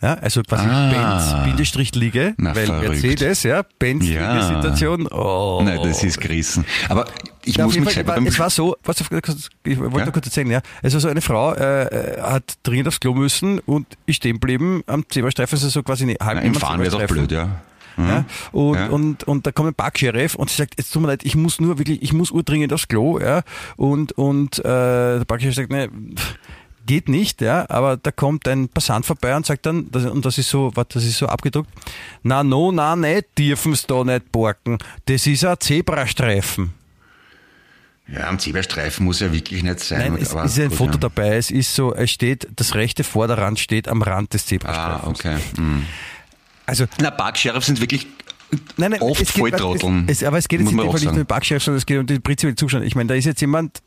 ja, 0.06 0.14
also 0.14 0.42
quasi 0.42 0.66
ah, 0.68 0.90
Benz, 0.90 1.44
Bindestrich 1.44 1.94
Liege, 1.94 2.34
na, 2.36 2.54
weil 2.54 2.66
verrückt. 2.66 3.02
Mercedes, 3.02 3.42
ja, 3.42 3.64
Benz 3.78 4.08
ja. 4.08 4.42
Situation. 4.42 5.06
Oh. 5.08 5.60
Nein, 5.64 5.80
das 5.82 6.04
ist 6.04 6.20
gerissen. 6.20 6.64
Aber 6.88 7.06
ich 7.44 7.56
ja, 7.56 7.64
muss 7.64 7.78
mich 7.78 7.90
selber... 7.90 8.16
Es 8.24 8.38
war 8.38 8.50
so, 8.50 8.76
was, 8.84 9.00
ich 9.00 9.10
wollte 9.10 9.98
ja? 9.98 10.04
nur 10.04 10.12
kurz 10.12 10.26
erzählen, 10.26 10.50
ja. 10.50 10.60
Also 10.82 10.98
so 10.98 11.08
eine 11.08 11.20
Frau 11.20 11.54
äh, 11.54 12.20
hat 12.20 12.54
dringend 12.62 12.88
aufs 12.88 13.00
Klo 13.00 13.14
müssen 13.14 13.58
und 13.60 13.86
ist 14.06 14.16
stehen 14.16 14.34
geblieben 14.34 14.82
am 14.86 15.04
Zebrastreifen, 15.08 15.56
also 15.56 15.68
so 15.68 15.82
quasi 15.82 16.04
eine 16.04 16.16
halb 16.20 16.44
Im 16.44 16.54
Fahren 16.54 16.80
wäre 16.80 16.90
doch 16.90 17.06
blöd, 17.06 17.32
ja. 17.32 17.62
Mhm. 17.96 18.08
Ja, 18.08 18.24
und, 18.52 18.74
ja. 18.74 18.86
und, 18.88 19.24
und 19.24 19.46
da 19.46 19.52
kommt 19.52 19.68
ein 19.68 19.74
Parksheriff 19.74 20.34
und 20.34 20.50
sie 20.50 20.56
sagt, 20.56 20.74
es 20.76 20.90
tut 20.90 21.00
mir 21.00 21.08
leid, 21.08 21.24
ich 21.24 21.34
muss 21.34 21.60
nur 21.60 21.78
wirklich, 21.78 22.02
ich 22.02 22.12
muss 22.12 22.30
urdringend 22.30 22.72
aufs 22.72 22.88
Klo, 22.88 23.18
ja. 23.18 23.42
Und, 23.76 24.12
und 24.12 24.58
äh, 24.58 24.62
der 24.62 25.24
Parksheriff 25.26 25.54
sagt, 25.54 25.70
ne, 25.70 25.88
geht 26.86 27.08
nicht, 27.08 27.40
ja, 27.40 27.68
aber 27.68 27.96
da 27.96 28.10
kommt 28.10 28.46
ein 28.48 28.68
Passant 28.68 29.04
vorbei 29.04 29.36
und 29.36 29.44
sagt 29.44 29.66
dann, 29.66 29.90
das, 29.90 30.06
und 30.06 30.24
das 30.24 30.38
ist 30.38 30.48
so, 30.48 30.70
was, 30.74 30.86
das 30.88 31.04
ist 31.04 31.18
so 31.18 31.26
abgedruckt, 31.26 31.70
na 32.22 32.42
no, 32.42 32.72
na 32.72 32.96
nicht, 32.96 33.26
dürfen 33.36 33.72
es 33.72 33.86
da 33.86 34.04
nicht 34.04 34.30
parken, 34.32 34.78
das 35.06 35.26
ist 35.26 35.44
ein 35.44 35.58
Zebrastreifen. 35.58 36.72
Ja, 38.08 38.28
am 38.28 38.38
Zebrastreifen 38.38 39.04
muss 39.04 39.18
ja 39.18 39.32
wirklich 39.32 39.64
nicht 39.64 39.80
sein. 39.80 40.12
Nein, 40.12 40.22
es 40.22 40.32
ist 40.32 40.60
ein 40.60 40.68
gut, 40.68 40.78
Foto 40.78 40.92
ja. 40.92 40.98
dabei, 40.98 41.36
es 41.36 41.50
ist 41.50 41.74
so, 41.74 41.92
es 41.92 42.10
steht, 42.10 42.48
das 42.54 42.74
rechte 42.76 43.02
Vorderrand 43.02 43.58
steht 43.58 43.88
am 43.88 44.00
Rand 44.02 44.32
des 44.32 44.46
Zebrastreifens. 44.46 45.24
Ah, 45.24 45.30
okay. 45.30 45.38
Mhm. 45.58 45.86
Also, 46.66 46.86
Na, 47.00 47.10
Parksheriff 47.10 47.64
sind 47.64 47.80
wirklich 47.80 48.06
Nein, 48.76 48.92
nein, 48.92 49.00
oft 49.00 49.20
es 49.20 49.32
geht, 49.32 49.40
voll 49.40 49.50
trotteln. 49.50 50.04
Es, 50.08 50.22
aber 50.22 50.38
es 50.38 50.48
geht 50.48 50.60
jetzt 50.60 50.70
in 50.70 50.76
dem 50.76 50.90
Fall 50.90 51.00
nicht 51.00 51.08
um 51.08 51.16
den 51.16 51.26
Backchef, 51.26 51.62
sondern 51.62 51.78
es 51.78 51.86
geht 51.86 51.98
um 51.98 52.06
den 52.06 52.22
prinzipiellen 52.22 52.56
Zustand. 52.56 52.84
Ich 52.84 52.94
meine, 52.94 53.08
da 53.08 53.14
ist 53.14 53.24
jetzt 53.24 53.40
jemand, 53.40 53.82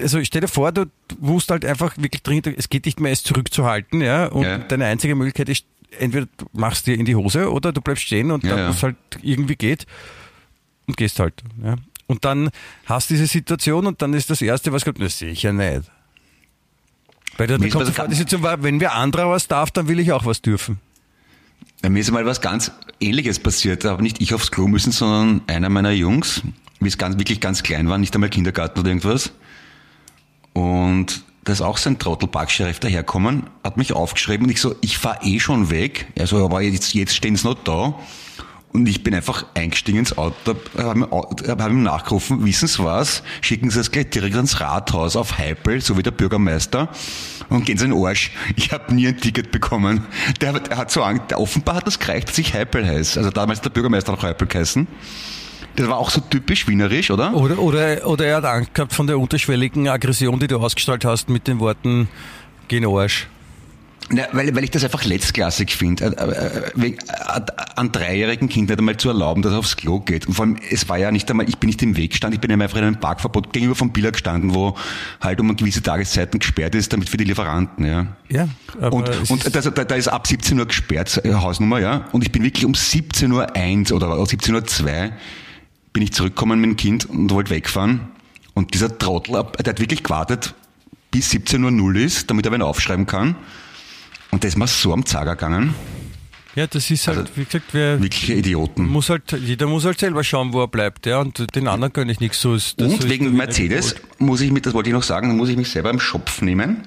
also 0.00 0.22
stell 0.24 0.40
dir 0.42 0.48
vor, 0.48 0.72
du 0.72 0.86
musst 1.20 1.50
halt 1.50 1.64
einfach 1.64 1.96
wirklich 1.96 2.22
dringend, 2.22 2.46
es 2.46 2.68
geht 2.68 2.86
nicht 2.86 3.00
mehr, 3.00 3.12
es 3.12 3.22
zurückzuhalten, 3.22 4.00
ja, 4.00 4.26
und 4.26 4.42
Ja. 4.44 4.58
deine 4.58 4.86
einzige 4.86 5.14
Möglichkeit 5.14 5.48
ist, 5.48 5.66
entweder 5.98 6.26
du 6.36 6.46
machst 6.52 6.86
dir 6.86 6.94
in 6.94 7.04
die 7.04 7.14
Hose 7.14 7.50
oder 7.50 7.72
du 7.72 7.80
bleibst 7.80 8.04
stehen 8.04 8.30
und 8.30 8.44
Ja, 8.44 8.50
dann, 8.50 8.58
ja. 8.58 8.70
es 8.70 8.82
halt 8.82 8.96
irgendwie 9.22 9.56
geht 9.56 9.86
und 10.86 10.96
gehst 10.96 11.18
halt, 11.20 11.34
ja. 11.62 11.76
Und 12.06 12.24
dann 12.26 12.50
hast 12.84 13.08
du 13.10 13.14
diese 13.14 13.26
Situation 13.26 13.86
und 13.86 14.02
dann 14.02 14.12
ist 14.12 14.28
das 14.28 14.42
Erste, 14.42 14.72
was 14.72 14.84
kommt, 14.84 15.00
das 15.00 15.18
sicher 15.18 15.52
nicht. 15.54 15.90
Weil 17.36 17.46
da, 17.46 17.54
da 17.54 17.58
Mir 17.58 17.66
ist 17.68 17.72
kommt 17.72 17.86
sofort 17.86 18.10
die 18.10 18.14
Situation, 18.14 18.42
war, 18.42 18.62
wenn 18.62 18.78
wer 18.80 18.94
anderer 18.94 19.30
was 19.30 19.48
darf, 19.48 19.70
dann 19.70 19.88
will 19.88 19.98
ich 19.98 20.12
auch 20.12 20.24
was 20.26 20.42
dürfen. 20.42 20.78
Bei 21.82 21.88
mir 21.88 22.00
ist 22.00 22.10
mal 22.10 22.24
was 22.26 22.40
ganz 22.40 22.70
Ähnliches 23.00 23.38
passiert. 23.38 23.84
Da 23.84 23.90
habe 23.90 24.02
nicht 24.02 24.20
ich 24.20 24.32
aufs 24.34 24.50
Klo 24.50 24.68
müssen, 24.68 24.92
sondern 24.92 25.40
einer 25.46 25.68
meiner 25.68 25.90
Jungs, 25.90 26.42
wie 26.80 26.88
es 26.88 26.98
ganz, 26.98 27.18
wirklich 27.18 27.40
ganz 27.40 27.62
klein 27.62 27.88
war, 27.88 27.98
nicht 27.98 28.14
einmal 28.14 28.30
Kindergarten 28.30 28.78
oder 28.80 28.88
irgendwas. 28.88 29.32
Und 30.54 31.22
da 31.44 31.52
ist 31.52 31.60
auch 31.60 31.76
sein 31.76 31.98
Trottelbacksheriff 31.98 32.80
daherkommen, 32.80 33.44
hat 33.62 33.76
mich 33.76 33.92
aufgeschrieben 33.92 34.46
und 34.46 34.50
ich 34.50 34.60
so, 34.62 34.74
ich 34.80 34.96
fahr 34.96 35.18
eh 35.22 35.38
schon 35.40 35.68
weg. 35.68 36.06
Er 36.14 36.26
so, 36.26 36.42
aber 36.42 36.62
jetzt, 36.62 36.94
jetzt 36.94 37.14
stehen 37.14 37.36
sie 37.36 37.46
noch 37.46 37.54
da. 37.64 37.94
Und 38.72 38.88
ich 38.88 39.04
bin 39.04 39.14
einfach 39.14 39.46
eingestiegen 39.54 40.00
ins 40.00 40.18
Auto, 40.18 40.56
habe 40.76 41.08
hab 41.46 41.70
ihm 41.70 41.84
nachgerufen, 41.84 42.44
wissen 42.44 42.66
Sie 42.66 42.82
was, 42.82 43.22
schicken 43.40 43.70
Sie 43.70 43.78
es 43.78 43.92
gleich 43.92 44.10
direkt 44.10 44.34
ans 44.34 44.58
Rathaus 44.60 45.14
auf 45.14 45.38
Heipel, 45.38 45.80
so 45.80 45.96
wie 45.96 46.02
der 46.02 46.10
Bürgermeister, 46.10 46.88
und 47.50 47.64
gehen 47.66 47.78
Sie 47.78 47.84
in 47.84 47.92
den 47.92 48.04
Arsch. 48.04 48.32
Ich 48.56 48.72
habe 48.72 48.92
nie 48.92 49.06
ein 49.06 49.18
Ticket 49.20 49.52
bekommen. 49.52 50.04
Der, 50.40 50.54
hat- 50.54 50.70
der 50.70 50.76
hat 50.78 50.90
so 50.90 51.04
Angst, 51.04 51.32
offenbar 51.34 51.76
hat 51.76 51.86
das 51.86 52.00
gereicht, 52.00 52.30
dass 52.30 52.38
ich 52.38 52.52
Heipel 52.52 52.84
heiße. 52.84 53.16
Also 53.20 53.30
damals 53.30 53.60
der 53.60 53.70
Bürgermeister 53.70 54.10
noch 54.10 54.24
Heipel 54.24 54.48
geheißen. 54.48 54.88
Das 55.76 55.88
war 55.88 55.98
auch 55.98 56.10
so 56.10 56.20
typisch 56.20 56.68
wienerisch, 56.68 57.10
oder? 57.10 57.34
Oder, 57.34 57.58
oder, 57.58 58.06
oder 58.06 58.26
er 58.26 58.36
hat 58.36 58.44
Angst 58.44 58.74
gehabt 58.74 58.92
von 58.92 59.06
der 59.06 59.18
unterschwelligen 59.18 59.88
Aggression, 59.88 60.38
die 60.38 60.46
du 60.46 60.58
ausgestrahlt 60.58 61.04
hast 61.04 61.28
mit 61.28 61.48
den 61.48 61.58
Worten 61.58 62.08
Geh 62.68 62.76
in 62.76 62.82
den 62.82 62.90
Arsch. 62.90 63.28
Ja, 64.12 64.26
weil, 64.32 64.54
weil 64.54 64.64
ich 64.64 64.70
das 64.70 64.84
einfach 64.84 65.04
letztklassig 65.04 65.74
finde, 65.74 66.04
äh, 66.04 66.82
äh, 66.82 66.88
äh, 66.88 66.96
an 67.74 67.90
dreijährigen 67.90 68.50
Kind 68.50 68.68
nicht 68.68 68.78
einmal 68.78 68.98
zu 68.98 69.08
erlauben, 69.08 69.40
dass 69.40 69.52
er 69.52 69.58
aufs 69.58 69.76
Klo 69.76 70.00
geht. 70.00 70.26
Und 70.26 70.34
vor 70.34 70.44
allem, 70.44 70.58
es 70.70 70.86
war 70.90 70.98
ja 70.98 71.10
nicht 71.10 71.30
einmal, 71.30 71.48
ich 71.48 71.56
bin 71.56 71.68
nicht 71.68 71.82
im 71.82 71.96
Weg 71.96 72.10
gestanden, 72.10 72.34
ich 72.34 72.40
bin 72.46 72.52
einfach 72.60 72.76
in 72.76 72.84
einem 72.84 73.00
Parkverbot 73.00 73.54
gegenüber 73.54 73.74
vom 73.74 73.92
Biller 73.92 74.12
gestanden, 74.12 74.54
wo 74.54 74.76
halt 75.22 75.40
um 75.40 75.56
gewisse 75.56 75.82
Tageszeiten 75.82 76.38
gesperrt 76.38 76.74
ist, 76.74 76.92
damit 76.92 77.08
für 77.08 77.16
die 77.16 77.24
Lieferanten, 77.24 77.86
ja. 77.86 78.06
Ja, 78.28 78.48
Und, 78.90 79.08
und 79.30 79.54
da, 79.54 79.60
da 79.84 79.94
ist 79.94 80.08
ab 80.08 80.26
17 80.26 80.58
Uhr 80.58 80.66
gesperrt, 80.66 81.22
Hausnummer, 81.24 81.78
ja. 81.78 82.06
Und 82.12 82.22
ich 82.24 82.30
bin 82.30 82.42
wirklich 82.42 82.66
um 82.66 82.74
17 82.74 83.32
Uhr 83.32 83.56
1 83.56 83.90
oder 83.90 84.24
17 84.24 84.54
Uhr 84.54 84.66
2 84.66 85.12
bin 85.94 86.02
ich 86.02 86.12
zurückgekommen 86.12 86.60
mit 86.60 86.68
dem 86.70 86.76
Kind 86.76 87.06
und 87.06 87.30
wollte 87.30 87.48
wegfahren. 87.50 88.00
Und 88.52 88.74
dieser 88.74 88.98
Trottel, 88.98 89.32
der 89.64 89.70
hat 89.72 89.80
wirklich 89.80 90.02
gewartet, 90.02 90.54
bis 91.10 91.30
17 91.30 91.64
Uhr 91.64 91.70
0 91.70 91.96
ist, 91.96 92.28
damit 92.28 92.44
er 92.44 92.52
wen 92.52 92.60
aufschreiben 92.60 93.06
kann. 93.06 93.36
Und 94.30 94.44
das 94.44 94.50
ist 94.50 94.56
mir 94.58 94.66
so 94.66 94.92
am 94.92 95.06
Zager 95.06 95.36
gegangen. 95.36 95.74
ja, 96.56 96.66
das 96.66 96.90
ist 96.90 97.06
halt, 97.06 97.18
also 97.18 97.30
wie 97.36 97.44
gesagt, 97.44 97.66
wer 97.72 98.02
Wirkliche 98.02 98.34
Idioten. 98.34 98.86
muss 98.86 99.08
halt, 99.08 99.30
jeder 99.32 99.66
muss 99.68 99.84
halt 99.84 99.98
selber 99.98 100.22
schauen, 100.24 100.52
wo 100.52 100.60
er 100.62 100.68
bleibt, 100.68 101.06
ja, 101.06 101.20
und 101.20 101.54
den 101.54 101.68
anderen 101.68 101.92
gönne 101.92 102.10
ich 102.12 102.20
nichts. 102.20 102.40
So 102.40 102.54
ist, 102.54 102.76
so 102.78 102.84
Und 102.84 102.92
ist 102.98 103.08
wegen 103.08 103.32
Mercedes 103.36 103.94
muss 104.18 104.40
ich 104.40 104.50
mit, 104.50 104.66
das 104.66 104.74
wollte 104.74 104.88
ich 104.90 104.94
noch 104.94 105.02
sagen, 105.04 105.36
muss 105.36 105.48
ich 105.48 105.56
mich 105.56 105.70
selber 105.70 105.90
im 105.90 106.00
Schopf 106.00 106.42
nehmen, 106.42 106.82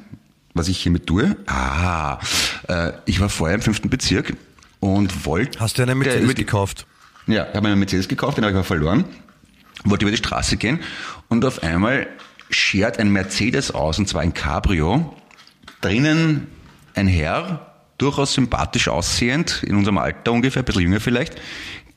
was 0.54 0.68
ich 0.68 0.78
hiermit 0.80 1.08
tue. 1.08 1.38
Ah, 1.48 2.20
äh, 2.68 2.92
ich 3.06 3.20
war 3.22 3.30
vorher 3.30 3.56
im 3.56 3.62
fünften 3.62 3.90
Bezirk 3.90 4.36
und 4.82 5.26
wollte... 5.26 5.60
Hast 5.60 5.78
du 5.78 5.84
einen 5.84 5.98
Mercedes 5.98 6.28
die- 6.30 6.36
gekauft? 6.36 6.86
Ja, 7.28 7.48
ich 7.50 7.56
habe 7.56 7.68
einen 7.68 7.80
Mercedes 7.80 8.08
gekauft, 8.08 8.38
den 8.38 8.46
habe 8.46 8.52
ich 8.52 8.58
aber 8.58 8.64
verloren. 8.64 9.06
Wollte 9.84 10.06
über 10.06 10.12
die 10.12 10.18
Straße 10.18 10.58
gehen 10.58 10.80
und 11.28 11.46
auf 11.46 11.62
einmal 11.62 12.08
schert 12.50 13.00
ein 13.00 13.12
Mercedes 13.12 13.72
aus, 13.72 14.00
und 14.00 14.08
zwar 14.08 14.22
ein 14.22 14.34
Cabrio. 14.34 15.16
Drinnen 15.82 16.48
ein 16.96 17.08
Herr, 17.08 17.74
durchaus 17.98 18.34
sympathisch 18.34 18.88
aussehend, 18.88 19.64
in 19.64 19.76
unserem 19.76 19.98
Alter 19.98 20.32
ungefähr, 20.32 20.64
ein 20.64 20.66
bisschen 20.66 20.82
jünger 20.84 21.00
vielleicht, 21.00 21.36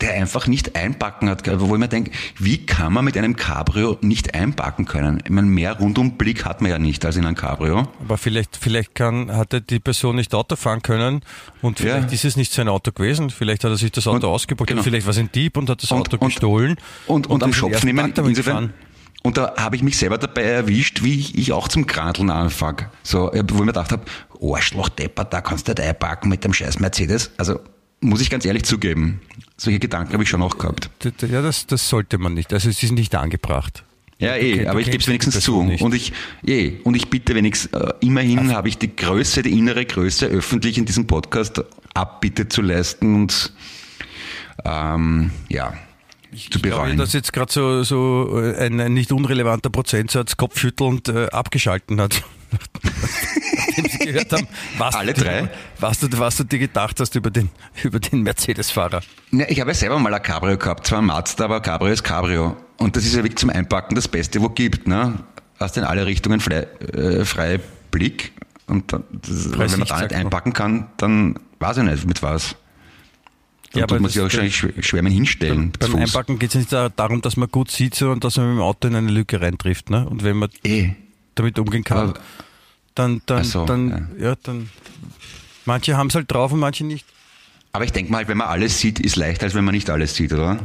der 0.00 0.14
einfach 0.14 0.46
nicht 0.46 0.76
einpacken 0.76 1.28
hat. 1.28 1.42
Wo 1.60 1.74
ich 1.74 1.78
mir 1.80 1.88
denke, 1.88 2.10
wie 2.38 2.64
kann 2.66 2.92
man 2.92 3.04
mit 3.04 3.16
einem 3.16 3.36
Cabrio 3.36 3.98
nicht 4.00 4.34
einpacken 4.34 4.84
können? 4.86 5.20
Ich 5.24 5.30
meine, 5.30 5.46
mehr 5.46 5.78
Rundumblick 5.78 6.44
hat 6.44 6.60
man 6.60 6.70
ja 6.70 6.78
nicht 6.78 7.04
als 7.04 7.16
in 7.16 7.24
einem 7.26 7.36
Cabrio. 7.36 7.88
Aber 8.00 8.16
vielleicht, 8.18 8.56
vielleicht 8.56 8.94
kann, 8.94 9.34
hat 9.36 9.52
er 9.52 9.60
die 9.60 9.78
Person 9.80 10.16
nicht 10.16 10.34
Auto 10.34 10.56
fahren 10.56 10.82
können 10.82 11.20
und 11.62 11.80
Ja. 11.80 11.94
vielleicht 11.96 12.12
ist 12.12 12.24
es 12.24 12.36
nicht 12.36 12.52
sein 12.52 12.68
Auto 12.68 12.92
gewesen. 12.92 13.30
Vielleicht 13.30 13.64
hat 13.64 13.70
er 13.70 13.76
sich 13.76 13.92
das 13.92 14.06
Auto 14.06 14.26
Und- 14.28 14.34
ausgebaut. 14.34 14.66
genau. 14.68 14.82
Vielleicht 14.82 15.06
war 15.06 15.12
es 15.12 15.18
ein 15.18 15.30
Dieb 15.32 15.56
und 15.56 15.68
hat 15.70 15.82
das 15.82 15.92
Auto 15.92 16.18
gestohlen. 16.18 16.76
Und, 17.06 17.26
und, 17.28 17.42
am 17.42 17.52
Schopf 17.52 17.82
nehmen. 17.84 18.06
Insofern, 18.16 18.34
gefahren. 18.34 18.74
und 19.22 19.36
da 19.36 19.54
habe 19.56 19.76
ich 19.76 19.82
mich 19.82 19.98
selber 19.98 20.18
dabei 20.18 20.42
erwischt, 20.42 21.02
wie 21.02 21.18
ich, 21.18 21.36
ich 21.38 21.52
auch 21.52 21.68
zum 21.68 21.86
Kranteln 21.86 22.30
anfange. 22.30 22.88
So, 23.02 23.30
wo 23.32 23.36
ich 23.36 23.42
mir 23.60 23.66
gedacht 23.66 23.92
habe, 23.92 24.02
Arschloch, 24.42 24.88
Depper, 24.88 25.24
da 25.24 25.40
kannst 25.40 25.68
du 25.68 25.72
nicht 25.72 25.80
einpacken 25.80 26.28
mit 26.30 26.44
dem 26.44 26.52
scheiß 26.54 26.78
Mercedes. 26.78 27.30
Also, 27.36 27.60
muss 28.00 28.20
ich 28.20 28.30
ganz 28.30 28.44
ehrlich 28.44 28.64
zugeben, 28.64 29.20
solche 29.56 29.78
Gedanken 29.78 30.12
habe 30.14 30.22
ich 30.22 30.28
schon 30.28 30.42
auch 30.42 30.58
gehabt. 30.58 30.90
Ja, 31.28 31.42
das, 31.42 31.66
das 31.66 31.88
sollte 31.88 32.18
man 32.18 32.34
nicht. 32.34 32.52
Also 32.52 32.68
es 32.68 32.82
ist 32.82 32.92
nicht 32.92 33.14
angebracht. 33.14 33.84
Ja, 34.18 34.36
eh, 34.36 34.64
du 34.64 34.70
aber 34.70 34.80
ich 34.80 34.86
gebe 34.90 34.98
es 34.98 35.08
wenigstens 35.08 35.40
zu. 35.40 35.62
Nicht. 35.62 35.82
Und 35.82 35.94
ich, 35.94 36.12
eh, 36.46 36.78
und 36.84 36.94
ich 36.94 37.08
bitte 37.08 37.34
wenigstens, 37.34 37.72
äh, 37.72 37.92
immerhin 38.00 38.52
habe 38.54 38.68
ich 38.68 38.76
die 38.76 38.94
Größe, 38.94 39.42
die 39.42 39.58
innere 39.58 39.86
Größe 39.86 40.26
öffentlich 40.26 40.76
in 40.76 40.84
diesem 40.84 41.06
Podcast 41.06 41.62
Abbitte 41.94 42.48
zu 42.48 42.60
leisten 42.62 43.14
und, 43.14 43.52
ähm, 44.64 45.30
ja, 45.48 45.70
zu 45.70 45.76
Ich 46.32 46.50
glaube, 46.50 46.68
bereuen. 46.68 46.96
dass 46.98 47.14
jetzt 47.14 47.32
gerade 47.32 47.50
so, 47.50 47.82
so 47.82 48.38
äh, 48.38 48.56
ein, 48.66 48.78
ein 48.78 48.92
nicht 48.92 49.10
unrelevanter 49.10 49.70
Prozentsatz 49.70 50.36
kopfschüttelnd 50.36 51.08
äh, 51.08 51.26
abgeschalten 51.28 52.00
hat. 52.00 52.22
Nachdem 52.52 53.86
sie 53.88 53.98
gehört 53.98 54.32
haben, 54.32 54.46
was, 54.78 54.94
Alle 54.94 55.12
du, 55.14 55.22
drei? 55.22 55.48
Was, 55.78 56.00
du, 56.00 56.08
was 56.18 56.36
du 56.36 56.44
dir 56.44 56.58
gedacht 56.58 56.98
hast 57.00 57.14
über 57.14 57.30
den, 57.30 57.50
über 57.82 57.98
den 58.00 58.22
Mercedes-Fahrer. 58.22 59.00
Ja, 59.32 59.46
ich 59.48 59.60
habe 59.60 59.70
ja 59.70 59.74
selber 59.74 59.98
mal 59.98 60.12
ein 60.12 60.22
Cabrio 60.22 60.56
gehabt, 60.56 60.86
zwar 60.86 60.98
ein 61.00 61.06
Mazda, 61.06 61.44
aber 61.44 61.60
Cabrio 61.60 61.92
ist 61.92 62.02
Cabrio. 62.02 62.56
Und 62.78 62.96
das 62.96 63.04
ist 63.04 63.14
ja 63.14 63.22
wirklich 63.22 63.36
zum 63.38 63.50
Einpacken 63.50 63.94
das 63.94 64.08
Beste, 64.08 64.40
wo 64.40 64.48
gibt. 64.48 64.88
Ne? 64.88 65.14
Hast 65.58 65.76
in 65.76 65.84
alle 65.84 66.06
Richtungen 66.06 66.40
frei, 66.40 66.66
äh, 66.94 67.24
freie 67.24 67.60
Blick. 67.90 68.32
Und 68.66 68.92
dann, 68.92 69.04
das, 69.10 69.50
wenn 69.52 69.58
man 69.78 69.88
da 69.88 70.00
nicht 70.02 70.14
einpacken 70.14 70.52
kann, 70.52 70.86
dann 70.96 71.38
weiß 71.58 71.78
ich 71.78 71.82
nicht, 71.84 72.06
mit 72.06 72.22
was. 72.22 72.56
Dann 73.72 73.80
Ja, 73.80 73.84
aber 73.84 73.96
tut 73.96 74.02
man 74.02 74.10
sich 74.10 74.20
auch 74.20 74.24
wahrscheinlich 74.24 74.56
schwer, 74.56 74.72
schwer 74.80 75.02
mal 75.02 75.12
hinstellen. 75.12 75.72
Beim 75.78 75.90
Fuß. 75.90 76.00
Einpacken 76.00 76.38
geht 76.38 76.50
es 76.50 76.54
nicht 76.56 76.72
da- 76.72 76.88
darum, 76.88 77.20
dass 77.20 77.36
man 77.36 77.48
gut 77.50 77.70
sieht, 77.70 77.94
sondern 77.94 78.20
dass 78.20 78.36
man 78.36 78.48
mit 78.48 78.56
dem 78.56 78.62
Auto 78.62 78.88
in 78.88 78.94
eine 78.96 79.10
Lücke 79.10 79.40
reintrifft. 79.40 79.90
Ne? 79.90 80.08
Und 80.08 80.24
wenn 80.24 80.36
man 80.38 80.48
Eh. 80.64 80.90
Damit 81.34 81.58
umgehen 81.58 81.84
kann, 81.84 82.10
Aber- 82.10 82.20
dann, 82.94 83.22
dann, 83.26 83.44
so, 83.44 83.64
dann, 83.64 84.08
ja. 84.18 84.34
dann. 84.42 84.68
Manche 85.64 85.96
haben 85.96 86.08
es 86.08 86.14
halt 86.14 86.30
drauf 86.30 86.52
und 86.52 86.58
manche 86.58 86.84
nicht. 86.84 87.06
Aber 87.72 87.84
ich 87.84 87.92
denke 87.92 88.10
mal, 88.10 88.26
wenn 88.26 88.36
man 88.36 88.48
alles 88.48 88.80
sieht, 88.80 88.98
ist 88.98 89.16
leichter, 89.16 89.44
als 89.44 89.54
wenn 89.54 89.64
man 89.64 89.74
nicht 89.74 89.88
alles 89.90 90.14
sieht, 90.14 90.32
oder? 90.32 90.58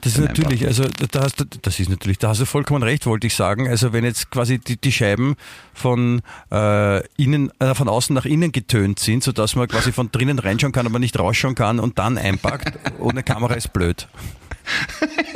Das 0.00 0.12
ist 0.16 0.20
natürlich, 0.20 0.64
also 0.64 0.84
da 1.10 1.22
hast 1.24 1.40
du, 1.40 1.44
das 1.44 1.80
ist 1.80 1.88
natürlich, 1.90 2.18
da 2.18 2.28
hast 2.28 2.40
du 2.40 2.44
vollkommen 2.46 2.84
recht, 2.84 3.04
wollte 3.06 3.26
ich 3.26 3.34
sagen. 3.34 3.66
Also 3.68 3.92
wenn 3.92 4.04
jetzt 4.04 4.30
quasi 4.30 4.58
die, 4.58 4.76
die 4.76 4.92
Scheiben 4.92 5.34
von 5.74 6.22
äh, 6.52 7.04
innen, 7.20 7.50
äh, 7.58 7.74
von 7.74 7.88
außen 7.88 8.14
nach 8.14 8.24
innen 8.24 8.52
getönt 8.52 9.00
sind, 9.00 9.24
sodass 9.24 9.56
man 9.56 9.66
quasi 9.66 9.90
von 9.90 10.10
drinnen 10.12 10.38
reinschauen 10.38 10.72
kann, 10.72 10.86
aber 10.86 11.00
nicht 11.00 11.18
rausschauen 11.18 11.56
kann 11.56 11.80
und 11.80 11.98
dann 11.98 12.16
einpackt, 12.16 12.78
ohne 13.00 13.24
Kamera 13.24 13.54
ist 13.54 13.72
blöd. 13.72 14.06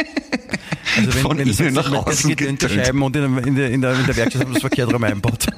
Also 0.96 1.10
Von 1.12 1.36
du 1.36 1.42
innen 1.44 1.54
sagst, 1.54 1.74
nach 1.74 1.90
außen. 1.92 2.36
Scheiben 2.36 3.02
und 3.02 3.16
in, 3.16 3.34
der- 3.34 3.44
in, 3.46 3.54
der, 3.56 3.70
in, 3.70 3.80
der, 3.80 3.92
in 3.98 4.06
der 4.06 4.16
Werkstatt 4.16 4.42
haben 4.42 4.52
das 4.52 4.60
verkehrt 4.60 4.92
rum 4.92 5.04
einbaut. 5.04 5.46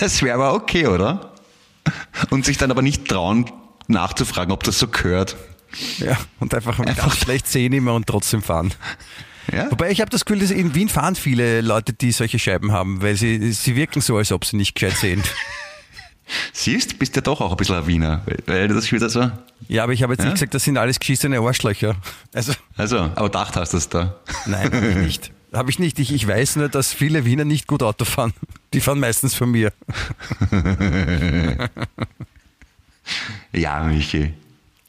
Das 0.00 0.22
wäre 0.22 0.34
aber 0.34 0.54
okay, 0.54 0.86
oder? 0.86 1.32
Und 2.30 2.44
sich 2.44 2.56
dann 2.58 2.70
aber 2.70 2.82
nicht 2.82 3.06
trauen, 3.06 3.50
nachzufragen, 3.86 4.52
ob 4.52 4.62
das 4.64 4.78
so 4.78 4.88
gehört. 4.88 5.36
Ja, 5.98 6.16
und 6.40 6.54
einfach, 6.54 6.78
einfach 6.80 7.14
schlecht 7.14 7.46
sehen 7.46 7.72
immer 7.74 7.92
und 7.94 8.06
trotzdem 8.06 8.42
fahren. 8.42 8.72
Ja? 9.52 9.70
Wobei 9.70 9.90
ich 9.90 10.00
habe 10.00 10.10
das 10.10 10.24
Gefühl, 10.24 10.40
dass 10.40 10.50
in 10.50 10.74
Wien 10.74 10.88
fahren 10.88 11.14
viele 11.14 11.60
Leute, 11.60 11.92
die 11.92 12.12
solche 12.12 12.38
Scheiben 12.38 12.72
haben, 12.72 13.02
weil 13.02 13.16
sie, 13.16 13.52
sie 13.52 13.76
wirken 13.76 14.00
so, 14.00 14.16
als 14.16 14.32
ob 14.32 14.44
sie 14.46 14.56
nicht 14.56 14.74
gescheit 14.74 14.96
sehen. 14.98 15.22
Siehst, 16.52 16.98
bist 16.98 17.16
ja 17.16 17.22
doch 17.22 17.40
auch 17.40 17.50
ein 17.52 17.56
bisschen 17.56 17.76
ein 17.76 17.86
Wiener, 17.86 18.22
weil- 18.46 18.68
das 18.68 18.90
wieder 18.92 19.08
so. 19.08 19.30
Ja, 19.68 19.82
aber 19.84 19.92
ich 19.92 20.02
habe 20.02 20.12
jetzt 20.12 20.20
Ja? 20.20 20.26
nicht 20.26 20.34
gesagt, 20.34 20.54
das 20.54 20.64
sind 20.64 20.76
alles 20.78 20.98
geschissene 21.00 21.38
Arschlöcher. 21.40 21.96
Also, 22.34 22.52
Also, 22.76 22.98
aber 22.98 23.28
dacht 23.28 23.56
hast 23.56 23.72
du 23.72 23.76
es 23.78 23.88
da. 23.88 24.14
nein, 24.46 24.72
habe 24.72 24.88
ich 24.90 24.96
nicht. 24.96 25.30
Habe 25.52 25.70
ich 25.70 25.78
nicht. 25.78 25.98
Ich, 25.98 26.12
ich 26.12 26.28
weiß 26.28 26.56
nur, 26.56 26.68
dass 26.68 26.92
viele 26.92 27.24
Wiener 27.24 27.44
nicht 27.46 27.66
gut 27.66 27.82
Auto 27.82 28.04
fahren. 28.04 28.34
Die 28.74 28.80
fahren 28.80 29.00
meistens 29.00 29.34
von 29.34 29.50
mir. 29.50 29.72
Ja, 33.52 33.82
Michi. 33.84 34.34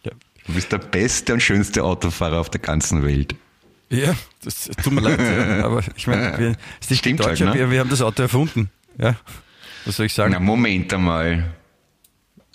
Ja. 0.04 0.12
Du 0.46 0.54
bist 0.54 0.72
der 0.72 0.78
beste 0.80 1.34
und 1.34 1.42
schönste 1.42 1.84
Autofahrer 1.84 2.40
auf 2.40 2.50
der 2.50 2.60
ganzen 2.62 3.04
Welt. 3.04 3.36
Ja, 3.90 4.14
das 4.44 4.70
tut 4.84 4.94
mir 4.94 5.02
leid. 5.02 5.20
Ja. 5.20 5.66
Aber 5.66 5.82
ich 5.96 6.06
meine, 6.06 6.38
wir, 6.38 6.50
ist 6.82 6.98
Stimmt 6.98 7.22
halt, 7.22 7.30
Deutsche, 7.32 7.46
ne? 7.46 7.54
wir, 7.54 7.72
wir 7.72 7.80
haben 7.80 7.90
das 7.90 8.02
Auto 8.02 8.22
erfunden. 8.24 8.70
Ja. 8.98 9.16
Was 9.86 9.98
soll 9.98 10.06
ich 10.08 10.14
sagen? 10.14 10.34
Na, 10.34 10.40
Moment 10.40 10.94
einmal. 10.94 11.54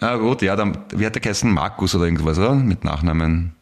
Ah 0.01 0.17
gut, 0.17 0.43
ja, 0.43 0.57
dann, 0.57 0.77
wie 0.95 1.07
hat 1.07 1.15
der 1.15 1.23
geheißen? 1.23 1.51
Markus 1.51 1.95
oder 1.95 2.05
irgendwas, 2.05 2.39
oder? 2.39 2.55
Mit 2.55 2.85
Nachnamen. 2.85 3.55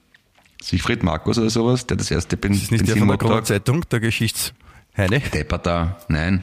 Siegfried 0.63 1.03
Markus 1.03 1.39
oder 1.39 1.51
sowas, 1.51 1.87
der 1.87 1.97
das 1.97 2.11
erste 2.11 2.37
Ben 2.37 2.53
Das 2.53 2.63
ist 2.63 2.71
nicht 2.71 2.87
der 2.87 2.97
von 2.97 3.09
der 3.09 3.19
Kronenzeitung, 3.19 3.89
der 3.89 4.01
Geschichtsheine. 4.01 5.21
Depper 5.33 5.59
da. 5.59 5.97
Nein. 6.09 6.43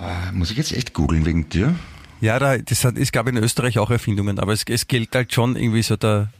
Äh, 0.00 0.32
muss 0.32 0.50
ich 0.50 0.56
jetzt 0.56 0.72
echt 0.72 0.94
googeln 0.94 1.24
wegen 1.24 1.48
dir? 1.48 1.74
Ja, 2.20 2.38
da, 2.38 2.56
das 2.58 2.84
hat, 2.84 2.96
es 2.96 3.12
gab 3.12 3.28
in 3.28 3.36
Österreich 3.36 3.78
auch 3.78 3.90
Erfindungen, 3.90 4.38
aber 4.38 4.52
es, 4.52 4.64
es 4.68 4.88
gilt 4.88 5.14
halt 5.14 5.32
schon 5.32 5.54
irgendwie 5.54 5.82
so 5.82 5.96
der, 5.96 6.30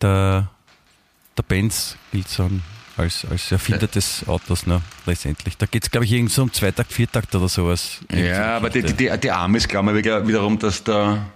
der, 0.00 0.50
der 1.36 1.42
Benz 1.42 1.96
gilt 2.12 2.28
so 2.28 2.48
als, 3.00 3.24
als 3.30 3.50
Erfinder 3.52 3.86
des 3.86 4.26
Autos, 4.28 4.66
ne, 4.66 4.80
letztendlich. 5.06 5.56
Da 5.56 5.66
geht 5.66 5.84
es, 5.84 5.90
glaube 5.90 6.04
ich, 6.04 6.12
irgendwie 6.12 6.32
so 6.32 6.42
um 6.42 6.52
Zweitakt, 6.52 6.92
Viertakt 6.92 7.34
oder 7.34 7.48
sowas. 7.48 8.00
Ja, 8.12 8.56
aber 8.56 8.70
die, 8.70 8.82
die, 8.82 8.92
die, 8.94 9.10
die 9.18 9.30
Amis 9.30 9.66
glauben 9.68 9.88
ja 9.88 9.94
wieder- 9.96 10.26
wiederum, 10.28 10.58
dass 10.58 10.82
der, 10.84 11.26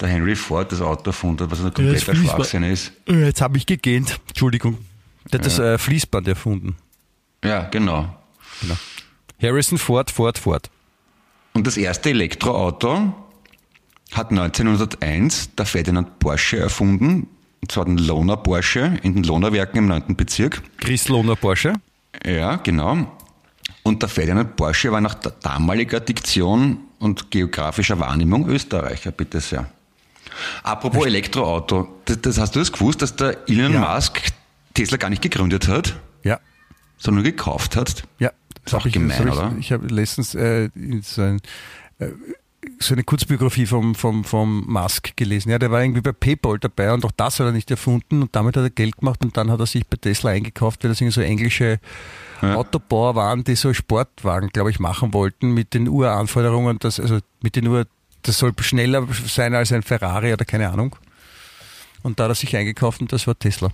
der 0.00 0.08
Henry 0.08 0.34
Ford 0.36 0.72
das 0.72 0.80
Auto 0.80 1.10
erfunden 1.10 1.44
hat, 1.44 1.50
was 1.50 1.60
ein 1.64 1.72
kompletter. 1.72 2.14
Schwachsinn 2.14 2.62
ist. 2.64 2.92
Jetzt 3.06 3.40
habe 3.40 3.56
ich 3.58 3.66
gegähnt, 3.66 4.18
Entschuldigung. 4.28 4.78
Der 5.32 5.38
hat 5.38 5.46
das 5.46 5.58
äh, 5.58 5.78
Fließband 5.78 6.26
erfunden. 6.28 6.76
Ja, 7.44 7.62
genau. 7.64 8.14
Genau. 8.60 8.76
Harrison 9.40 9.78
Ford, 9.78 10.10
Ford, 10.10 10.38
Ford. 10.38 10.70
Und 11.54 11.66
das 11.66 11.76
erste 11.76 12.10
Elektroauto 12.10 13.14
hat 14.12 14.30
1901 14.30 15.54
der 15.56 15.66
Ferdinand 15.66 16.18
Porsche 16.18 16.58
erfunden. 16.58 17.28
Und 17.62 17.70
zwar 17.70 17.84
den 17.84 17.98
Lohner 17.98 18.36
Porsche 18.36 18.98
in 19.02 19.14
den 19.14 19.22
Lohnerwerken 19.22 19.78
im 19.78 19.86
9. 19.86 20.16
Bezirk. 20.16 20.62
Chris 20.78 21.08
Lohner 21.08 21.36
Porsche. 21.36 21.74
Ja, 22.26 22.56
genau. 22.56 23.12
Und 23.84 24.02
der 24.02 24.08
Ferdinand 24.08 24.56
Porsche 24.56 24.90
war 24.92 25.00
nach 25.00 25.14
damaliger 25.14 26.00
Diktion 26.00 26.78
und 26.98 27.30
geografischer 27.30 27.98
Wahrnehmung 27.98 28.48
Österreicher, 28.48 29.12
bitte 29.12 29.40
sehr. 29.40 29.70
Apropos 30.62 31.06
Elektroauto, 31.06 31.88
das, 32.04 32.20
das 32.20 32.38
hast 32.38 32.54
du 32.54 32.58
das 32.60 32.72
gewusst, 32.72 33.02
dass 33.02 33.14
der 33.16 33.48
Elon 33.48 33.72
Ja. 33.74 33.94
Musk 33.94 34.20
Tesla 34.74 34.96
gar 34.96 35.10
nicht 35.10 35.22
gegründet 35.22 35.68
hat, 35.68 35.94
Ja. 36.24 36.40
sondern 36.98 37.24
gekauft 37.24 37.76
hat? 37.76 38.04
Ja, 38.18 38.30
Ist 38.64 38.74
auch 38.74 38.86
ich, 38.86 38.92
gemein, 38.94 39.26
ich, 39.28 39.32
oder? 39.32 39.54
Ich 39.58 39.72
habe 39.72 39.86
letztens 39.88 40.34
äh, 40.34 40.68
in 40.74 41.02
so, 41.02 41.22
ein, 41.22 41.40
äh, 41.98 42.08
so 42.78 42.94
eine 42.94 43.02
Kurzbiografie 43.02 43.66
vom, 43.66 43.94
vom, 43.94 44.24
vom 44.24 44.64
Musk 44.66 45.16
gelesen. 45.16 45.50
Ja, 45.50 45.58
der 45.58 45.70
war 45.70 45.82
irgendwie 45.82 46.00
bei 46.00 46.12
PayPal 46.12 46.58
dabei 46.58 46.92
und 46.92 47.04
auch 47.04 47.10
das 47.10 47.40
hat 47.40 47.46
er 47.46 47.52
nicht 47.52 47.70
erfunden 47.70 48.22
und 48.22 48.34
damit 48.36 48.56
hat 48.56 48.62
er 48.62 48.70
Geld 48.70 48.98
gemacht 48.98 49.24
und 49.24 49.36
dann 49.36 49.50
hat 49.50 49.60
er 49.60 49.66
sich 49.66 49.86
bei 49.86 49.96
Tesla 49.96 50.30
eingekauft, 50.30 50.82
weil 50.82 50.90
das 50.90 51.00
irgendwie 51.00 51.14
so 51.14 51.20
englische 51.20 51.80
Autobauer 52.40 53.14
waren, 53.14 53.44
die 53.44 53.54
so 53.54 53.72
Sportwagen, 53.72 54.48
glaube 54.48 54.70
ich, 54.70 54.80
machen 54.80 55.14
wollten 55.14 55.52
mit 55.52 55.74
den 55.74 55.88
Uranforderungen, 55.88 56.78
dass, 56.80 56.98
also 56.98 57.18
mit 57.40 57.54
den 57.54 57.68
Uhr, 57.68 57.86
das 58.22 58.38
soll 58.38 58.52
schneller 58.60 59.06
sein 59.26 59.54
als 59.54 59.72
ein 59.72 59.82
Ferrari 59.82 60.32
oder 60.32 60.44
keine 60.44 60.68
Ahnung. 60.68 60.96
Und 62.02 62.18
da 62.18 62.24
hat 62.24 62.32
er 62.32 62.34
sich 62.34 62.56
eingekauft 62.56 63.00
und 63.00 63.12
das 63.12 63.28
war 63.28 63.38
Tesla. 63.38 63.70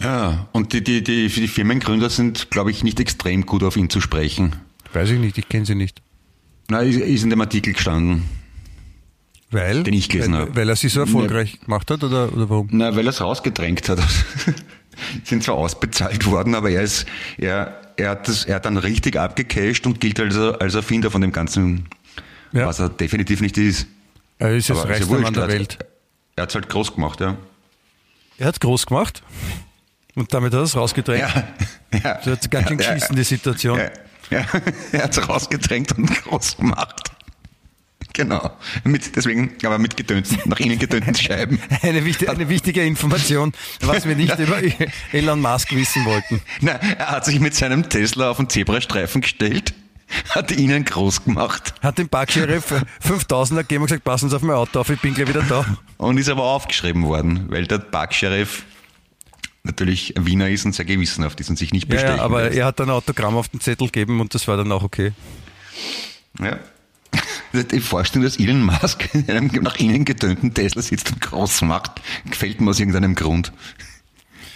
Ja, 0.00 0.48
und 0.52 0.72
die, 0.72 0.82
die, 0.82 1.04
die, 1.04 1.28
die 1.28 1.48
Firmengründer 1.48 2.10
sind, 2.10 2.50
glaube 2.50 2.72
ich, 2.72 2.82
nicht 2.82 2.98
extrem 2.98 3.46
gut 3.46 3.62
auf 3.62 3.76
ihn 3.76 3.90
zu 3.90 4.00
sprechen. 4.00 4.56
Weiß 4.92 5.10
ich 5.10 5.20
nicht, 5.20 5.38
ich 5.38 5.48
kenne 5.48 5.64
sie 5.64 5.76
nicht. 5.76 6.02
Na, 6.72 6.80
ist, 6.80 6.96
ist 6.96 7.22
in 7.22 7.28
dem 7.28 7.40
Artikel 7.42 7.74
gestanden. 7.74 8.22
Weil? 9.50 9.82
Den 9.82 9.92
ich 9.92 10.08
gelesen 10.08 10.34
habe. 10.34 10.56
Weil 10.56 10.70
er 10.70 10.76
sie 10.76 10.88
so 10.88 11.00
erfolgreich 11.00 11.60
gemacht 11.60 11.90
hat 11.90 12.02
oder, 12.02 12.32
oder 12.32 12.48
warum? 12.48 12.68
Na, 12.70 12.96
weil 12.96 13.06
er 13.06 13.10
es 13.10 13.20
rausgedrängt 13.20 13.90
hat. 13.90 13.98
sind 15.24 15.42
zwar 15.42 15.56
ausbezahlt 15.56 16.24
worden, 16.24 16.54
aber 16.54 16.70
er 16.70 16.80
ist, 16.80 17.04
er, 17.36 17.78
er 17.96 18.10
hat 18.10 18.26
das, 18.26 18.46
er 18.46 18.54
hat 18.54 18.64
dann 18.64 18.78
richtig 18.78 19.18
abgecasht 19.18 19.84
und 19.86 20.00
gilt 20.00 20.18
als, 20.18 20.34
als 20.36 20.74
Erfinder 20.74 21.10
von 21.10 21.20
dem 21.20 21.32
Ganzen, 21.32 21.88
Ja. 22.52 22.66
was 22.66 22.78
er 22.78 22.88
definitiv 22.88 23.42
nicht 23.42 23.58
ist. 23.58 23.86
Er 24.38 24.56
ist 24.56 24.70
das 24.70 24.78
ist 24.78 24.86
reichste 24.86 25.14
Mann 25.18 25.34
der 25.34 25.42
er 25.42 25.48
Welt. 25.50 25.78
Er 26.36 26.44
hat 26.44 26.48
es 26.48 26.54
halt 26.54 26.70
groß 26.70 26.94
gemacht, 26.94 27.20
ja. 27.20 27.36
Er 28.38 28.46
hat 28.46 28.58
groß 28.62 28.86
gemacht 28.86 29.22
und 30.14 30.32
damit 30.32 30.54
hat 30.54 30.60
er 30.60 30.64
es 30.64 30.74
rausgedrängt. 30.74 31.20
Ja, 31.20 31.48
ja. 32.02 32.22
So 32.22 32.30
hat 32.30 32.50
ganz 32.50 32.68
schön 32.68 32.78
geschissen, 32.78 33.14
die 33.14 33.24
Situation. 33.24 33.78
Ja, 33.78 33.90
ja. 34.32 34.46
er 34.92 35.04
hat 35.04 35.16
es 35.16 35.28
rausgedrängt 35.28 35.96
und 35.96 36.06
groß 36.24 36.56
gemacht. 36.56 37.10
Genau. 38.14 38.50
Mit, 38.84 39.16
deswegen, 39.16 39.54
aber 39.64 39.78
mit 39.78 39.96
gedönten, 39.96 40.38
nach 40.44 40.60
innen 40.60 40.78
gedönten 40.78 41.14
Scheiben. 41.14 41.60
Eine, 41.82 42.04
wichtige, 42.04 42.30
eine 42.30 42.48
wichtige 42.48 42.84
Information, 42.84 43.52
was 43.80 44.06
wir 44.06 44.16
nicht 44.16 44.38
über 44.38 44.58
Elon 45.12 45.40
Musk 45.40 45.74
wissen 45.74 46.04
wollten. 46.04 46.42
Na, 46.60 46.72
er 46.72 47.10
hat 47.10 47.24
sich 47.24 47.40
mit 47.40 47.54
seinem 47.54 47.88
Tesla 47.88 48.30
auf 48.30 48.36
den 48.36 48.50
Zebrastreifen 48.50 49.22
gestellt, 49.22 49.72
hat 50.28 50.50
ihn 50.50 50.84
groß 50.84 51.24
gemacht 51.24 51.72
Hat 51.80 51.96
dem 51.96 52.08
Parksheriff 52.08 52.74
5000 53.00 53.60
gegeben 53.60 53.82
und 53.82 53.86
gesagt, 53.86 54.04
passen 54.04 54.28
Sie 54.28 54.36
auf 54.36 54.42
mein 54.42 54.56
Auto 54.56 54.80
auf, 54.80 54.90
ich 54.90 55.00
bin 55.00 55.14
gleich 55.14 55.28
wieder 55.28 55.42
da. 55.42 55.64
und 55.96 56.18
ist 56.18 56.28
aber 56.28 56.42
aufgeschrieben 56.42 57.04
worden, 57.04 57.46
weil 57.48 57.66
der 57.66 57.78
Parksheriff 57.78 58.64
natürlich 59.64 60.16
ein 60.16 60.26
Wiener 60.26 60.48
ist 60.48 60.64
und 60.64 60.74
sehr 60.74 60.84
gewissenhaft 60.84 61.38
ist 61.40 61.50
und 61.50 61.56
sich 61.58 61.72
nicht 61.72 61.88
bestechen 61.88 62.16
ja, 62.16 62.22
aber 62.22 62.44
lässt. 62.44 62.56
er 62.56 62.66
hat 62.66 62.80
dann 62.80 62.88
ein 62.88 62.94
Autogramm 62.94 63.36
auf 63.36 63.48
den 63.48 63.60
Zettel 63.60 63.86
gegeben 63.88 64.20
und 64.20 64.34
das 64.34 64.48
war 64.48 64.56
dann 64.56 64.72
auch 64.72 64.82
okay. 64.82 65.12
Ja. 66.40 66.58
Die 67.52 67.80
Vorstellung, 67.80 68.24
dass 68.24 68.38
Elon 68.38 68.62
Musk 68.62 69.10
in 69.12 69.28
einem 69.28 69.48
nach 69.62 69.76
innen 69.76 70.04
getönten 70.06 70.54
Tesla 70.54 70.80
sitzt 70.80 71.12
und 71.12 71.20
groß 71.20 71.62
macht, 71.62 72.00
gefällt 72.24 72.60
mir 72.60 72.70
aus 72.70 72.80
irgendeinem 72.80 73.14
Grund. 73.14 73.52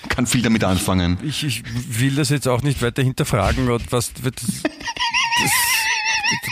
Kann 0.08 0.26
viel 0.26 0.40
damit 0.40 0.64
anfangen. 0.64 1.18
Ich, 1.22 1.44
ich 1.44 1.62
will 2.00 2.14
das 2.14 2.30
jetzt 2.30 2.48
auch 2.48 2.62
nicht 2.62 2.80
weiter 2.80 3.02
hinterfragen, 3.02 3.68
was 3.90 4.12
wird 4.22 4.40
das, 4.40 4.62
das, 4.62 5.52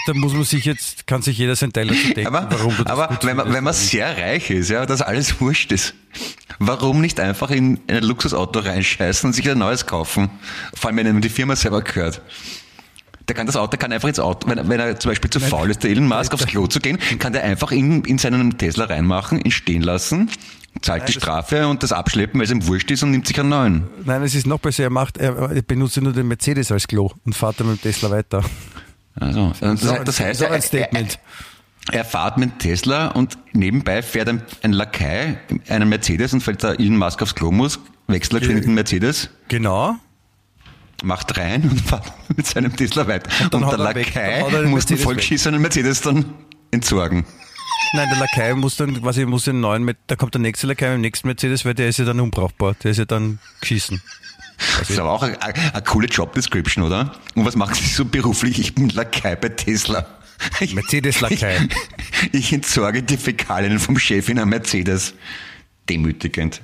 da 0.06 0.14
muss 0.14 0.32
man 0.32 0.44
sich 0.44 0.64
jetzt, 0.64 1.06
kann 1.06 1.22
sich 1.22 1.38
jeder 1.38 1.56
sein 1.56 1.72
Teil 1.72 1.88
dazu 1.88 2.12
denken, 2.14 2.26
Aber, 2.34 2.48
warum 2.50 2.76
du 2.76 2.84
das 2.84 2.92
aber 2.92 3.18
wenn, 3.22 3.36
man, 3.36 3.52
wenn 3.52 3.64
man 3.64 3.72
sehr 3.74 4.16
reich 4.16 4.50
ist, 4.50 4.70
ja, 4.70 4.86
dass 4.86 5.02
alles 5.02 5.40
wurscht 5.40 5.72
ist, 5.72 5.94
warum 6.58 7.00
nicht 7.00 7.18
einfach 7.20 7.50
in 7.50 7.80
ein 7.88 8.02
Luxusauto 8.02 8.60
reinscheißen 8.60 9.28
und 9.28 9.32
sich 9.34 9.48
ein 9.50 9.58
neues 9.58 9.86
kaufen? 9.86 10.30
Vor 10.74 10.88
allem, 10.88 10.98
wenn 10.98 11.06
ihm 11.06 11.20
die 11.20 11.28
Firma 11.28 11.56
selber 11.56 11.82
gehört. 11.82 12.22
Der 13.26 13.34
kann 13.34 13.46
das 13.46 13.56
Auto, 13.56 13.78
kann 13.78 13.90
einfach 13.90 14.08
ins 14.08 14.18
Auto, 14.20 14.48
wenn, 14.50 14.58
er- 14.58 14.68
wenn 14.68 14.78
er 14.80 15.00
zum 15.00 15.10
Beispiel 15.10 15.30
zu 15.30 15.40
faul 15.40 15.70
ist, 15.70 15.82
der 15.82 15.90
Elon 15.90 16.06
Musk 16.06 16.34
aufs 16.34 16.46
Klo 16.46 16.66
zu 16.66 16.78
gehen, 16.78 16.98
kann 17.18 17.32
der 17.32 17.42
einfach 17.44 17.72
in, 17.72 18.04
in 18.04 18.18
seinen 18.18 18.58
Tesla 18.58 18.84
reinmachen, 18.84 19.40
ihn 19.40 19.50
stehen 19.50 19.80
lassen, 19.80 20.30
zahlt 20.82 21.08
die 21.08 21.14
das- 21.14 21.22
Strafe 21.22 21.66
und 21.66 21.82
das 21.82 21.90
abschleppen, 21.92 22.38
weil 22.38 22.44
es 22.44 22.50
ihm 22.50 22.66
wurscht 22.66 22.90
ist 22.90 23.02
und 23.02 23.12
nimmt 23.12 23.26
sich 23.26 23.40
einen 23.40 23.48
neuen. 23.48 23.84
Nein, 24.04 24.22
es 24.22 24.34
ist 24.34 24.46
noch 24.46 24.58
besser, 24.60 24.82
er 24.82 24.90
macht, 24.90 25.16
er, 25.16 25.36
er 25.38 25.62
benutzt 25.62 25.98
nur 26.02 26.12
den 26.12 26.28
Mercedes 26.28 26.70
als 26.70 26.86
Klo 26.86 27.12
und 27.24 27.34
fährt 27.34 27.58
dann 27.60 27.70
mit 27.70 27.82
dem 27.82 27.90
Tesla 27.90 28.10
weiter. 28.10 28.44
Also, 29.18 29.52
das, 29.60 29.80
So 29.80 29.94
das 30.04 30.20
heißt, 30.20 30.40
so 30.40 30.46
ein 30.46 30.52
er- 30.52 30.62
Statement. 30.62 31.18
Er, 31.90 31.98
er 31.98 32.04
fährt 32.04 32.38
mit 32.38 32.58
Tesla 32.60 33.08
und 33.08 33.36
nebenbei 33.52 34.02
fährt 34.02 34.28
ein, 34.28 34.42
ein 34.62 34.72
Lakai 34.72 35.38
einen 35.68 35.88
Mercedes 35.88 36.32
und 36.32 36.46
weil 36.46 36.56
der 36.56 36.80
Elon 36.80 36.96
Musk 36.96 37.20
aufs 37.22 37.34
Klo 37.34 37.50
muss, 37.52 37.78
wechselt 38.06 38.44
in 38.46 38.60
den 38.60 38.74
Mercedes, 38.74 39.28
Genau. 39.48 39.96
macht 41.02 41.36
rein 41.36 41.62
und 41.62 41.80
fährt 41.88 42.10
mit 42.34 42.46
seinem 42.46 42.74
Tesla 42.74 43.06
weiter. 43.06 43.30
Und, 43.44 43.52
dann 43.52 43.60
der 43.68 43.78
er 43.86 43.94
weg, 43.94 44.14
Lakai 44.14 44.50
den 44.50 44.70
muss 44.70 44.86
den 44.86 44.96
vollgeschissenen 44.98 45.60
Mercedes 45.60 46.00
dann 46.00 46.24
entsorgen. 46.70 47.24
Nein, 47.92 48.08
der 48.10 48.18
Lakai 48.18 48.54
muss 48.54 48.76
dann 48.76 49.00
quasi 49.00 49.24
muss 49.26 49.44
den 49.44 49.60
neuen, 49.60 49.88
da 50.06 50.16
kommt 50.16 50.32
der 50.34 50.40
nächste 50.40 50.66
Lakai 50.66 50.86
mit 50.88 50.94
dem 50.96 51.00
nächsten 51.02 51.28
Mercedes, 51.28 51.64
weil 51.66 51.74
der 51.74 51.88
ist 51.90 51.98
ja 51.98 52.04
dann 52.06 52.18
unbrauchbar, 52.18 52.74
der 52.82 52.90
ist 52.92 52.96
ja 52.98 53.04
dann 53.04 53.38
geschissen. 53.60 54.00
Das 54.78 54.90
ist 54.90 54.98
aber 54.98 55.10
auch 55.12 55.22
eine, 55.22 55.82
coole 55.82 56.06
Job 56.06 56.32
Description, 56.34 56.84
oder? 56.84 57.12
Und 57.34 57.44
was 57.44 57.56
macht 57.56 57.76
sie 57.76 57.86
so 57.86 58.04
beruflich? 58.04 58.58
Ich 58.58 58.74
bin 58.74 58.88
Lakai 58.90 59.36
bei 59.36 59.48
Tesla. 59.50 60.06
Mercedes-Lakai. 60.60 61.68
Ich, 62.32 62.32
ich 62.32 62.52
entsorge 62.52 63.02
die 63.02 63.16
Fäkalien 63.16 63.78
vom 63.78 63.98
Chef 63.98 64.28
in 64.28 64.38
einem 64.38 64.50
Mercedes. 64.50 65.14
Demütigend. 65.88 66.60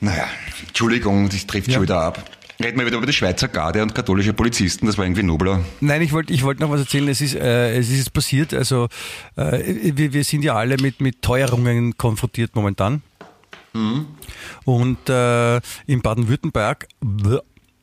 Naja, 0.00 0.28
Entschuldigung, 0.66 1.28
das 1.28 1.46
trifft 1.46 1.68
Ja. 1.68 1.74
schon 1.74 1.82
wieder 1.84 2.00
ab. 2.00 2.30
Reden 2.62 2.78
wir 2.78 2.86
wieder 2.86 2.96
über 2.96 3.06
die 3.06 3.12
Schweizer 3.12 3.48
Garde 3.48 3.82
und 3.82 3.94
katholische 3.94 4.32
Polizisten, 4.32 4.86
das 4.86 4.96
war 4.96 5.04
irgendwie 5.04 5.22
nobler. 5.22 5.62
Nein, 5.80 6.00
ich 6.00 6.12
wollte 6.12 6.32
ich 6.32 6.42
wollte 6.42 6.62
noch 6.62 6.70
was 6.70 6.80
erzählen. 6.80 7.08
Es 7.08 7.20
ist, 7.20 7.34
äh, 7.34 7.76
es 7.76 7.90
ist 7.90 7.98
jetzt 7.98 8.12
passiert. 8.14 8.54
Also 8.54 8.88
äh, 9.36 9.60
wir, 9.94 10.14
wir 10.14 10.24
sind 10.24 10.42
ja 10.42 10.54
alle 10.54 10.78
mit, 10.78 11.00
mit 11.00 11.20
Teuerungen 11.20 11.98
konfrontiert 11.98 12.54
momentan. 12.54 13.02
Und 14.64 15.08
äh, 15.08 15.56
in 15.86 16.02
Baden-Württemberg, 16.02 16.88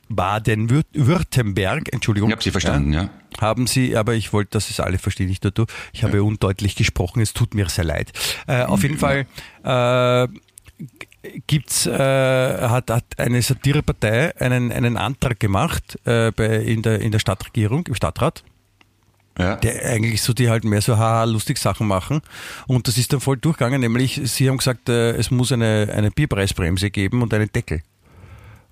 Baden-Württemberg, 0.08 1.92
Entschuldigung. 1.92 2.30
Ich 2.30 2.34
habe 2.34 2.42
Sie 2.42 2.50
verstanden, 2.50 2.92
ja. 2.92 3.10
Haben 3.40 3.66
Sie, 3.66 3.96
aber 3.96 4.14
ich 4.14 4.32
wollte, 4.32 4.50
dass 4.52 4.70
es 4.70 4.80
alle 4.80 4.98
verstehen, 4.98 5.28
nicht 5.28 5.42
nur 5.44 5.50
du. 5.50 5.66
Ich 5.92 6.04
habe 6.04 6.22
undeutlich 6.22 6.76
gesprochen, 6.76 7.20
es 7.20 7.32
tut 7.32 7.54
mir 7.54 7.68
sehr 7.68 7.84
leid. 7.84 8.12
Äh, 8.46 8.62
auf 8.62 8.82
jeden 8.82 8.98
Fall 8.98 9.26
äh, 9.64 10.28
gibt's, 11.46 11.86
äh, 11.86 11.92
hat, 11.92 12.90
hat 12.90 13.04
eine 13.18 13.42
Satirepartei 13.42 14.36
einen, 14.40 14.72
einen 14.72 14.96
Antrag 14.96 15.40
gemacht 15.40 15.98
äh, 16.04 16.30
bei, 16.32 16.56
in, 16.56 16.82
der, 16.82 17.00
in 17.00 17.12
der 17.12 17.18
Stadtregierung, 17.18 17.86
im 17.86 17.94
Stadtrat, 17.94 18.44
ja. 19.38 19.56
der 19.56 19.84
eigentlich 19.86 20.22
so, 20.22 20.32
die 20.32 20.48
halt 20.48 20.64
mehr 20.64 20.80
so 20.80 20.96
haha 20.96 21.24
lustig 21.24 21.58
Sachen 21.58 21.86
machen. 21.86 22.22
Und 22.66 22.88
das 22.88 22.98
ist 22.98 23.12
dann 23.12 23.20
voll 23.20 23.36
durchgegangen, 23.36 23.80
nämlich 23.80 24.20
sie 24.24 24.48
haben 24.48 24.58
gesagt, 24.58 24.88
äh, 24.88 25.12
es 25.12 25.30
muss 25.30 25.52
eine, 25.52 25.92
eine 25.94 26.10
Bierpreisbremse 26.10 26.90
geben 26.90 27.22
und 27.22 27.34
einen 27.34 27.50
Deckel. 27.52 27.82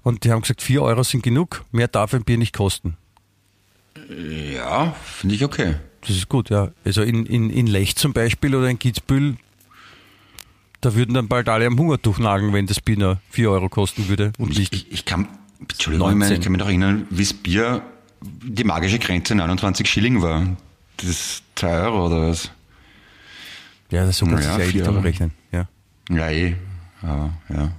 Und 0.03 0.25
die 0.25 0.33
haben 0.33 0.43
gesagt, 0.43 0.63
vier 0.63 0.83
Euro 0.83 1.03
sind 1.03 1.23
genug, 1.23 1.65
mehr 1.71 1.89
darf 1.89 2.15
ein 2.15 2.25
Bier 2.25 2.39
nicht 2.39 2.55
kosten. 2.55 2.97
Ja, 4.55 4.95
finde 5.05 5.35
ich 5.35 5.45
okay. 5.45 5.77
das 6.01 6.11
ist 6.11 6.29
gut, 6.29 6.51
ja. 6.51 6.73
Also 6.85 7.03
in, 7.03 7.27
in, 7.27 7.51
in 7.51 7.67
Lech 7.67 7.97
zum 7.97 8.13
Beispiel 8.13 8.55
oder 8.55 8.69
in 8.69 8.79
Kitzbühel, 8.79 9.37
da 10.81 10.95
würden 10.95 11.15
dann 11.15 11.29
bald 11.29 11.49
alle 11.49 11.67
am 11.67 11.79
Hungertuch 11.79 12.19
nagen, 12.19 12.53
wenn 12.53 12.67
das 12.67 12.81
Bier 12.81 12.97
nur 12.97 13.21
4 13.31 13.51
Euro 13.51 13.69
kosten 13.69 14.09
würde 14.09 14.33
und 14.39 14.51
Ich, 14.51 14.59
nicht. 14.59 14.75
ich, 14.75 14.93
ich 14.93 15.05
kann, 15.05 15.29
Entschuldigung, 15.61 16.11
ich, 16.11 16.17
meine, 16.17 16.35
ich 16.35 16.41
19. 16.41 16.43
kann 16.43 16.53
mich 16.53 16.59
noch 16.59 16.67
erinnern, 16.67 17.07
wie 17.11 17.23
das 17.23 17.35
Bier 17.35 17.83
die 18.23 18.65
magische 18.65 18.99
Grenze 18.99 19.35
29 19.35 19.89
Schilling 19.89 20.23
war. 20.23 20.47
Das 20.99 21.09
ist 21.09 21.43
2 21.57 21.69
Euro 21.83 22.07
oder 22.07 22.29
was? 22.29 22.51
Ja, 23.91 24.07
das 24.07 24.19
so 24.19 24.27
kannst 24.27 24.45
du 24.45 24.49
Naja, 24.51 24.65
es 24.65 24.73
ja 24.73 24.85
Euro. 24.87 24.97
umrechnen. 24.99 25.33
Ja. 25.53 25.69
Ja, 26.11 26.31
eh. 26.31 26.57
Aber, 27.03 27.33
ja. 27.49 27.73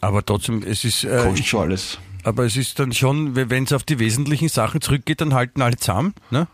Aber 0.00 0.24
trotzdem, 0.24 0.62
es 0.64 0.84
ist, 0.84 1.04
äh, 1.04 1.22
Kostet 1.22 1.46
schon 1.46 1.60
alles. 1.62 1.98
aber 2.24 2.44
es 2.44 2.56
ist 2.56 2.78
dann 2.78 2.92
schon, 2.92 3.34
wenn 3.36 3.64
es 3.64 3.72
auf 3.72 3.84
die 3.84 3.98
wesentlichen 3.98 4.48
Sachen 4.48 4.80
zurückgeht, 4.80 5.20
dann 5.20 5.34
halten 5.34 5.62
alle 5.62 5.76
zusammen. 5.76 6.14
Ne? 6.30 6.48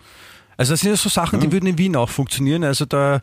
Also 0.57 0.73
das 0.75 0.81
sind 0.81 0.91
ja 0.91 0.97
so 0.97 1.09
Sachen, 1.09 1.41
die 1.41 1.51
würden 1.53 1.67
in 1.67 1.79
Wien 1.79 1.97
auch 1.97 2.09
funktionieren. 2.11 2.65
Also 2.65 2.85
da, 2.85 3.21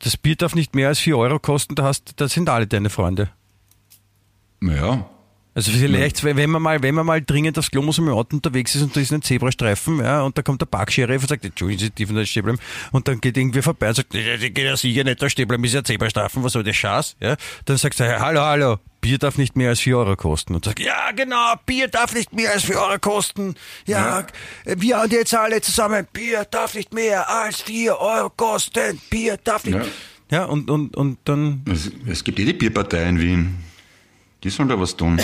das 0.00 0.16
Bier 0.16 0.36
darf 0.36 0.54
nicht 0.54 0.74
mehr 0.74 0.88
als 0.88 0.98
4 0.98 1.16
Euro 1.16 1.38
kosten, 1.38 1.74
da, 1.76 1.84
hast, 1.84 2.12
da 2.20 2.28
sind 2.28 2.48
alle 2.48 2.66
deine 2.66 2.90
Freunde. 2.90 3.30
Ja. 4.60 5.08
Also 5.56 5.72
vielleicht, 5.72 6.22
wenn 6.22 6.50
man 6.50 6.60
mal, 6.60 6.82
wenn 6.82 6.94
man 6.94 7.06
mal 7.06 7.22
dringend 7.22 7.58
aufs 7.58 7.70
Klo 7.70 7.80
muss 7.80 7.96
dem 7.96 8.10
Auto 8.10 8.36
unterwegs 8.36 8.74
ist 8.74 8.82
und 8.82 8.94
da 8.94 9.00
ist 9.00 9.10
ein 9.10 9.22
Zebrastreifen, 9.22 10.00
ja, 10.00 10.20
und 10.20 10.36
da 10.36 10.42
kommt 10.42 10.60
der 10.60 10.66
Parksheriff 10.66 11.22
und 11.22 11.28
sagt, 11.30 11.46
Entschuldigen 11.46 11.80
Sie, 11.80 11.90
dürfen 11.90 12.14
da 12.14 12.26
stehen 12.26 12.42
bleiben. 12.42 12.58
Und 12.92 13.08
dann 13.08 13.22
geht 13.22 13.38
irgendwie 13.38 13.62
vorbei 13.62 13.88
und 13.88 13.94
sagt, 13.94 14.12
"Ja, 14.12 14.36
die 14.36 14.52
geht 14.52 14.66
ja 14.66 14.76
sicher 14.76 15.02
nicht 15.02 15.22
da 15.22 15.30
stehen 15.30 15.48
bleiben, 15.48 15.64
ist 15.64 15.72
ja 15.72 15.82
Zebrastreifen, 15.82 16.44
was 16.44 16.52
soll 16.52 16.62
der 16.62 16.74
Scheiß? 16.74 17.16
Ja, 17.20 17.36
dann 17.64 17.78
sagt 17.78 17.98
er, 18.00 18.20
hallo, 18.20 18.42
hallo, 18.42 18.76
Bier 19.00 19.16
darf 19.16 19.38
nicht 19.38 19.56
mehr 19.56 19.70
als 19.70 19.80
4 19.80 19.96
Euro 19.96 20.14
kosten. 20.14 20.54
Und 20.54 20.66
sagt, 20.66 20.78
ja, 20.78 21.10
genau, 21.12 21.54
Bier 21.64 21.88
darf 21.88 22.12
nicht 22.12 22.34
mehr 22.34 22.52
als 22.52 22.64
4 22.64 22.76
Euro 22.78 22.98
kosten. 22.98 23.54
Ja, 23.86 24.26
wir 24.66 25.00
und 25.00 25.12
jetzt 25.12 25.34
alle 25.34 25.62
zusammen, 25.62 26.06
Bier 26.12 26.44
darf 26.44 26.74
nicht 26.74 26.92
mehr 26.92 27.30
als 27.30 27.62
4 27.62 27.98
Euro 27.98 28.28
kosten. 28.28 29.00
Bier 29.08 29.38
darf 29.42 29.64
nicht. 29.64 29.78
Ja. 29.78 29.84
Ja, 30.28 30.44
und, 30.44 30.70
und, 30.70 30.96
und 30.96 31.18
dann, 31.24 31.64
Es, 31.72 31.90
es 32.04 32.24
gibt 32.24 32.38
eh 32.40 32.44
die 32.44 32.52
Bierpartei 32.52 33.08
in 33.08 33.20
Wien. 33.20 33.65
Die 34.42 34.50
sollen 34.50 34.68
da 34.68 34.78
was 34.78 34.96
tun. 34.96 35.20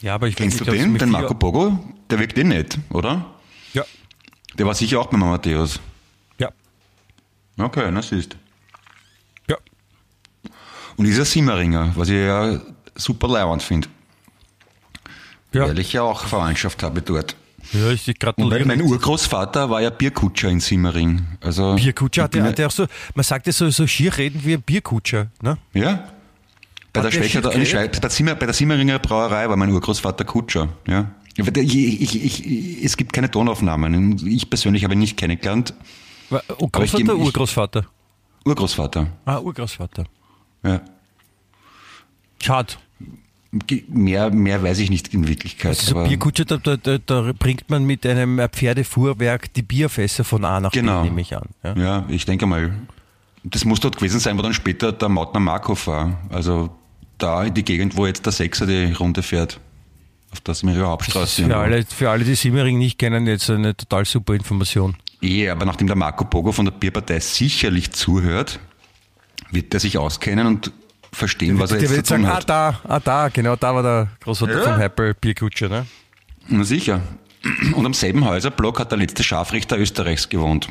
ja, 0.00 0.14
aber 0.14 0.28
ich 0.28 0.36
Kennst 0.36 0.60
du 0.60 0.64
nicht, 0.64 0.74
den? 0.82 0.92
mit 0.92 1.00
Den 1.00 1.10
vier- 1.10 1.18
Marco 1.20 1.34
Bogo? 1.34 1.78
Der 2.10 2.18
wirkt 2.18 2.36
eh 2.38 2.44
nett, 2.44 2.78
oder? 2.90 3.24
Ja, 3.72 3.84
Der 4.58 4.66
war 4.66 4.74
sicher 4.74 5.00
auch 5.00 5.06
bei 5.06 5.16
Matthäus. 5.16 5.80
ja, 6.38 6.50
Okay, 7.58 7.90
na 7.90 8.02
siehst. 8.02 8.36
ja. 9.48 9.56
Und 10.96 11.04
dieser 11.06 11.24
Simmeringer, 11.24 11.92
was 11.96 12.08
ich 12.08 12.14
ja 12.16 12.60
super 12.94 13.28
leibend 13.28 13.62
finde. 13.62 13.88
Ja, 15.52 15.68
Weil 15.68 15.78
ich 15.78 15.92
ja 15.92 16.02
auch 16.02 16.24
Verwandtschaft 16.26 16.82
habe 16.82 17.00
dort. 17.02 17.36
ja 17.72 17.90
ich 17.90 18.06
Und 18.08 18.18
gratuliere. 18.20 18.54
weil 18.60 18.64
mein 18.66 18.82
Urgroßvater 18.82 19.70
war 19.70 19.80
ja 19.80 19.90
Bierkutscher 19.90 20.48
in 20.48 20.58
Simmering. 20.60 21.26
Also 21.40 21.74
Bierkutscher 21.76 22.24
hat 22.24 22.30
ich 22.30 22.38
der, 22.38 22.42
bin 22.42 22.48
hat 22.50 22.58
der 22.58 22.66
auch 22.66 22.70
so, 22.72 22.86
man 23.14 23.22
sagt 23.24 23.46
ja 23.46 23.52
so, 23.52 23.70
so 23.70 23.86
schier 23.86 24.16
reden 24.16 24.40
wie 24.44 24.54
ein 24.54 24.62
Bierkutscher, 24.62 25.28
ne? 25.42 25.58
Ja. 25.72 26.08
Bei 26.94 27.02
der, 27.02 27.10
Schwächer, 27.10 27.52
in? 27.52 27.66
Schweiz- 27.66 28.00
bei, 28.00 28.08
Simmer, 28.08 28.36
bei 28.36 28.46
der 28.46 28.54
Simmeringer 28.54 29.00
Brauerei 29.00 29.48
war 29.48 29.56
mein 29.56 29.70
Urgroßvater 29.70 30.24
Kutscher. 30.24 30.68
Ja. 30.86 31.10
Ich, 31.36 31.44
ich, 31.48 32.24
ich, 32.24 32.84
es 32.84 32.96
gibt 32.96 33.12
keine 33.12 33.28
Tonaufnahmen. 33.28 34.24
Ich 34.26 34.48
persönlich 34.48 34.84
habe 34.84 34.94
ihn 34.94 35.00
nicht 35.00 35.16
kennengelernt. 35.16 35.74
Oh, 36.30 36.68
Aber 36.70 36.84
ich 36.84 36.94
Urgroßvater? 36.94 37.84
Urgroßvater. 38.44 39.08
Ah, 39.24 39.38
Urgroßvater. 39.40 40.04
Ja. 40.62 40.80
Schade. 42.40 42.74
Mehr, 43.88 44.30
mehr 44.30 44.62
weiß 44.62 44.78
ich 44.78 44.90
nicht 44.90 45.14
in 45.14 45.26
Wirklichkeit. 45.26 45.70
Also 45.70 46.06
so 46.06 46.44
da, 46.44 46.56
da, 46.56 46.76
da, 46.76 46.98
da 46.98 47.32
bringt 47.38 47.70
man 47.70 47.84
mit 47.84 48.06
einem 48.06 48.40
Pferdefuhrwerk 48.50 49.52
die 49.54 49.62
Bierfässer 49.62 50.24
von 50.24 50.44
A 50.44 50.60
nach 50.60 50.72
Genau. 50.72 51.02
B, 51.02 51.08
nehme 51.08 51.20
ich 51.20 51.36
an. 51.36 51.48
Ja. 51.62 51.76
Ja, 51.76 52.04
ich 52.08 52.24
denke 52.24 52.46
mal. 52.46 52.72
Das 53.44 53.64
muss 53.64 53.78
dort 53.80 53.96
gewesen 53.96 54.20
sein, 54.20 54.38
wo 54.38 54.42
dann 54.42 54.54
später 54.54 54.92
der 54.92 55.08
Mautner 55.08 55.40
Markov 55.40 55.86
war. 55.86 56.18
Also 56.30 56.70
da 57.18 57.44
in 57.44 57.54
die 57.54 57.64
Gegend, 57.64 57.96
wo 57.96 58.06
jetzt 58.06 58.24
der 58.26 58.32
Sechser 58.32 58.66
die 58.66 58.92
Runde 58.92 59.22
fährt. 59.22 59.60
Auf 60.32 60.40
der 60.40 60.54
Simmeringer 60.54 60.88
Hauptstraße. 60.88 61.44
Für 61.44 61.56
alle, 61.56 61.84
für 61.84 62.10
alle, 62.10 62.24
die 62.24 62.34
Simmering 62.34 62.76
nicht 62.78 62.98
kennen, 62.98 63.26
jetzt 63.26 63.48
eine 63.50 63.76
total 63.76 64.04
super 64.04 64.34
Information. 64.34 64.96
Eh, 65.22 65.48
aber 65.48 65.64
nachdem 65.64 65.86
der 65.86 65.96
Marco 65.96 66.24
Bogo 66.24 66.50
von 66.52 66.64
der 66.64 66.72
Bierpartei 66.72 67.20
sicherlich 67.20 67.92
zuhört, 67.92 68.58
wird 69.52 69.72
er 69.72 69.80
sich 69.80 69.96
auskennen 69.96 70.46
und 70.46 70.72
verstehen, 71.12 71.58
was 71.60 71.70
er 71.70 71.80
jetzt 71.80 71.90
wird 71.94 72.06
zu 72.06 72.14
tun 72.14 72.24
sagen, 72.24 72.34
ah 72.34 72.38
hat. 72.38 72.48
da, 72.50 72.80
ah 72.88 72.98
da, 73.00 73.28
genau 73.28 73.54
da 73.54 73.74
war 73.74 73.82
der 73.84 74.08
Großvater 74.20 74.58
Ja? 74.58 74.62
vom 74.72 74.76
Heppel 74.78 75.14
Bierkutscher, 75.14 75.68
ne? 75.68 75.86
Na 76.48 76.64
sicher. 76.64 77.00
Und 77.74 77.86
am 77.86 77.94
selben 77.94 78.24
Häuserblock 78.24 78.80
hat 78.80 78.90
der 78.90 78.98
letzte 78.98 79.22
Scharfrichter 79.22 79.78
Österreichs 79.78 80.28
gewohnt. 80.28 80.68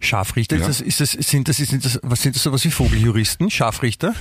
Scharfrichter, 0.00 0.56
Ja. 0.56 0.66
ist 0.66 0.80
das, 0.80 0.80
ist 0.80 1.00
das, 1.00 1.10
sind 1.30 1.48
das, 1.48 1.56
sind 1.58 1.84
das, 1.84 2.00
was 2.02 2.22
sind 2.22 2.34
das 2.34 2.42
sowas 2.42 2.64
wie 2.64 2.70
Vogeljuristen? 2.70 3.50
Scharfrichter? 3.50 4.14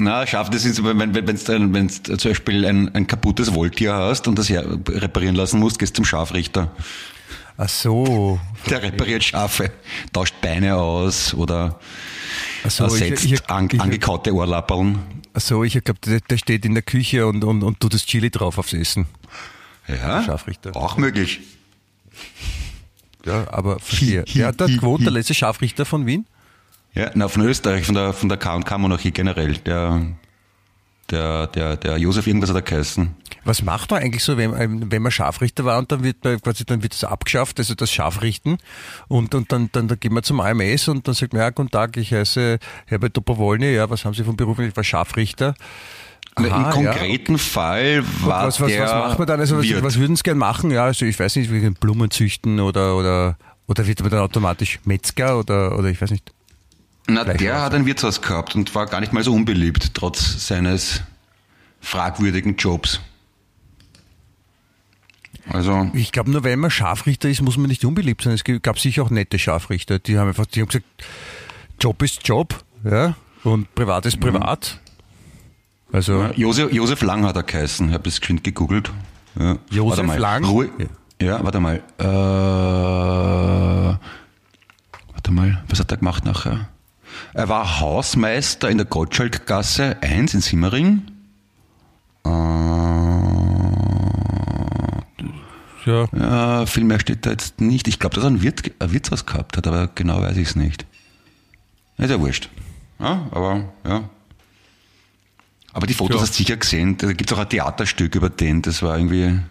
Na, 0.00 0.24
scharf, 0.28 0.48
das 0.48 0.64
ist, 0.64 0.84
wenn 0.84 0.96
wenn 0.98 1.26
wenn's 1.26 1.48
wenn's 1.48 2.02
zum 2.04 2.30
Beispiel 2.30 2.64
ein, 2.64 2.94
ein 2.94 3.08
kaputtes 3.08 3.52
Wolltier 3.52 3.94
hast 3.94 4.28
und 4.28 4.38
das 4.38 4.48
reparieren 4.48 5.34
lassen 5.34 5.58
musst, 5.58 5.80
gehst 5.80 5.96
zum 5.96 6.04
Scharfrichter. 6.04 6.70
Ach 7.56 7.68
so. 7.68 8.38
Der 8.70 8.80
repariert 8.80 9.24
Schafe, 9.24 9.72
tauscht 10.12 10.36
Beine 10.40 10.76
aus 10.76 11.34
oder 11.34 11.80
so, 12.68 12.84
ersetzt 12.84 13.24
ich, 13.24 13.32
ich, 13.32 13.50
an, 13.50 13.68
ich, 13.72 13.80
angekaute 13.80 14.32
Ohrlappeln. 14.32 15.00
ach 15.34 15.40
so, 15.40 15.64
ich 15.64 15.72
glaube, 15.72 15.98
der, 16.06 16.20
der 16.20 16.38
steht 16.38 16.64
in 16.64 16.74
der 16.74 16.84
Küche 16.84 17.26
und, 17.26 17.42
und, 17.42 17.64
und 17.64 17.80
tut 17.80 17.94
das 17.94 18.06
Chili 18.06 18.30
drauf 18.30 18.56
aufs 18.58 18.74
Essen. 18.74 19.06
Ja, 19.88 20.22
Scharfrichter. 20.22 20.76
auch 20.76 20.96
möglich. 20.96 21.40
Ja, 23.24 23.52
aber 23.52 23.80
verstehe. 23.80 24.22
Der 24.22 24.46
hat 24.46 24.60
dort 24.60 24.70
gewohnt, 24.70 25.04
der 25.04 25.10
letzte 25.10 25.34
Scharfrichter 25.34 25.84
von 25.84 26.06
Wien? 26.06 26.24
Ja, 26.98 27.12
na, 27.14 27.28
von 27.28 27.42
Österreich, 27.44 27.86
von 27.86 27.94
der, 27.94 28.12
von 28.12 28.28
der 28.28 28.38
K&K-Monarchie 28.38 29.12
generell. 29.12 29.54
Der, 29.58 30.02
der, 31.12 31.46
der, 31.46 31.76
der 31.76 31.96
Josef 31.96 32.26
irgendwas 32.26 32.50
hat 32.50 32.56
er 32.56 32.62
geheißen. 32.62 33.14
Was 33.44 33.62
macht 33.62 33.92
man 33.92 34.02
eigentlich 34.02 34.24
so, 34.24 34.36
wenn, 34.36 34.90
wenn 34.90 35.02
man 35.02 35.12
Scharfrichter 35.12 35.64
war 35.64 35.78
und 35.78 35.92
dann 35.92 36.02
wird 36.02 36.24
man 36.24 36.42
quasi, 36.42 36.64
dann 36.64 36.82
wird 36.82 36.92
das 36.92 37.04
abgeschafft, 37.04 37.60
also 37.60 37.76
das 37.76 37.92
Scharfrichten 37.92 38.58
und, 39.06 39.32
und 39.36 39.52
dann, 39.52 39.70
dann, 39.70 39.86
dann 39.86 40.00
geht 40.00 40.10
man 40.10 40.24
zum 40.24 40.40
AMS 40.40 40.88
und 40.88 41.06
dann 41.06 41.14
sagt 41.14 41.34
man, 41.34 41.42
ja, 41.42 41.50
guten 41.50 41.70
Tag, 41.70 41.96
ich 41.96 42.12
heiße 42.12 42.58
Herbert 42.86 43.16
Dobrowolny, 43.16 43.74
ja, 43.74 43.88
was 43.88 44.04
haben 44.04 44.14
Sie 44.14 44.24
vom 44.24 44.34
Beruf? 44.34 44.58
Ich 44.58 44.76
war 44.76 44.82
Scharfrichter. 44.82 45.54
Aha, 46.34 46.44
Im 46.46 46.52
ja. 46.52 46.70
konkreten 46.70 47.38
Fall 47.38 48.02
war 48.22 48.48
was, 48.48 48.60
was, 48.60 48.68
der 48.72 48.82
was 48.82 48.92
macht 48.92 49.18
man 49.20 49.28
dann? 49.28 49.38
Also 49.38 49.56
was, 49.56 49.82
was 49.84 49.98
würden 50.00 50.16
Sie 50.16 50.24
gern 50.24 50.38
machen? 50.38 50.72
Ja, 50.72 50.86
also 50.86 51.06
ich 51.06 51.18
weiß 51.18 51.36
nicht, 51.36 51.52
wie 51.52 51.70
Blumen 51.70 52.10
züchten 52.10 52.58
oder, 52.58 52.96
oder, 52.96 53.38
oder 53.68 53.86
wird 53.86 54.00
man 54.00 54.10
dann 54.10 54.20
automatisch 54.20 54.80
Metzger 54.84 55.38
oder, 55.38 55.78
oder 55.78 55.88
ich 55.88 56.00
weiß 56.02 56.10
nicht. 56.10 56.32
Na, 57.08 57.24
Gleich 57.24 57.38
der 57.38 57.54
raus. 57.54 57.62
hat 57.62 57.74
ein 57.74 57.86
Wirtshaus 57.86 58.20
gehabt 58.20 58.54
und 58.54 58.74
war 58.74 58.84
gar 58.86 59.00
nicht 59.00 59.12
mal 59.14 59.22
so 59.24 59.32
unbeliebt, 59.34 59.94
trotz 59.94 60.46
seines 60.46 61.02
fragwürdigen 61.80 62.56
Jobs. 62.56 63.00
Also, 65.50 65.90
Ich 65.94 66.12
glaube, 66.12 66.30
nur 66.30 66.44
wenn 66.44 66.58
man 66.58 66.70
Scharfrichter 66.70 67.30
ist, 67.30 67.40
muss 67.40 67.56
man 67.56 67.68
nicht 67.68 67.82
unbeliebt 67.86 68.22
sein. 68.22 68.34
Es 68.34 68.44
gab 68.62 68.78
sicher 68.78 69.02
auch 69.02 69.08
nette 69.10 69.38
Scharfrichter, 69.38 69.98
die 69.98 70.18
haben 70.18 70.28
einfach, 70.28 70.44
die 70.44 70.60
haben 70.60 70.68
gesagt, 70.68 70.84
Job 71.80 72.02
ist 72.02 72.28
Job, 72.28 72.62
ja, 72.84 73.14
und 73.44 73.74
privat 73.74 74.04
ist 74.04 74.20
privat. 74.20 74.78
Also, 75.90 76.26
Josef, 76.36 76.70
Josef 76.70 77.00
Lang 77.00 77.24
hat 77.24 77.36
er 77.36 77.42
geheißen, 77.44 77.88
ich 77.88 77.94
habe 77.94 78.04
das 78.04 78.20
geschwind 78.20 78.44
gegoogelt. 78.44 78.92
Ja. 79.38 79.56
Josef 79.70 80.04
mal. 80.04 80.18
Lang? 80.18 80.44
Ruhe. 80.44 80.68
Ja, 81.22 81.42
warte 81.42 81.60
mal. 81.60 81.76
Äh, 81.98 82.04
warte 85.14 85.30
mal, 85.30 85.64
was 85.68 85.80
hat 85.80 85.90
er 85.90 85.96
gemacht 85.96 86.26
nachher? 86.26 86.68
Er 87.34 87.48
war 87.48 87.80
Hausmeister 87.80 88.68
in 88.70 88.78
der 88.78 88.86
Gottschalkgasse 88.86 89.96
1 90.02 90.34
in 90.34 90.40
Simmering. 90.40 91.02
Äh, 92.24 92.30
ja, 95.86 96.06
Ja, 96.12 96.66
viel 96.66 96.84
mehr 96.84 97.00
steht 97.00 97.24
da 97.26 97.30
jetzt 97.30 97.60
nicht. 97.60 97.88
Ich 97.88 97.98
glaube, 97.98 98.14
dass 98.16 98.24
er 98.24 98.30
ein, 98.30 98.42
Wirt, 98.42 98.70
ein 98.78 98.92
Wirtshaus 98.92 99.26
gehabt 99.26 99.56
hat, 99.56 99.66
aber 99.66 99.88
genau 99.94 100.20
weiß 100.20 100.36
ich 100.36 100.48
es 100.48 100.56
nicht. 100.56 100.86
Ist 101.96 102.10
ja 102.10 102.20
wurscht. 102.20 102.48
Ja, 103.00 103.26
aber, 103.30 103.64
ja. 103.86 104.08
Aber 105.72 105.86
die 105.86 105.94
Fotos 105.94 106.16
Ja. 106.16 106.22
hast 106.22 106.32
du 106.34 106.38
sicher 106.38 106.56
gesehen. 106.56 106.96
Da 106.98 107.12
gibt 107.12 107.30
es 107.30 107.36
auch 107.36 107.40
ein 107.40 107.48
Theaterstück 107.48 108.14
über 108.14 108.30
den. 108.30 108.62
Das 108.62 108.82
war 108.82 108.96
irgendwie 108.96 109.24
ein 109.24 109.48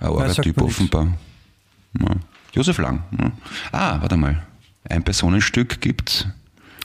arger 0.00 0.34
Typ 0.34 0.60
offenbar. 0.62 1.08
Ja. 1.98 2.06
Josef 2.52 2.78
Lang. 2.78 3.02
Ah, 3.72 4.00
warte 4.00 4.16
mal. 4.16 4.42
Ein 4.88 5.02
Personenstück 5.04 5.80
gibt's. 5.80 6.26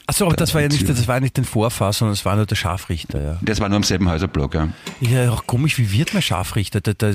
Achso, 0.08 0.26
aber 0.26 0.36
das 0.36 0.54
war 0.54 0.62
ja 0.62 0.68
nicht, 0.68 0.88
das 0.88 1.08
war 1.08 1.20
nicht 1.20 1.36
den 1.36 1.46
Vorfahr, 1.46 1.92
sondern 1.92 2.14
das 2.14 2.26
war 2.26 2.36
nur 2.36 2.46
der 2.46 2.56
Scharfrichter, 2.56 3.22
ja. 3.22 3.40
Das 3.42 3.60
war 3.60 3.70
nur 3.70 3.78
am 3.78 3.84
selben 3.84 4.08
Häuserblock, 4.08 4.54
ja. 4.54 4.70
Ja, 5.00 5.32
auch 5.32 5.48
komisch, 5.48 5.80
wie 5.80 5.92
wird 5.92 6.14
man 6.14 6.22
Scharfrichter? 6.22 6.80
Da, 6.80 6.94
da 6.94 7.12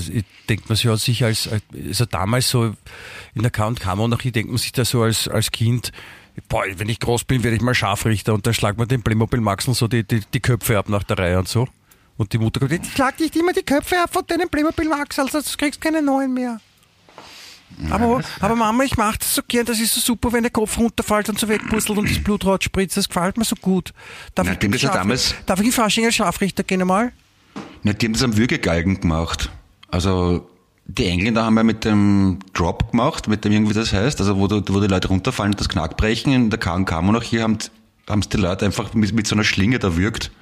denkt 0.48 0.68
man 0.68 0.76
sich 0.76 0.84
ja 0.84 0.96
sich 0.96 1.24
als, 1.24 1.48
also 1.86 2.04
damals 2.06 2.50
so 2.50 2.74
in 3.34 3.42
der 3.42 3.50
K&K-Monarchie 3.50 4.32
denkt 4.32 4.50
man 4.50 4.58
sich 4.58 4.72
da 4.72 4.84
so 4.84 5.02
als, 5.02 5.28
als 5.28 5.52
Kind, 5.52 5.92
boah, 6.48 6.64
wenn 6.76 6.88
ich 6.88 6.98
groß 6.98 7.24
bin, 7.24 7.44
werde 7.44 7.56
ich 7.56 7.62
mal 7.62 7.74
Scharfrichter 7.74 8.34
und 8.34 8.46
dann 8.46 8.54
schlagt 8.54 8.78
man 8.78 8.88
den 8.88 9.02
Playmobil 9.02 9.40
Maxen 9.40 9.74
so 9.74 9.86
die, 9.86 10.02
die, 10.02 10.20
die 10.34 10.40
Köpfe 10.40 10.76
ab 10.76 10.88
nach 10.88 11.04
der 11.04 11.18
Reihe 11.18 11.38
und 11.38 11.48
so. 11.48 11.68
Und 12.16 12.32
die 12.32 12.38
Mutter 12.38 12.60
kommt, 12.60 12.72
jetzt 12.72 12.90
schlag 12.92 13.18
nicht 13.20 13.34
immer 13.36 13.52
die 13.52 13.62
Köpfe 13.62 13.98
ab 14.02 14.12
von 14.12 14.26
deinen 14.26 14.48
Playmobil 14.48 14.88
Max, 14.88 15.18
also 15.18 15.40
du 15.40 15.56
kriegst 15.56 15.80
keine 15.80 16.02
neuen 16.02 16.34
mehr. 16.34 16.60
Aber, 17.90 18.22
aber 18.40 18.56
Mama, 18.56 18.84
ich 18.84 18.96
mache 18.96 19.18
das 19.18 19.34
so 19.34 19.42
gern, 19.46 19.64
das 19.64 19.80
ist 19.80 19.94
so 19.94 20.00
super, 20.00 20.32
wenn 20.32 20.42
der 20.42 20.50
Kopf 20.50 20.76
runterfällt 20.78 21.28
und 21.30 21.38
so 21.38 21.48
wegpuzzelt 21.48 21.98
und 21.98 22.10
das 22.10 22.18
Blut 22.22 22.44
rausspritzt, 22.44 22.96
das 22.96 23.08
gefällt 23.08 23.38
mir 23.38 23.44
so 23.44 23.56
gut. 23.56 23.92
Darf, 24.34 24.46
Na, 24.46 24.52
ich, 24.52 24.58
das 24.70 24.82
ja 24.82 24.88
Scharf- 24.90 24.94
damals- 24.98 25.34
darf 25.46 25.60
ich 25.60 25.66
in 25.66 25.72
Fasching 25.72 26.04
als 26.04 26.14
Scharfrichter 26.14 26.62
gehen 26.62 26.82
einmal? 26.82 27.12
Ja, 27.84 27.92
die 27.94 28.06
haben 28.06 28.12
das 28.12 28.22
am 28.22 28.36
Würgegalgen 28.36 29.00
gemacht. 29.00 29.50
Also 29.88 30.46
die 30.86 31.06
Engländer 31.06 31.44
haben 31.44 31.56
ja 31.56 31.62
mit 31.62 31.84
dem 31.84 32.40
Drop 32.52 32.90
gemacht, 32.90 33.28
mit 33.28 33.44
dem 33.44 33.52
irgendwie 33.52 33.74
das 33.74 33.92
heißt, 33.92 34.20
also 34.20 34.36
wo, 34.36 34.42
wo 34.50 34.80
die 34.80 34.86
Leute 34.88 35.08
runterfallen 35.08 35.52
und 35.52 35.60
das 35.60 35.68
Knack 35.68 35.96
brechen. 35.96 36.32
In 36.32 36.50
der 36.50 36.58
K&K-Monarchie 36.58 37.40
haben 37.40 37.58
haben 38.08 38.22
die 38.22 38.36
Leute 38.38 38.66
einfach 38.66 38.92
mit, 38.92 39.12
mit 39.12 39.26
so 39.28 39.36
einer 39.36 39.44
Schlinge 39.44 39.78
da 39.78 39.96
würgt. 39.96 40.32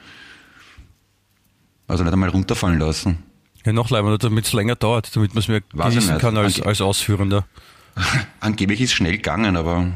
Also 1.86 2.02
nicht 2.02 2.12
einmal 2.12 2.30
runterfallen 2.30 2.78
lassen. 2.78 3.22
Ja, 3.64 3.72
noch 3.72 3.90
leider, 3.90 4.16
damit 4.18 4.46
es 4.46 4.52
länger 4.52 4.76
dauert, 4.76 5.14
damit 5.14 5.34
man 5.34 5.40
es 5.40 5.48
mir 5.48 5.58
ich 5.58 5.64
genießen 5.72 6.18
kann 6.18 6.36
als, 6.36 6.60
als 6.62 6.80
Ausführender. 6.80 7.46
Angeblich 8.40 8.80
ist 8.80 8.90
es 8.90 8.96
schnell 8.96 9.12
gegangen, 9.16 9.56
aber 9.56 9.88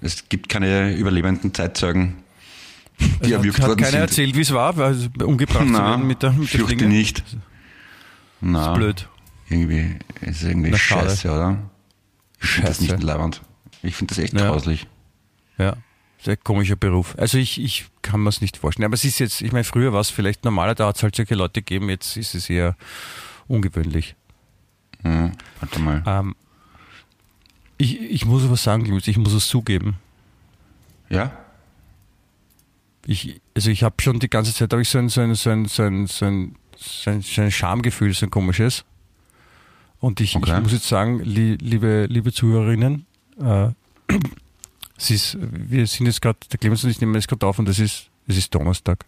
es 0.00 0.28
gibt 0.28 0.48
keine 0.48 0.94
überlebenden 0.94 1.54
Zeitzeugen, 1.54 2.16
die 3.24 3.32
erwürgt 3.32 3.60
Also 3.60 3.62
Hat 3.62 3.68
worden 3.68 3.78
keiner 3.80 3.90
sind. 3.92 4.00
erzählt, 4.00 4.34
wie 4.36 4.40
es 4.40 4.52
war, 4.52 4.76
weil 4.76 4.96
umgebracht 5.22 5.66
zu 5.66 5.72
Na, 5.72 5.90
werden 5.90 6.06
mit 6.06 6.22
der, 6.22 6.32
mit 6.32 6.52
der 6.52 6.60
fürchte 6.60 6.76
Schlinge? 6.76 6.92
nicht. 6.94 7.22
Na, 8.40 8.72
Blöd. 8.74 9.08
Irgendwie 9.48 9.96
ist 10.20 10.42
irgendwie 10.42 10.70
Na, 10.70 10.78
schade. 10.78 11.08
scheiße, 11.10 11.30
oder? 11.30 11.58
Ich 12.40 12.48
finde 12.48 12.68
das 12.68 12.78
Scheiße. 12.78 12.92
nicht 12.92 13.02
leibend. 13.02 13.40
Ich 13.82 13.94
finde 13.96 14.14
das 14.14 14.22
echt 14.24 14.34
Ja. 14.34 14.50
grauslich. 14.50 14.86
Ja, 15.58 15.76
sehr 16.20 16.36
komischer 16.36 16.76
Beruf. 16.76 17.14
Also 17.18 17.38
ich, 17.38 17.60
ich 17.62 17.86
kann 18.02 18.20
mir 18.22 18.28
es 18.30 18.40
nicht 18.40 18.56
vorstellen. 18.56 18.86
Aber 18.86 18.94
es 18.94 19.04
ist 19.04 19.18
jetzt, 19.20 19.40
ich 19.40 19.52
meine, 19.52 19.64
früher 19.64 19.92
war 19.92 20.00
es 20.00 20.10
vielleicht 20.10 20.44
normaler, 20.44 20.74
da 20.74 20.88
hat 20.88 20.96
es 20.96 21.02
halt 21.02 21.14
solche 21.14 21.34
Leute 21.34 21.62
gegeben, 21.62 21.88
jetzt 21.88 22.16
ist 22.16 22.34
es 22.34 22.50
eher 22.50 22.76
ungewöhnlich. 23.46 24.14
Hm, 25.02 25.32
warte 25.60 25.78
mal. 25.80 26.02
Ähm, 26.06 26.34
ich, 27.76 28.00
ich 28.00 28.24
muss 28.26 28.44
aber 28.44 28.56
sagen, 28.56 29.00
ich 29.04 29.16
muss 29.18 29.32
es 29.32 29.46
zugeben. 29.46 29.96
Ja? 31.08 31.30
Ich, 33.06 33.40
also 33.54 33.70
ich 33.70 33.84
habe 33.84 33.94
schon 34.02 34.18
die 34.18 34.28
ganze 34.28 34.52
Zeit, 34.52 34.72
habe 34.72 34.82
ich 34.82 34.88
so 34.88 34.98
ein, 34.98 35.08
so 35.08 35.20
ein, 35.20 35.34
so 35.34 35.50
ein, 35.50 35.66
so 35.66 35.82
ein, 35.84 36.06
so 36.06 36.24
ein, 36.26 36.56
so 36.76 37.10
ein, 37.10 37.22
so 37.22 37.42
ein 37.42 37.50
Schamgefühl, 37.50 38.12
so 38.12 38.26
ein 38.26 38.30
komisches. 38.30 38.84
Und 40.00 40.20
ich, 40.20 40.36
Okay. 40.36 40.56
ich 40.56 40.62
muss 40.62 40.72
jetzt 40.72 40.88
sagen, 40.88 41.20
li, 41.20 41.56
liebe, 41.60 42.06
liebe 42.08 42.32
Zuhörerinnen, 42.32 43.06
äh, 43.40 43.68
es 44.98 45.10
ist, 45.10 45.38
wir 45.40 45.86
sind 45.86 46.06
jetzt 46.06 46.20
gerade, 46.20 46.38
der 46.50 46.58
Clemens 46.58 46.84
und 46.84 46.90
ich 46.90 47.00
nehmen 47.00 47.14
jetzt 47.14 47.28
gerade 47.28 47.46
auf 47.46 47.58
und 47.58 47.68
es 47.68 47.78
ist, 47.78 48.10
es 48.26 48.36
ist 48.36 48.54
Donnerstag. 48.54 49.04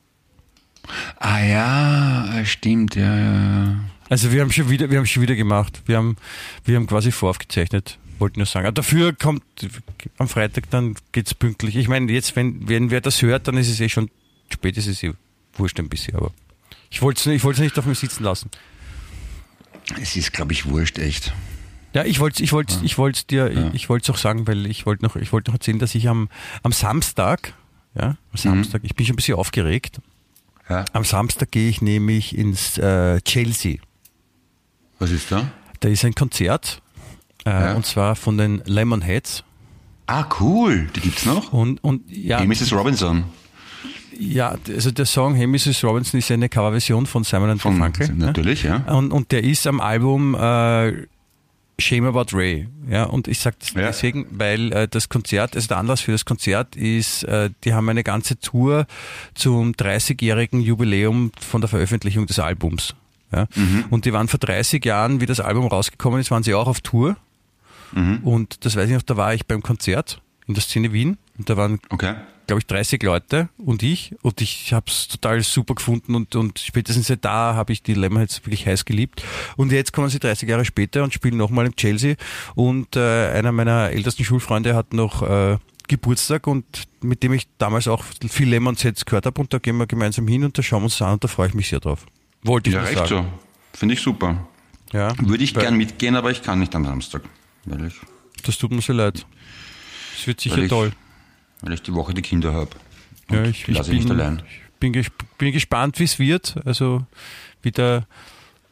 Ah 1.19 1.41
ja, 1.41 2.45
stimmt, 2.45 2.95
ja, 2.95 3.17
ja. 3.17 3.35
ja. 3.35 3.81
Also 4.09 4.33
wir 4.33 4.41
haben 4.41 4.51
schon 4.51 4.71
wieder, 4.71 4.91
wir 4.91 4.99
haben 4.99 5.07
schon 5.07 5.23
wieder 5.23 5.37
gemacht. 5.37 5.83
Wir 5.87 5.97
haben, 5.97 6.17
wir 6.65 6.77
haben 6.77 6.87
quasi 6.87 7.13
voraufgezeichnet. 7.13 7.99
Wollten 8.19 8.41
nur 8.41 8.47
sagen. 8.47 8.67
Aber 8.67 8.75
dafür 8.75 9.15
kommt 9.15 9.43
am 10.19 10.29
Freitag 10.29 10.69
dann 10.71 10.97
geht's 11.13 11.35
pünktlich. 11.35 11.77
Ich 11.77 11.89
meine, 11.89 12.11
jetzt, 12.13 12.37
wenn, 12.37 12.69
wenn 12.69 12.91
wer 12.91 13.01
das 13.01 13.23
hört, 13.23 13.49
dann 13.49 13.57
ist 13.57 13.69
es 13.69 13.81
eh 13.81 13.89
schon 13.89 14.11
spät, 14.51 14.77
ist 14.77 14.89
es 14.89 15.03
eh 15.03 15.13
wurscht 15.55 15.79
ein 15.79 15.89
bisschen, 15.89 16.17
aber 16.17 16.33
ich 16.91 17.03
wollte 17.03 17.21
es 17.21 17.27
ich 17.27 17.45
wollt's 17.45 17.61
nicht 17.61 17.79
auf 17.79 17.87
mir 17.87 17.95
sitzen 17.95 18.25
lassen. 18.25 18.51
Es 20.01 20.17
ist, 20.17 20.33
glaube 20.33 20.53
ich, 20.53 20.67
wurscht, 20.67 20.99
echt. 20.99 21.33
Ja, 21.93 22.05
ich 22.05 22.21
wollte 22.21 22.43
ich 22.43 22.53
wollte 22.53 22.75
ich 22.83 22.99
wollte 22.99 23.25
dir 23.27 23.71
ich 23.75 23.89
wollte 23.89 24.05
es 24.05 24.11
auch 24.17 24.19
sagen, 24.21 24.47
weil 24.47 24.67
ich 24.67 24.87
wollte 24.87 25.05
noch 25.05 25.17
ich 25.17 25.33
wollte 25.33 25.51
noch 25.51 25.57
erzählen, 25.57 25.79
dass 25.79 25.95
ich 25.95 26.09
am 26.09 26.29
am 26.63 26.73
Samstag, 26.73 27.55
ja, 27.95 28.17
am 28.33 28.37
Samstag, 28.37 28.83
ich 28.85 28.95
bin 28.95 29.07
schon 29.07 29.15
ein 29.15 29.17
bisschen 29.17 29.37
aufgeregt. 29.37 30.01
Ja. 30.69 30.85
Am 30.93 31.03
Samstag 31.05 31.51
gehe 31.51 31.69
ich 31.69 31.83
nämlich 31.83 32.37
ins 32.39 32.79
äh, 32.79 33.21
Chelsea. 33.23 33.79
Was 35.01 35.11
ist 35.11 35.33
da? 35.33 35.51
Da 35.81 35.89
ist 35.89 36.05
ein 36.05 36.15
Konzert 36.15 36.81
äh, 37.45 37.51
Ja. 37.51 37.75
und 37.75 37.85
zwar 37.87 38.15
von 38.15 38.39
den 38.39 38.63
Lemonheads 38.67 39.43
Ah, 40.07 40.27
cool. 40.41 40.89
Die 40.95 41.01
gibt's 41.01 41.25
noch? 41.27 41.53
und 41.53 41.83
und 41.83 42.03
ja, 42.11 42.39
Hey, 42.39 42.47
Mrs. 42.47 42.73
Robinson. 42.73 43.25
ja, 44.19 44.57
also 44.69 44.91
der 44.93 45.07
Song 45.07 45.35
Hey 45.35 45.47
Mrs. 45.49 45.83
Robinson 45.83 46.19
ist 46.19 46.29
ja 46.29 46.35
eine 46.35 46.49
Coverversion 46.49 47.07
von 47.07 47.25
Simon 47.25 47.51
and 47.51 47.63
Von, 47.63 47.79
Garfunkel. 47.79 48.15
ne? 48.15 48.27
natürlich, 48.27 48.63
ja. 48.63 48.77
Und, 48.93 49.13
und 49.13 49.33
der 49.33 49.43
ist 49.43 49.67
am 49.67 49.81
Album 49.81 50.35
äh, 50.37 51.07
Shame 51.81 52.07
About 52.07 52.37
Ray. 52.37 52.69
Ja, 52.89 53.05
und 53.05 53.29
ich 53.29 53.39
sage 53.41 53.57
das 53.61 53.73
Ja. 53.73 53.83
deswegen, 53.83 54.27
weil 54.31 54.73
äh, 54.73 54.89
das 54.89 55.09
Konzert, 55.09 55.55
also 55.57 55.69
der 55.69 55.79
Anlass 55.79 56.01
für 56.01 56.13
das 56.13 56.25
Konzert 56.25 56.77
ist, 56.77 57.25
äh, 57.25 57.51
die 57.65 57.75
haben 57.75 57.89
eine 57.89 58.03
ganze 58.05 58.39
Tour 58.39 58.87
zum 59.35 59.73
30-jährigen 59.73 60.61
Jubiläum 60.61 61.33
von 61.41 61.61
der 61.61 61.69
Veröffentlichung 61.69 62.27
des 62.27 62.39
Albums. 62.39 62.95
Ja? 63.33 63.47
Mhm. 63.55 63.85
Und 63.91 64.05
die 64.05 64.13
waren 64.13 64.29
vor 64.29 64.39
30 64.41 64.85
Jahren, 64.85 65.21
wie 65.21 65.27
das 65.27 65.41
Album 65.41 65.67
rausgekommen 65.67 66.21
ist, 66.21 66.31
waren 66.31 66.43
sie 66.43 66.55
auch 66.55 66.67
auf 66.69 66.81
Tour. 66.81 67.17
Mhm. 67.93 68.19
Und 68.19 68.65
das 68.65 68.77
weiß 68.77 68.89
ich 68.89 68.95
noch, 68.95 69.03
da 69.03 69.17
war 69.17 69.35
ich 69.35 69.47
beim 69.47 69.63
Konzert 69.63 70.21
in 70.47 70.55
der 70.55 70.63
Szene 70.63 70.93
Wien 70.93 71.17
und 71.39 71.49
da 71.51 71.57
waren 71.57 71.81
Okay. 71.91 72.15
Glaube 72.51 72.59
ich, 72.63 72.67
30 72.67 73.01
Leute 73.05 73.49
und 73.59 73.85
ich. 73.85 74.13
Und 74.23 74.41
ich 74.41 74.73
habe 74.73 74.87
es 74.89 75.07
total 75.07 75.41
super 75.45 75.77
gefunden 75.77 76.17
und, 76.17 76.35
und 76.35 76.59
spätestens 76.59 77.07
seit 77.07 77.25
da 77.25 77.55
habe 77.55 77.73
ich 77.73 77.81
die 77.85 77.95
Lemonheads 77.95 78.45
wirklich 78.45 78.67
heiß 78.67 78.85
geliebt. 78.85 79.23
Und 79.57 79.71
jetzt 79.71 79.93
kommen 79.93 80.09
sie 80.09 80.19
30 80.19 80.49
Jahre 80.49 80.65
später 80.65 81.05
und 81.05 81.15
spielen 81.15 81.37
nochmal 81.37 81.67
im 81.67 81.77
Chelsea. 81.77 82.17
Und 82.57 82.97
äh, 82.97 83.29
einer 83.31 83.53
meiner 83.53 83.91
ältesten 83.91 84.25
Schulfreunde 84.25 84.75
hat 84.75 84.93
noch 84.95 85.23
äh, 85.23 85.59
Geburtstag 85.87 86.49
und 86.49 86.65
mit 87.03 87.23
dem 87.23 87.35
ich 87.35 87.47
damals 87.59 87.87
auch 87.87 88.03
viel 88.29 88.49
Lemons 88.49 88.83
Heads 88.83 89.05
gehört 89.05 89.27
habe. 89.27 89.41
Und 89.41 89.53
da 89.55 89.59
gehen 89.59 89.77
wir 89.77 89.87
gemeinsam 89.87 90.27
hin 90.27 90.43
und 90.43 90.59
da 90.59 90.63
schauen 90.65 90.81
wir 90.81 90.87
uns 90.87 91.01
an 91.01 91.13
und 91.13 91.23
da 91.23 91.29
freue 91.29 91.47
ich 91.47 91.55
mich 91.55 91.69
sehr 91.69 91.79
drauf. 91.79 92.05
Wollte 92.43 92.71
ich 92.71 92.75
Ja, 92.75 92.85
sagen. 92.85 93.07
so. 93.09 93.25
Finde 93.79 93.95
ich 93.95 94.01
super. 94.01 94.49
Ja, 94.93 95.15
Würde 95.21 95.45
ich 95.45 95.55
gern 95.55 95.77
mitgehen, 95.77 96.17
aber 96.17 96.33
ich 96.33 96.43
kann 96.43 96.59
nicht 96.59 96.75
am 96.75 96.85
Samstag. 96.85 97.23
Weil 97.65 97.87
ich, 97.87 97.95
Das 98.43 98.59
tut 98.59 98.73
mir 98.73 98.81
sehr 98.83 98.97
leid. 98.97 99.25
Es 100.19 100.27
wird 100.27 100.41
sicher 100.41 100.67
toll. 100.67 100.91
Weil 101.63 101.73
ich 101.75 101.83
die 101.83 101.95
Woche 101.95 102.15
die 102.15 102.23
Kinder 102.23 102.53
habe. 102.53 102.71
Ja, 103.31 103.45
ich, 103.45 103.69
ich, 103.69 103.81
bin, 103.83 103.95
nicht 103.97 104.11
allein. 104.11 104.43
bin, 104.81 104.93
ges 104.93 105.07
bin 105.39 105.53
gespannt, 105.53 105.99
wie 105.99 106.05
es 106.05 106.19
wird. 106.19 106.57
Also 106.65 107.05
wie 107.63 107.71
der, 107.71 108.07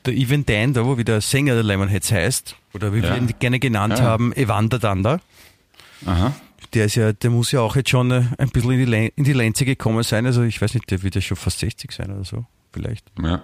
der 0.05 0.15
Evan 0.15 0.45
Dander, 0.47 0.97
wie 0.99 1.05
der 1.05 1.21
Sänger 1.21 1.55
der 1.55 1.63
Lemonheads 1.63 2.11
heißt, 2.11 2.57
oder 2.75 2.93
wie 2.93 2.99
Ja. 2.99 3.11
wir 3.11 3.17
ihn 3.19 3.33
gerne 3.39 3.59
genannt 3.61 3.99
Ja. 3.99 4.05
haben, 4.05 4.33
Evander 4.35 4.79
Dander. 4.79 5.21
Aha. 6.07 6.35
Der 6.75 6.85
ist 6.87 6.97
ja, 6.97 7.13
der 7.13 7.31
muss 7.31 7.51
ja 7.53 7.61
auch 7.61 7.77
jetzt 7.77 7.91
schon 7.91 8.11
äh, 8.11 8.25
ein 8.37 8.51
bisschen 8.51 8.73
in 8.73 8.79
die, 8.81 8.85
Len- 8.85 9.13
in 9.17 9.25
die 9.25 9.33
Lenze 9.33 9.65
gekommen 9.65 10.03
sein. 10.03 10.27
Also 10.27 10.43
ich 10.43 10.61
weiß 10.61 10.75
nicht, 10.75 10.91
der 10.91 11.03
wird 11.03 11.15
ja 11.15 11.21
schon 11.21 11.37
fast 11.37 11.61
60 11.61 11.93
sein 11.93 12.11
oder 12.13 12.25
so, 12.25 12.45
vielleicht. 12.73 13.07
Ja. 13.23 13.43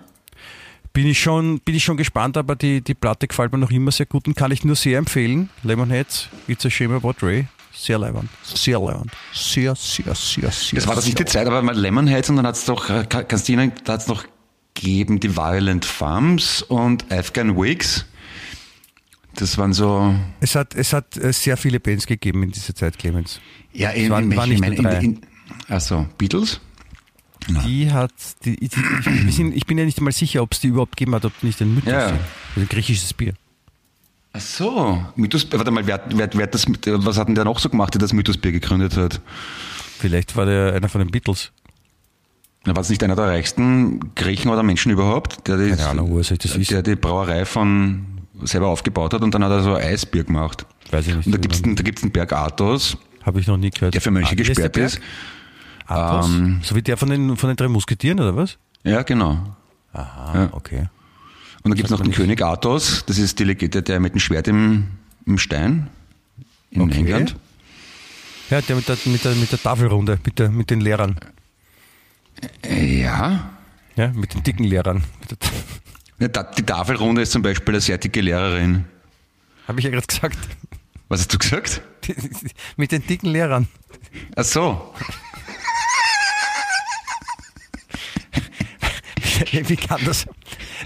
Bin 0.93 1.07
ich 1.07 1.19
schon, 1.19 1.59
bin 1.61 1.75
ich 1.75 1.83
schon 1.83 1.97
gespannt, 1.97 2.37
aber 2.37 2.55
die, 2.55 2.81
die 2.81 2.95
Platte 2.95 3.27
gefällt 3.27 3.51
mir 3.53 3.59
noch 3.59 3.71
immer 3.71 3.91
sehr 3.91 4.07
gut 4.07 4.29
und 4.29 4.37
kann 4.37 4.53
ich 4.53 4.63
nur 4.65 4.77
sehr 4.77 4.99
empfehlen. 4.99 5.49
Lemonheads, 5.65 6.29
It's 6.47 6.65
a 6.67 6.71
Shame 6.71 6.93
About 6.93 7.15
Ray. 7.23 7.47
Sehr 7.77 7.99
leibend. 7.99 8.31
Sehr 8.43 8.79
leibend. 8.79 9.11
Sehr, 9.33 9.75
sehr, 9.75 10.15
sehr, 10.15 10.51
sehr. 10.51 10.77
Das 10.79 10.87
war 10.87 10.95
das 10.95 11.07
nicht 11.07 11.19
die 11.19 11.25
Zeit, 11.25 11.47
aber 11.47 11.61
mal 11.63 11.77
Lemonheads 11.77 12.31
und 12.31 12.37
dann 12.37 12.47
hat's 12.47 12.65
doch, 12.65 12.89
äh, 12.89 13.05
Ka- 13.09 13.25
kannst 13.25 13.49
du 13.49 13.53
erinnern, 13.55 13.73
da 13.85 13.95
hat's 13.95 14.07
noch 14.07 14.25
gegeben 14.75 15.21
die 15.21 15.37
Violent 15.37 15.85
Femmes 15.85 16.63
und 16.63 17.11
Afghan 17.13 17.57
Wigs. 17.57 18.07
Das 19.35 19.59
waren 19.59 19.73
so, 19.73 20.15
Es 20.41 20.55
hat, 20.55 20.75
es 20.77 20.93
hat 20.93 21.17
äh, 21.17 21.33
sehr 21.33 21.57
viele 21.57 21.81
Bands 21.81 22.07
gegeben 22.07 22.45
in 22.45 22.53
dieser 22.53 22.75
Zeit, 22.75 22.99
Clemens. 22.99 23.41
ja, 23.73 23.91
Es 23.91 24.09
waren- 24.09 24.35
waren 24.37 24.49
nicht 24.49 24.65
nur 24.65 24.75
drei. 24.77 25.15
also 25.69 26.07
Beatles? 26.19 26.61
Die 27.67 27.91
hat, 27.93 28.13
die, 28.45 28.57
die, 28.57 28.71
ich, 29.29 29.35
sind, 29.35 29.55
ich 29.55 29.67
bin 29.67 29.77
ja 29.77 29.85
nicht 29.85 30.01
mal 30.01 30.13
sicher, 30.13 30.41
ob 30.43 30.53
es 30.53 30.61
die 30.61 30.69
überhaupt 30.69 30.97
gegeben 30.97 31.15
hat, 31.17 31.25
ob 31.27 31.33
die 31.41 31.47
nicht 31.47 31.61
ein 31.61 31.75
Mythos 31.75 31.93
Ja. 31.93 32.09
sind. 32.09 32.19
Also 32.55 32.61
ein 32.61 32.69
griechisches 32.69 33.13
Bier. 33.13 33.35
Ach 34.37 34.41
so, 34.41 35.05
Mythos, 35.15 35.47
warte 35.53 35.71
mal, 35.71 35.87
wer, 35.87 36.03
wer, 36.11 36.29
wer 36.35 36.47
das, 36.49 36.67
was 36.67 37.19
hat 37.19 37.29
denn 37.29 37.37
der 37.37 37.45
noch 37.45 37.61
so 37.61 37.69
gemacht, 37.69 37.95
der 37.95 38.01
das 38.01 38.13
Mythosbier 38.13 38.51
gegründet 38.51 38.97
hat? 38.97 39.21
Vielleicht 39.99 40.35
war 40.37 40.45
der 40.45 40.75
einer 40.75 40.89
von 40.89 41.01
den 41.01 41.11
Beatles. 41.11 41.53
War 42.65 42.77
es 42.79 42.89
nicht 42.89 43.05
einer 43.05 43.15
der 43.15 43.27
reichsten 43.27 44.13
Griechen 44.17 44.51
oder 44.51 44.63
Menschen 44.65 44.91
überhaupt, 44.91 45.47
der 45.47 45.57
die, 45.59 45.71
Keine 45.71 45.87
Ahnung, 45.87 46.11
woher 46.11 46.25
soll 46.25 46.39
ich 46.43 46.51
das 46.53 46.67
der 46.67 46.83
die 46.83 46.97
Brauerei 46.97 47.45
von 47.45 48.07
selber 48.43 48.69
aufgebaut 48.69 49.15
hat 49.15 49.23
und 49.23 49.33
dann 49.35 49.45
hat 49.45 49.53
er 49.53 49.63
so 49.63 49.75
Eisbier 49.77 50.25
gemacht. 50.25 50.67
Weiß 50.91 51.07
ich 51.07 51.15
nicht. 51.15 51.27
Und 51.27 51.33
da 51.33 51.39
gibt's 51.39 51.63
einen, 51.63 51.77
da 51.77 51.83
gibt's 51.85 52.03
einen 52.03 52.11
Berg 52.11 52.33
Athos, 52.33 52.97
Habe 53.23 53.39
ich 53.39 53.47
noch 53.47 53.57
nie 53.57 53.71
gehört. 53.71 53.95
der 53.95 54.01
für 54.01 54.11
Mönche 54.11 54.33
Ah, 54.33 54.35
gesperrt 54.35 54.73
Berg? 54.73 54.87
ist. 54.87 55.01
Athos? 55.87 56.27
Ähm, 56.35 56.61
so 56.65 56.75
wie 56.75 56.83
der 56.83 56.97
von 56.97 57.09
den, 57.11 57.37
von 57.37 57.49
den 57.51 57.57
drei 57.57 57.69
Musketieren, 57.69 58.19
oder 58.19 58.35
was? 58.35 58.59
Ja, 58.83 59.03
genau. 59.03 59.39
Aha, 59.93 60.33
Ja. 60.35 60.49
okay. 60.53 60.89
Und 61.65 61.71
dann 61.71 61.77
gibt's 61.77 61.91
noch 61.91 61.99
Sagt 61.99 62.07
den 62.09 62.11
man 62.13 62.17
König 62.17 62.43
Athos, 62.43 63.05
das 63.07 63.17
ist 63.19 63.39
der, 63.39 63.55
der, 63.55 63.81
der 63.83 63.99
mit 63.99 64.13
dem 64.13 64.21
Schwert 64.21 64.49
im, 64.49 64.87
im 65.25 65.39
Stein 65.39 65.89
in 66.71 66.83
Okay. 66.83 66.99
England. 66.99 67.37
Ja, 68.51 68.61
der 68.61 68.77
mit 68.77 68.87
der, 68.87 68.99
mit 69.07 69.25
der, 69.25 69.35
mit 69.35 69.51
der 69.51 69.63
Tafelrunde, 69.63 70.19
mit, 70.25 70.39
der, 70.39 70.51
mit 70.51 70.71
den 70.71 70.81
Lehrern. 70.83 71.19
Äh, 72.63 73.01
Ja. 73.01 73.51
Ja, 73.97 74.09
mit 74.09 74.35
den 74.35 74.43
dicken 74.43 74.65
Lehrern. 74.65 75.05
Ja, 76.19 76.29
Die 76.29 76.63
Tafelrunde 76.63 77.23
ist 77.23 77.33
zum 77.33 77.43
Beispiel 77.43 77.75
eine 77.75 77.81
sehr 77.81 77.97
dicke 77.97 78.21
Lehrerin. 78.21 78.85
Habe 79.67 79.79
ich 79.81 79.85
ja 79.85 79.91
gerade 79.91 80.07
gesagt. 80.07 80.39
Was 81.09 81.21
hast 81.21 81.33
du 81.33 81.39
gesagt? 81.39 81.81
mit 82.77 82.93
den 82.93 83.07
dicken 83.07 83.29
Lehrern. 83.29 83.69
Ach 84.37 84.45
so. 84.45 84.95
wie 89.53 89.77
kann 89.77 90.01
das, 90.05 90.27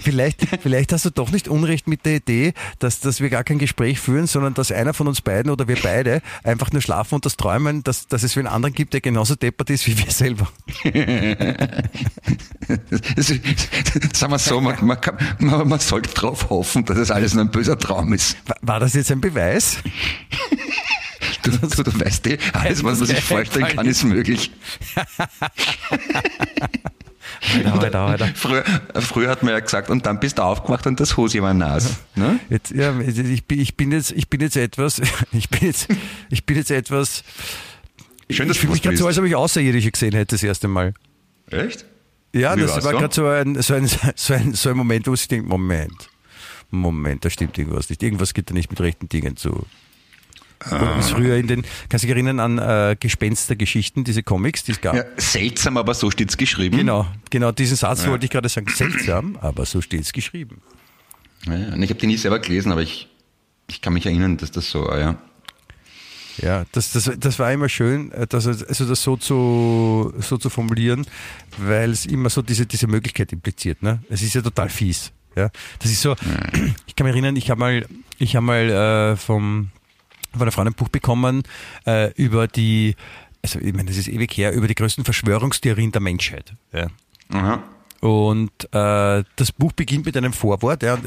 Vielleicht, 0.09 0.41
vielleicht 0.63 0.91
hast 0.95 1.05
du 1.05 1.11
doch 1.11 1.31
nicht 1.33 1.49
Unrecht 1.49 1.87
mit 1.87 2.07
der 2.07 2.17
Idee, 2.17 2.55
dass, 2.79 3.01
dass 3.01 3.21
wir 3.21 3.29
gar 3.29 3.45
kein 3.45 3.59
Gespräch 3.59 4.01
führen, 4.01 4.27
sondern 4.27 4.55
dass 4.55 4.73
einer 4.73 4.95
von 4.95 5.07
uns 5.07 5.21
beiden 5.21 5.53
oder 5.53 5.69
wir 5.69 5.77
beide 5.83 6.23
einfach 6.45 6.73
nur 6.73 6.81
schlafen 6.81 7.17
und 7.17 7.27
das 7.27 7.37
träumen, 7.37 7.83
dass, 7.83 8.07
dass 8.09 8.23
es 8.23 8.33
für 8.33 8.41
einen 8.41 8.47
anderen 8.49 8.75
gibt, 8.75 8.95
der 8.95 9.03
genauso 9.03 9.35
deppert 9.35 9.69
ist 9.69 9.87
wie 9.87 9.99
wir 9.99 10.11
selber. 10.11 10.49
Das 13.17 13.27
Sagen 14.19 14.33
wir 14.33 14.39
so, 14.39 14.61
man, 14.61 14.85
man, 14.85 15.01
kann, 15.01 15.17
man, 15.39 15.69
man 15.69 15.79
sollte 15.81 16.13
darauf 16.15 16.51
hoffen, 16.51 16.85
dass 16.85 16.99
es 16.99 17.11
alles 17.11 17.35
nur 17.35 17.45
ein 17.45 17.51
böser 17.51 17.79
Traum 17.79 18.13
ist. 18.13 18.37
War- 18.47 18.57
War 18.63 18.81
das 18.81 18.95
jetzt 18.95 19.11
ein 19.11 19.21
Beweis? 19.21 19.79
Du, 21.43 21.51
du, 21.51 21.83
du 21.83 22.01
weißt 22.01 22.27
eh, 22.29 22.39
alles, 22.53 22.85
was 22.85 22.99
man 22.99 23.09
sich 23.09 23.21
vorstellen 23.23 23.69
kann, 23.69 23.87
ist 23.87 24.05
möglich. 24.05 24.51
Alter, 27.65 28.01
Alter. 28.01 28.29
Früher, 28.35 28.65
früher 28.95 29.31
hat 29.31 29.43
man 29.43 29.53
ja 29.53 29.61
gesagt, 29.61 29.91
und 29.91 30.05
dann 30.07 30.21
bist 30.21 30.39
du 30.39 30.43
aufgewacht 30.43 30.87
und 30.87 30.99
das 31.01 31.17
Hose 31.17 31.41
war 31.43 31.55
nass. 31.55 31.99
Ne? 32.17 32.41
Jetzt, 32.51 32.71
ja, 32.73 32.99
ich, 33.01 33.45
bin- 33.45 33.61
ich 33.61 33.77
bin 33.77 33.93
jetzt, 33.93 34.11
ich 34.13 34.29
bin 34.29 34.41
jetzt 34.41 34.57
etwas, 34.57 35.01
ich 35.33 35.49
bin 35.49 35.61
jetzt, 35.67 35.89
ich 36.31 36.45
bin 36.47 36.57
jetzt 36.57 36.71
etwas, 36.71 37.23
Schön, 38.31 38.47
dass 38.49 38.57
ich 38.57 38.61
fühle 38.61 38.73
mich 38.75 38.83
gerade 38.83 38.97
so, 38.97 39.07
als 39.07 39.19
ob 39.19 39.25
ich 39.25 39.35
Außerirdische 39.35 39.91
gesehen 39.91 40.13
hätte 40.13 40.35
das 40.35 40.43
erste 40.43 40.69
Mal. 40.69 40.93
Echt? 41.51 41.87
Ja, 42.35 42.55
Wie 42.57 42.61
das 42.61 42.85
war 42.85 42.93
gerade 42.93 43.15
so 43.15 43.27
ein, 43.27 43.61
so, 43.63 43.73
ein, 43.75 43.87
so, 44.17 44.35
ein, 44.35 44.53
so 44.55 44.69
ein 44.71 44.77
Moment, 44.77 45.07
wo 45.07 45.15
ich 45.15 45.27
denke, 45.29 45.49
Moment, 45.49 46.11
Moment, 46.71 47.25
da 47.25 47.31
stimmt 47.31 47.57
irgendwas 47.57 47.89
nicht. 47.89 48.03
Irgendwas 48.03 48.35
geht 48.35 48.51
da 48.51 48.55
nicht 48.55 48.69
mit 48.71 48.81
rechten 48.81 49.09
Dingen 49.09 49.37
zu. 49.39 49.65
Ah. 50.61 50.97
Das 50.97 51.11
früher 51.11 51.37
in 51.37 51.47
den, 51.47 51.63
kannst 51.89 52.03
du 52.05 52.09
dich 52.09 52.17
erinnern 52.17 52.41
an 52.41 52.59
äh, 52.59 52.97
Gespenstergeschichten, 52.99 54.03
diese 54.05 54.23
Comics, 54.23 54.65
die 54.65 54.73
es 54.73 54.81
gab? 54.81 54.95
Ja, 54.97 55.05
seltsam, 55.17 55.77
aber 55.77 55.95
so 55.95 56.11
steht's 56.11 56.37
geschrieben. 56.37 56.77
Genau, 56.77 57.07
genau 57.31 57.53
diesen 57.53 57.77
Satz 57.77 58.07
wollte 58.07 58.25
ich 58.25 58.31
gerade 58.31 58.49
sagen. 58.49 58.67
Seltsam, 58.75 59.39
aber 59.41 59.65
so 59.67 59.81
steht 59.81 60.01
es 60.03 60.13
geschrieben. 60.13 60.61
Ja, 61.47 61.57
ja. 61.57 61.75
Und 61.75 61.83
ich 61.83 61.91
habe 61.91 62.01
die 62.01 62.07
nie 62.09 62.17
selber 62.17 62.41
gelesen, 62.41 62.73
aber 62.73 62.83
ich, 62.83 63.09
ich 63.69 63.81
kann 63.81 63.93
mich 63.93 64.05
erinnern, 64.07 64.37
dass 64.37 64.51
das 64.51 64.69
so 64.71 64.85
war, 64.85 64.99
ja. 64.99 65.17
Ja, 66.41 66.65
das, 66.73 66.93
das, 66.93 67.11
das 67.19 67.39
war 67.41 67.53
immer 67.53 67.69
schön, 67.69 68.13
äh, 68.13 68.27
dass, 68.27 68.47
es- 68.47 68.63
also 68.63 68.87
das 68.87 69.03
so 69.03 69.17
zu, 69.17 70.13
so 70.21 70.39
zu 70.39 70.51
formulieren, 70.51 71.05
weil 71.57 71.91
es 71.91 72.07
immer 72.07 72.31
so 72.31 72.43
diese, 72.43 72.65
diese 72.67 72.87
Möglichkeit 72.87 73.33
impliziert. 73.33 73.83
Ne? 73.83 74.01
Es 74.09 74.23
ist 74.23 74.35
ja 74.35 74.43
total 74.43 74.69
fies. 74.69 75.11
Ja? 75.35 75.51
Das 75.81 75.91
ist 75.91 76.01
so, 76.03 76.15
ich 76.87 76.95
kann 76.95 77.07
mich 77.07 77.15
erinnern, 77.15 77.35
ich 77.37 77.51
habe 77.51 77.59
mal, 77.59 77.87
ich 78.19 78.37
habe 78.37 78.47
mal 78.47 78.71
äh, 78.71 79.17
vom, 79.17 79.71
von 80.39 80.47
einer 80.47 80.53
Frau 80.53 80.63
ein 80.63 80.73
Buch 80.75 80.89
bekommen 80.89 81.43
äh, 81.87 82.13
über 82.15 82.49
die, 82.49 82.97
also 83.43 83.59
ich 83.59 83.73
meine, 83.75 83.89
das 83.89 83.97
ist 83.97 84.09
ewig 84.09 84.37
her, 84.37 84.53
über 84.53 84.69
die 84.69 84.75
größten 84.75 85.05
Verschwörungstheorien 85.05 85.93
der 85.93 86.01
Menschheit. 86.01 86.53
Ja? 86.73 86.89
Aha. 87.33 87.63
Und 88.01 88.53
äh, 88.73 89.25
das 89.37 89.53
Buch 89.57 89.73
beginnt 89.73 90.07
mit 90.07 90.17
einem 90.17 90.33
Vorwort. 90.33 90.83
Ja. 90.85 90.99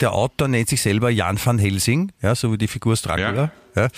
Der 0.00 0.12
Autor 0.12 0.48
nennt 0.48 0.70
sich 0.70 0.80
selber 0.80 1.10
Jan 1.10 1.38
van 1.42 1.58
Helsing, 1.58 2.12
ja, 2.22 2.34
so 2.34 2.50
wie 2.52 2.58
die 2.58 2.68
Figur 2.68 2.94
Dracula, 2.94 3.50
ja. 3.76 3.88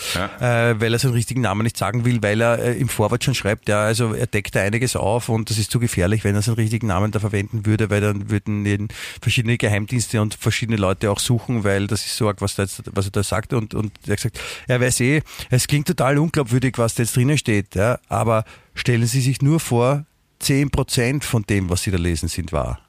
Äh, 0.71 0.81
weil 0.81 0.93
er 0.93 0.99
seinen 0.99 1.13
richtigen 1.13 1.43
Namen 1.43 1.63
nicht 1.63 1.77
sagen 1.77 2.05
will, 2.05 2.23
weil 2.23 2.41
er 2.41 2.59
äh, 2.59 2.73
im 2.79 2.89
Vorwort 2.89 3.23
schon 3.23 3.35
schreibt, 3.35 3.69
ja, 3.69 3.83
also 3.83 4.13
er 4.13 4.27
deckt 4.27 4.57
da 4.57 4.61
einiges 4.63 4.97
auf 4.97 5.29
und 5.29 5.51
das 5.51 5.59
ist 5.59 5.71
zu 5.71 5.79
gefährlich, 5.79 6.25
wenn 6.25 6.35
er 6.35 6.43
seinen 6.43 6.55
richtigen 6.55 6.89
Namen 6.89 7.13
da 7.13 7.21
verwenden 7.21 7.65
würde, 7.65 7.91
weil 7.91 8.01
dann 8.01 8.29
würden 8.29 8.67
ihn 8.67 8.89
verschiedene 9.21 9.57
Geheimdienste 9.57 10.21
und 10.21 10.35
verschiedene 10.35 10.79
Leute 10.79 11.11
auch 11.13 11.21
suchen, 11.21 11.63
weil 11.63 11.87
das 11.87 12.07
ist 12.07 12.17
so 12.17 12.27
arg, 12.27 12.41
was, 12.41 12.57
da 12.57 12.65
jetzt, 12.65 12.83
was 12.93 13.07
er 13.07 13.13
da 13.13 13.23
sagt. 13.23 13.53
Und, 13.53 13.75
und 13.75 13.93
er 14.07 14.13
hat 14.13 14.17
gesagt, 14.17 14.41
er 14.67 14.81
weiß 14.81 15.01
eh, 15.01 15.23
es 15.51 15.69
klingt 15.69 15.87
total 15.87 16.19
unglaubwürdig, 16.19 16.79
was 16.79 16.95
da 16.95 17.05
jetzt 17.05 17.15
drinnen 17.15 17.39
steht, 17.39 17.77
ja, 17.77 18.01
aber 18.09 18.45
stellen 18.75 19.07
Sie 19.07 19.21
sich 19.21 19.43
nur 19.43 19.61
vor, 19.61 20.07
10% 20.43 21.23
von 21.23 21.43
dem, 21.45 21.71
was 21.71 21.83
Sie 21.83 21.91
da 21.91 21.99
lesen, 21.99 22.29
sind 22.29 22.53
wahr. 22.53 22.81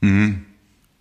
Mhm. 0.00 0.46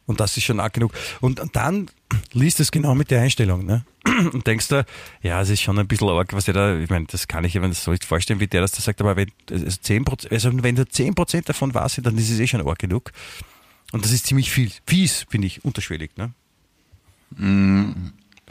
Und 0.05 0.19
das 0.19 0.35
ist 0.37 0.43
schon 0.43 0.59
arg 0.59 0.73
genug. 0.73 0.91
Und 1.21 1.39
dann 1.53 1.89
liest 2.33 2.59
es 2.59 2.71
genau 2.71 2.95
mit 2.95 3.11
der 3.11 3.21
Einstellung, 3.21 3.63
ne? 3.63 3.85
Und 4.33 4.47
denkst 4.47 4.67
du, 4.69 4.83
ja, 5.21 5.39
es 5.39 5.49
ist 5.49 5.61
schon 5.61 5.77
ein 5.77 5.87
bisschen 5.87 6.09
arg, 6.09 6.33
was 6.33 6.45
der 6.45 6.55
da, 6.55 6.77
ich 6.79 6.89
meine, 6.89 7.05
das 7.05 7.27
kann 7.27 7.43
ich 7.43 7.53
mir 7.53 7.71
so 7.73 7.91
nicht 7.91 8.05
vorstellen, 8.05 8.39
wie 8.39 8.47
der 8.47 8.61
das 8.61 8.71
da 8.71 8.81
sagt, 8.81 9.01
aber 9.01 9.15
wenn, 9.15 9.31
also 9.51 9.65
10%, 9.65 10.31
also 10.31 10.63
wenn 10.63 10.75
nur 10.75 10.85
10% 10.85 11.45
davon 11.45 11.75
wahr 11.75 11.89
sind, 11.89 12.07
dann 12.07 12.17
ist 12.17 12.31
es 12.31 12.39
eh 12.39 12.47
schon 12.47 12.67
arg 12.67 12.79
genug. 12.79 13.11
Und 13.91 14.03
das 14.03 14.11
ist 14.11 14.25
ziemlich 14.25 14.49
viel, 14.49 14.71
fies, 14.87 15.27
finde 15.29 15.45
ich, 15.45 15.63
unterschwellig, 15.63 16.11
ne? 16.17 16.31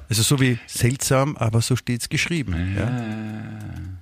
Also 0.09 0.23
so 0.23 0.41
wie 0.41 0.59
seltsam, 0.67 1.37
aber 1.37 1.61
so 1.61 1.75
steht's 1.75 2.09
geschrieben. 2.09 2.77
Ja. 2.77 3.98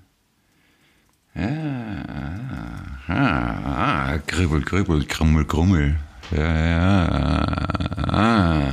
Ah, 3.09 4.17
grübel, 4.27 4.61
grübel, 4.63 5.05
grummel, 5.07 5.45
grummel. 5.45 5.97
Ja, 6.37 6.57
ja. 6.69 7.09
Ah, 8.09 8.73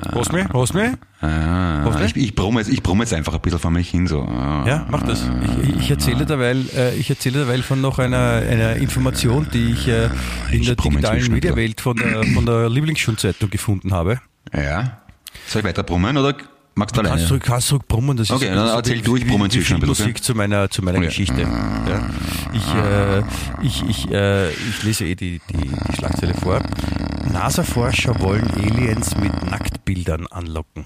du 0.74 0.78
mich? 0.78 0.92
ah. 1.22 1.82
Hoffentlich? 1.84 2.16
Ich, 2.16 2.24
ich, 2.24 2.36
brumme 2.36 2.62
jetzt, 2.62 2.70
ich 2.70 2.82
brumme 2.82 3.04
jetzt 3.04 3.14
einfach 3.14 3.34
ein 3.34 3.42
bisschen 3.42 3.60
vor 3.60 3.70
mich 3.72 3.90
hin. 3.90 4.08
So. 4.08 4.22
Ah. 4.24 4.64
Ja, 4.66 4.86
mach 4.90 5.04
das. 5.04 5.30
Ich, 5.62 5.76
ich 5.82 5.92
erzähle 5.92 6.26
derweil, 6.26 6.66
äh, 6.76 6.96
ich 6.96 7.10
erzähle 7.10 7.40
derweil 7.40 7.62
von 7.62 7.80
noch 7.82 8.00
einer, 8.00 8.42
einer 8.50 8.76
Information, 8.78 9.48
die 9.54 9.72
ich 9.72 9.88
äh, 9.88 10.06
in 10.52 10.62
Ich 10.62 10.66
der 10.68 10.76
digitalen. 10.76 11.32
Mediawelt 11.32 11.82
von 11.82 11.98
der, 11.98 12.24
von 12.24 12.46
der 12.46 12.70
Lieblingsschulzeitung 12.70 13.50
gefunden 13.50 13.94
habe. 13.94 14.20
ja. 14.54 15.00
Soll 15.48 15.60
ich 15.62 15.68
weiter 15.68 15.84
brummen 15.84 16.16
oder 16.16 16.36
magst 16.76 16.96
du 16.96 17.02
alleine? 17.02 17.18
Kannst 17.18 17.32
du, 17.32 17.40
kannst 17.40 17.72
du 17.72 17.80
brummen, 17.80 18.18
das 18.18 18.30
ist 18.30 18.36
Okay, 18.36 18.48
dann 18.54 18.68
so 18.68 18.74
erzähl 18.76 18.98
wie- 18.98 19.02
du, 19.02 19.16
ich 19.16 19.26
wie- 19.26 19.30
brumme 19.30 19.42
wie 19.44 19.46
inzwischen 19.46 19.76
ein 19.76 19.80
bisschen, 19.82 20.06
Musik 20.08 20.24
zu 20.24 20.36
meiner, 20.36 20.70
zu 20.70 20.82
meiner 20.84 20.98
Okay. 20.98 21.08
Geschichte. 21.08 21.42
Ja. 21.42 22.10
Ich, 22.54 22.74
äh, 22.74 23.20
ich, 23.62 23.84
ich, 23.90 24.12
äh, 24.12 24.50
ich 24.52 24.84
lese 24.84 25.06
eh 25.06 25.16
die, 25.16 25.42
die, 25.50 25.58
die 25.70 25.96
Schlagzeile 25.98 26.34
vor. 26.36 26.62
NASA-Forscher 27.32 28.20
wollen 28.22 28.50
Aliens 28.52 29.16
mit 29.18 29.50
Nacktbildern 29.50 30.28
anlocken. 30.28 30.86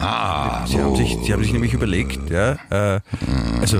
Ah, 0.00 0.37
Sie 0.68 0.78
haben, 0.78 0.96
sich, 0.96 1.16
sie 1.22 1.32
haben 1.32 1.42
sich 1.42 1.52
nämlich 1.52 1.72
überlegt, 1.72 2.28
ja, 2.28 2.52
äh, 2.68 3.00
also 3.58 3.78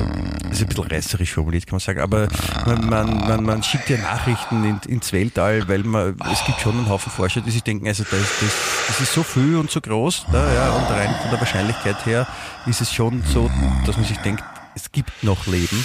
ist 0.51 0.63
ein 0.63 0.69
bisschen 0.69 0.85
reißerisch 0.85 1.35
formuliert, 1.35 1.67
kann 1.67 1.75
man 1.75 1.81
sagen, 1.81 2.01
aber 2.01 2.29
man, 2.65 2.89
man, 2.89 3.19
man, 3.19 3.45
man 3.45 3.63
schickt 3.63 3.91
ja 3.91 3.99
Nachrichten 3.99 4.65
in, 4.65 4.81
ins 4.91 5.13
Weltall, 5.13 5.69
weil 5.69 5.85
man, 5.85 6.17
es 6.33 6.43
gibt 6.47 6.61
schon 6.61 6.79
einen 6.79 6.89
Haufen 6.89 7.13
Forscher, 7.13 7.43
die 7.43 7.51
sich 7.51 7.63
denken, 7.63 7.87
also 7.87 8.05
das, 8.05 8.21
das, 8.41 8.57
das 8.87 9.01
ist 9.01 9.13
so 9.13 9.23
viel 9.23 9.57
und 9.57 9.71
so 9.71 9.83
groß, 9.83 10.27
da, 10.33 10.55
ja, 10.55 10.71
und 10.71 10.91
rein 10.91 11.15
von 11.21 11.31
der 11.31 11.39
Wahrscheinlichkeit 11.39 12.07
her 12.07 12.27
ist 12.65 12.81
es 12.81 12.91
schon 12.91 13.23
so, 13.23 13.51
dass 13.85 13.97
man 13.97 14.07
sich 14.07 14.19
denkt, 14.19 14.43
es 14.75 14.91
gibt 14.91 15.23
noch 15.23 15.47
Leben 15.47 15.85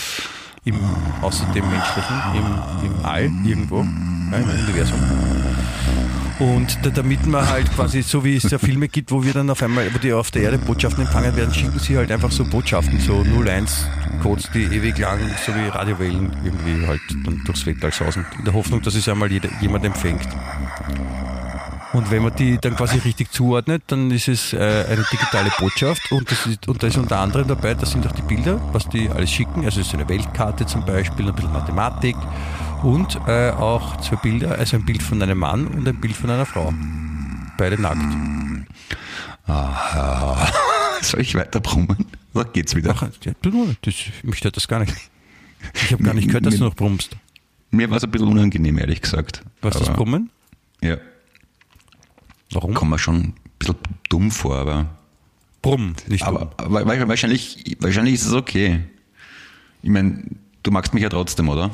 im, 0.63 0.79
außer 1.21 1.45
dem 1.53 1.69
menschlichen, 1.69 2.15
im, 2.33 2.85
im 2.85 3.05
All, 3.05 3.23
irgendwo, 3.43 3.79
ja, 4.31 4.37
im 4.37 4.49
Universum. 4.49 4.99
Und 6.39 6.79
da, 6.83 6.89
damit 6.89 7.25
man 7.25 7.47
halt 7.47 7.71
quasi, 7.73 8.01
so 8.01 8.23
wie 8.25 8.35
es 8.35 8.49
ja 8.49 8.57
Filme 8.57 8.87
gibt, 8.87 9.11
wo 9.11 9.23
wir 9.23 9.33
dann 9.33 9.49
auf 9.49 9.61
einmal, 9.61 9.93
wo 9.93 9.99
die 9.99 10.13
auf 10.13 10.31
der 10.31 10.43
Erde 10.43 10.57
Botschaften 10.57 11.05
empfangen 11.05 11.35
werden, 11.35 11.53
schicken 11.53 11.79
sie 11.79 11.95
halt 11.95 12.11
einfach 12.11 12.31
so 12.31 12.43
Botschaften, 12.43 12.99
so 12.99 13.21
01-Codes, 13.21 14.49
die 14.53 14.63
ewig 14.63 14.97
lang, 14.97 15.19
so 15.45 15.53
wie 15.53 15.67
Radiowellen 15.67 16.35
irgendwie 16.43 16.87
halt 16.87 17.01
dann 17.23 17.41
durchs 17.45 17.65
Weltall 17.65 17.91
sausen, 17.91 18.25
in 18.39 18.45
der 18.45 18.53
Hoffnung, 18.53 18.81
dass 18.81 18.95
es 18.95 19.07
einmal 19.07 19.31
jeder, 19.31 19.49
jemand 19.61 19.85
empfängt. 19.85 20.27
Und 21.93 22.09
wenn 22.09 22.23
man 22.23 22.35
die 22.35 22.57
dann 22.57 22.75
quasi 22.75 22.97
richtig 22.97 23.31
zuordnet, 23.31 23.83
dann 23.87 24.09
ist 24.09 24.27
es 24.27 24.51
äh, 24.51 24.57
eine 24.57 25.05
digitale 25.11 25.51
Botschaft 25.59 26.11
und, 26.11 26.29
das 26.31 26.47
ist, 26.47 26.67
und 26.67 26.81
da 26.81 26.87
ist 26.87 26.97
unter 26.97 27.19
anderem 27.19 27.47
dabei, 27.47 27.75
das 27.75 27.91
sind 27.91 28.05
auch 28.07 28.11
die 28.11 28.23
Bilder, 28.23 28.59
was 28.73 28.89
die 28.89 29.09
alles 29.09 29.31
schicken. 29.31 29.63
Also 29.63 29.79
es 29.79 29.87
ist 29.87 29.93
eine 29.93 30.09
Weltkarte 30.09 30.65
zum 30.65 30.83
Beispiel, 30.85 31.27
ein 31.27 31.35
bisschen 31.35 31.53
Mathematik 31.53 32.15
und 32.81 33.19
äh, 33.27 33.51
auch 33.51 33.97
zwei 34.01 34.15
Bilder, 34.15 34.57
also 34.57 34.77
ein 34.77 34.85
Bild 34.85 35.03
von 35.03 35.21
einem 35.21 35.37
Mann 35.37 35.67
und 35.67 35.87
ein 35.87 36.01
Bild 36.01 36.15
von 36.15 36.31
einer 36.31 36.47
Frau. 36.47 36.73
Beide 37.59 37.79
nackt. 37.79 38.01
Aha. 39.45 40.47
Soll 41.01 41.21
ich 41.21 41.35
weiter 41.35 41.59
brummen? 41.59 42.07
Oder 42.33 42.45
geht's 42.45 42.75
wieder? 42.75 42.95
Ach, 42.97 43.07
das, 43.81 43.95
mich 44.23 44.37
stört 44.37 44.57
das 44.57 44.67
gar 44.67 44.79
nicht. 44.79 44.95
Ich 45.75 45.93
habe 45.93 46.03
gar 46.03 46.15
nicht 46.15 46.27
gehört, 46.27 46.45
dass 46.47 46.57
du 46.57 46.63
noch 46.63 46.75
brummst. 46.75 47.15
Mir 47.69 47.89
war 47.91 47.97
es 47.97 48.03
ein 48.03 48.09
bisschen 48.09 48.27
unangenehm, 48.29 48.79
ehrlich 48.79 49.01
gesagt. 49.01 49.43
Was 49.61 49.77
das 49.77 49.93
Brummen? 49.93 50.31
Ja, 50.81 50.97
Warum? 52.55 52.73
kommt 52.73 52.91
mir 52.91 52.99
schon 52.99 53.15
ein 53.15 53.33
bisschen 53.59 53.75
dumm 54.09 54.31
vor, 54.31 54.55
aber, 54.57 54.85
Brumm, 55.61 55.93
nicht 56.07 56.23
aber, 56.23 56.51
aber 56.57 56.85
wa- 56.85 57.07
wahrscheinlich, 57.07 57.77
wahrscheinlich 57.79 58.15
ist 58.15 58.25
es 58.25 58.33
okay. 58.33 58.81
Ich 59.81 59.89
meine, 59.89 60.23
du 60.63 60.71
magst 60.71 60.93
mich 60.93 61.03
ja 61.03 61.09
trotzdem, 61.09 61.49
oder? 61.49 61.69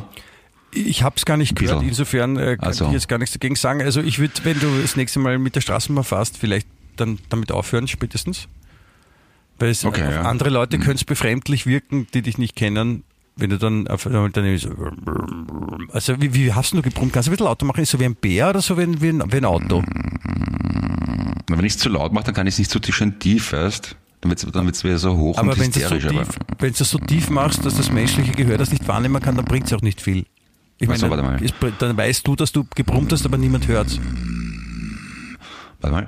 Ich 0.72 1.02
habe 1.02 1.16
es 1.18 1.26
gar 1.26 1.38
nicht 1.38 1.56
gehört, 1.56 1.82
insofern 1.84 2.38
äh, 2.38 2.56
kann 2.58 2.68
Also. 2.68 2.86
ich 2.88 2.92
jetzt 2.92 3.08
gar 3.08 3.18
nichts 3.18 3.34
dagegen 3.34 3.56
sagen. 3.56 3.82
Also 3.82 4.02
ich 4.02 4.20
würde, 4.20 4.34
wenn 4.44 4.60
du 4.60 4.68
das 4.82 4.96
nächste 4.96 5.18
Mal 5.20 5.40
mit 5.40 5.56
der 5.56 5.62
Straßenbahn 5.62 6.04
fährst, 6.04 6.38
vielleicht 6.38 6.68
dann 6.96 7.18
damit 7.30 7.52
aufhören 7.52 7.88
spätestens. 7.88 8.48
Weil 9.58 9.70
es 9.72 9.84
Okay, 9.84 10.02
ja. 10.12 10.22
Mhm. 10.22 10.26
andere 10.28 10.50
Leute 10.50 10.78
können 10.78 10.96
es 10.96 11.04
befremdlich 11.04 11.66
wirken, 11.66 12.06
die 12.14 12.22
dich 12.22 12.38
nicht 12.38 12.56
kennen, 12.56 13.04
wenn 13.36 13.50
du 13.50 13.58
dann 13.58 13.88
auf 13.88 14.04
dann 14.04 14.58
so 14.58 14.70
also 15.92 16.22
wie, 16.22 16.34
wie 16.34 16.54
hast 16.54 16.74
du 16.74 16.82
gebrummt? 16.82 17.14
Kannst 17.14 17.28
du 17.28 17.32
ein 17.32 17.34
bisschen 17.34 17.46
lauter 17.48 17.66
machen? 17.66 17.82
Ist 17.82 17.90
so 17.92 18.00
wie 18.00 18.06
ein 18.06 18.16
Bär 18.16 18.50
oder 18.50 18.62
so 18.62 18.78
wie 18.78 18.84
ein, 18.84 19.02
wie 19.02 19.10
ein, 19.10 19.24
wie 19.32 19.38
ein 19.38 19.46
Auto? 19.46 19.84
Na, 21.50 21.58
Wenn 21.58 21.66
ich 21.66 21.74
es 21.74 21.80
zu 21.80 21.90
laut 21.90 22.14
mache, 22.14 22.26
dann 22.26 22.36
kann 22.36 22.48
ich 22.48 22.54
es 22.56 22.60
nicht 22.60 22.72
so 22.72 22.80
schön 22.92 23.20
tief, 23.20 23.54
weißt 23.54 23.96
Dann 24.22 24.30
wird 24.30 24.44
es 24.44 24.52
dann 24.52 24.66
wird's 24.66 24.84
wieder 24.84 25.00
so 25.00 25.18
hoch 25.18 25.38
Aber 25.38 25.52
und 25.52 25.60
wenn 25.60 25.72
du 25.72 25.80
so 25.80 25.90
hysterisch. 25.96 26.28
tief, 26.28 26.40
wenn 26.60 26.74
du 26.74 26.84
so 26.84 26.98
tief 27.00 27.30
machst, 27.30 27.66
dass 27.66 27.76
das 27.76 27.92
menschliche 27.92 28.32
Gehör 28.34 28.58
das 28.58 28.72
nicht 28.72 28.88
wahrnehmen 28.88 29.22
kann, 29.22 29.36
dann 29.36 29.46
bringt 29.46 29.66
es 29.68 29.74
auch 29.74 29.82
nicht 29.82 30.02
viel. 30.02 30.26
Ich 30.78 30.88
meine, 30.88 31.02
warte 31.10 31.24
mal. 31.24 31.42
ist- 31.44 31.56
dann 31.80 31.98
weißt 31.98 32.26
du, 32.28 32.36
dass 32.36 32.52
du 32.52 32.66
gebrummt 32.76 33.12
hast, 33.12 33.26
aber 33.26 33.38
niemand 33.38 33.68
hört. 33.68 34.00
Warte 35.82 35.96
mal. 35.96 36.08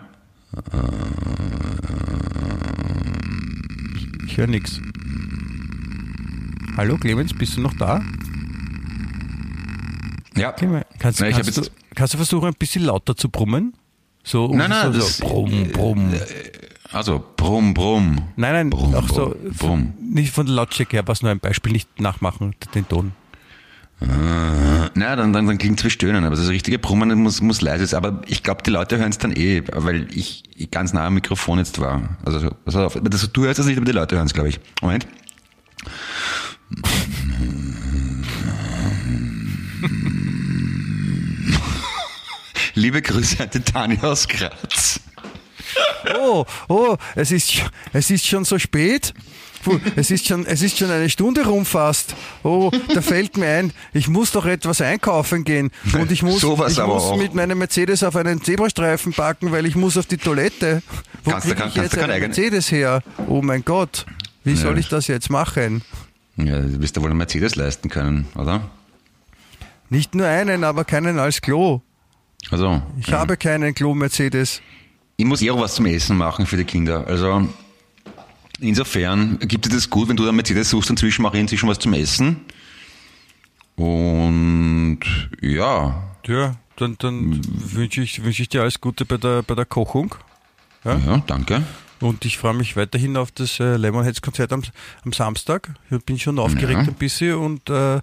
Ich 4.27 4.37
höre 4.37 4.47
nichts. 4.47 4.79
Hallo 6.77 6.97
Clemens, 6.97 7.33
bist 7.33 7.57
du 7.57 7.61
noch 7.61 7.73
da? 7.75 8.01
Ja. 10.37 10.51
Clemens, 10.53 10.85
kannst, 10.99 11.21
hab 11.21 11.31
kannst, 11.31 11.57
du, 11.57 11.61
kannst 11.95 12.13
du 12.13 12.17
versuchen, 12.17 12.47
ein 12.47 12.53
bisschen 12.57 12.83
lauter 12.83 13.15
zu 13.15 13.29
brummen? 13.29 13.73
So, 14.24 14.47
Nein, 14.53 14.69
nein, 14.69 14.93
so, 14.93 14.99
das- 14.99 15.17
so 15.17 15.26
brumm, 15.28 15.67
brumm. 15.72 16.13
Also, 16.91 17.24
brumm, 17.38 17.74
brumm. 17.74 18.17
Nein, 18.36 18.53
nein, 18.53 18.69
Brumm, 18.69 18.93
auch 18.95 19.07
so, 19.07 19.36
brumm, 19.57 19.93
nicht 20.01 20.34
von 20.34 20.45
der 20.45 20.55
Lautstärke 20.55 20.97
her, 20.97 21.03
was 21.07 21.22
nur 21.22 21.32
ein 21.32 21.39
Beispiel, 21.39 21.72
nicht 21.72 21.99
nachmachen, 22.01 22.53
den 22.76 22.88
Ton. 22.88 23.13
Na, 24.01 24.89
dann, 25.15 25.32
dann, 25.32 25.45
dann 25.47 25.57
klingt 25.59 25.80
es 25.80 25.86
wie 25.86 25.89
Stöhnen, 25.91 26.26
aber 26.26 26.36
das 26.36 26.49
richtige 26.49 26.80
Brummen 26.80 27.13
muss, 27.22 27.39
muss 27.41 27.61
leise 27.61 27.86
sein. 27.86 28.03
Aber 28.03 28.22
ich 28.26 28.41
glaube, 28.43 28.63
die 28.63 28.72
Leute 28.72 28.97
hören 28.97 29.11
es 29.11 29.19
dann 29.19 29.32
eh, 29.32 29.61
weil 29.74 30.07
ich 30.11 30.43
ganz 30.72 30.91
nah 30.91 31.05
am 31.05 31.13
Mikrofon 31.13 31.59
jetzt 31.59 31.80
war. 31.80 32.17
Also, 32.26 32.49
pass 32.65 32.76
auf, 32.76 32.99
das, 33.01 33.32
du 33.32 33.43
hörst 33.45 33.59
es 33.59 33.67
nicht, 33.67 33.78
aber 33.78 33.86
die 33.86 33.91
Leute 33.91 34.15
hören 34.17 34.26
es, 34.26 34.34
glaube 34.34 34.49
ich. 34.49 34.59
Moment. 34.82 35.05
Liebe 42.74 43.01
Grüße 43.01 43.43
an 43.43 43.49
die 43.53 43.59
Tanja 43.59 44.01
aus 44.03 44.28
Graz. 44.28 44.99
Oh, 46.19 46.45
oh, 46.67 46.97
es 47.15 47.32
ist, 47.32 47.53
es 47.93 48.09
ist 48.09 48.26
schon 48.28 48.43
so 48.45 48.57
spät. 48.59 49.13
Puh, 49.63 49.80
Es 49.95 50.09
ist 50.09 50.28
schon, 50.28 50.45
es 50.47 50.63
ist 50.63 50.78
schon 50.80 50.89
eine 50.89 51.07
Stunde 51.09 51.45
rum 51.45 51.65
fast. 51.65 52.15
Oh, 52.43 52.72
da 52.93 53.01
fällt 53.01 53.38
mir 53.38 53.47
ein, 53.47 53.74
ich 53.93 54.07
muss 54.07 54.32
doch 54.32 54.45
etwas 54.47 54.82
einkaufen 54.82 55.43
gehen. 55.43 55.69
Und 55.93 56.11
ich 56.11 56.24
muss, 56.24 56.41
Sowas 56.41 56.72
ich 56.74 56.84
muss 56.84 57.15
mit 57.17 57.36
meinem 57.36 57.59
Mercedes 57.59 58.01
auf 58.03 58.15
einen 58.15 58.41
Zebrastreifen 58.43 59.13
parken, 59.13 59.51
weil 59.51 59.67
ich 59.67 59.76
muss 59.76 59.97
auf 59.97 60.07
die 60.07 60.17
Toilette. 60.17 60.82
Wo 61.24 61.32
Kannst 61.32 61.47
du- 61.47 61.53
krieg 61.55 61.57
ich 61.67 61.76
kannst 61.76 61.78
du 61.78 61.82
jetzt 61.84 61.97
einen 61.99 62.11
eigen- 62.11 62.26
Mercedes 62.28 62.72
her? 62.72 63.03
Oh 63.28 63.41
mein 63.43 63.63
Gott. 63.63 64.07
Wie 64.43 64.55
soll 64.55 64.80
ich 64.80 64.89
das 64.89 65.05
jetzt 65.07 65.30
machen? 65.30 65.84
Ja, 66.38 66.59
du 66.59 66.82
wirst 66.82 66.95
ja 66.95 67.03
wohl 67.03 67.09
einen 67.11 67.19
Mercedes 67.19 67.55
leisten 67.55 67.89
können, 67.89 68.28
oder? 68.36 68.67
Nicht 69.89 70.15
nur 70.15 70.26
einen, 70.26 70.63
aber 70.63 70.86
keinen 70.86 71.19
als 71.19 71.41
Klo. 71.41 71.82
Also, 72.49 72.81
Ich 72.99 73.07
ja. 73.07 73.19
habe 73.19 73.37
keinen 73.37 73.73
Klo-Mercedes. 73.73 74.61
Ich 75.17 75.25
muss 75.25 75.41
eh 75.41 75.51
auch 75.51 75.59
was 75.61 75.75
zum 75.75 75.85
Essen 75.85 76.17
machen 76.17 76.45
für 76.45 76.57
die 76.57 76.63
Kinder. 76.63 77.05
Also 77.07 77.47
insofern 78.59 79.37
gibt 79.39 79.67
es 79.67 79.73
das 79.73 79.89
gut, 79.89 80.09
wenn 80.09 80.17
du 80.17 80.25
dann 80.25 80.35
Mercedes 80.35 80.69
suchst, 80.69 80.89
inzwischen 80.89 81.21
mache 81.21 81.37
ich 81.37 81.41
inzwischen 81.41 81.69
was 81.69 81.79
zum 81.79 81.93
Essen. 81.93 82.37
Und 83.75 84.99
ja, 85.41 86.03
Ja, 86.27 86.55
dann, 86.77 86.95
dann 86.99 87.41
wünsche 87.45 88.01
ich, 88.01 88.23
wünsche 88.23 88.41
ich 88.41 88.49
dir 88.49 88.61
alles 88.61 88.81
Gute 88.81 89.05
bei 89.05 89.17
der, 89.17 89.43
bei 89.43 89.55
der 89.55 89.65
Kochung. 89.65 90.15
ja, 90.83 91.21
danke. 91.27 91.63
Und 92.01 92.25
ich 92.25 92.37
freue 92.37 92.53
mich 92.55 92.75
weiterhin 92.75 93.15
auf 93.15 93.31
das 93.31 93.59
äh, 93.59 93.77
Lemonheads-Konzert 93.77 94.51
am, 94.51 94.63
am 95.05 95.13
Samstag. 95.13 95.73
Ich 95.89 96.03
bin 96.03 96.19
schon 96.19 96.39
aufgeregt 96.39 96.81
Ja. 96.81 96.87
ein 96.87 96.95
bisschen 96.95 97.35
und 97.35 97.69
äh, 97.69 98.01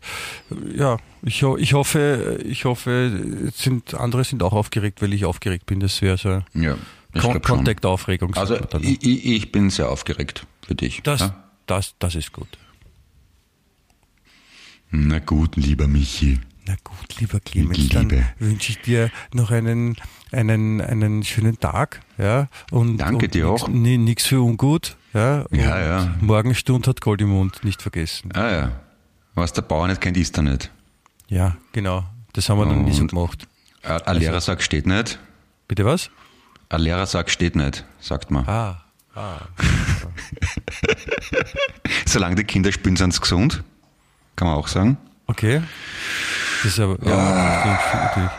ja, 0.74 0.96
ich, 1.22 1.42
ich 1.42 1.72
hoffe, 1.74 2.38
ich 2.44 2.64
hoffe, 2.64 3.51
sind 3.55 3.94
andere 3.94 4.24
sind 4.24 4.42
auch 4.42 4.53
aufgeregt, 4.53 5.03
weil 5.03 5.12
ich 5.12 5.24
aufgeregt 5.24 5.66
bin. 5.66 5.80
Das 5.80 6.01
wäre 6.01 6.16
so 6.16 6.42
Ja, 6.55 6.76
Kon 7.20 7.40
sagt 7.42 7.42
Also 8.36 8.55
ich, 8.80 9.03
ich, 9.05 9.53
bin 9.53 9.70
sehr 9.70 9.90
aufgeregt 9.90 10.46
für 10.66 10.74
dich. 10.74 11.03
das, 11.03 11.20
ja? 11.20 11.44
das, 11.66 11.94
das 11.99 12.14
ist 12.14 12.32
gut. 12.32 12.49
Na 14.90 15.18
gut, 15.18 15.57
lieber 15.57 15.86
Michi. 15.86 16.38
Na 16.66 16.76
gut, 16.84 17.18
lieber 17.18 17.40
Clemens, 17.40 17.88
dann 17.88 18.26
wünsche 18.38 18.72
ich 18.72 18.80
dir 18.80 19.11
noch 19.32 19.51
einen, 19.51 19.96
einen, 20.33 20.81
einen 20.81 21.22
schönen 21.24 21.59
Tag. 21.61 22.01
Ja, 22.18 22.49
und, 22.70 22.99
Danke 22.99 23.26
und 23.26 23.35
dir 23.35 23.51
nix, 23.51 23.62
auch. 23.62 23.68
Nichts 23.68 24.26
für 24.26 24.41
ungut. 24.43 24.97
Ja, 25.14 25.45
Ja, 25.51 25.81
ja. 25.81 26.14
Morgenstund 26.20 26.87
hat 26.87 27.01
Gold 27.01 27.20
im 27.22 27.31
Mund, 27.31 27.64
nicht 27.64 27.83
vergessen. 27.83 28.31
Ah 28.35 28.51
ja, 28.51 28.72
was 29.35 29.53
der 29.53 29.62
Bauer 29.62 29.89
nicht 29.89 30.01
kennt, 30.01 30.16
isst 30.16 30.37
er 30.37 30.43
nicht. 30.43 30.70
Ja, 31.29 31.57
genau. 31.72 32.05
Das 32.33 32.49
haben 32.49 32.59
wir 32.59 32.66
noch 32.66 32.76
nie 32.76 32.93
so 32.93 33.07
gemacht. 33.07 33.47
Ein 33.83 34.01
Also 34.03 34.20
Lehrer 34.20 34.41
sagt, 34.41 34.62
steht 34.62 34.87
nicht. 34.87 35.18
Bitte 35.66 35.85
was? 35.85 36.11
Ein 36.68 36.83
Lehrer 36.83 37.07
sagt, 37.07 37.31
steht 37.31 37.57
nicht, 37.57 37.85
sagt 38.01 38.31
man. 38.31 38.47
Ah, 38.47 38.83
ah. 39.14 39.39
Solange 42.07 42.37
die 42.37 42.45
Kinder 42.45 42.72
spielen, 42.72 42.97
sind 42.97 43.12
sie 43.14 43.20
gesund. 43.20 43.62
Kann 44.37 44.49
man 44.49 44.57
auch 44.57 44.68
sagen. 44.68 44.97
Okay. 45.26 45.62
Das 46.62 46.72
ist 46.72 46.81
aber, 46.81 46.97
ja, 47.07 47.61
stimmt, 47.61 48.05
natürlich. 48.05 48.31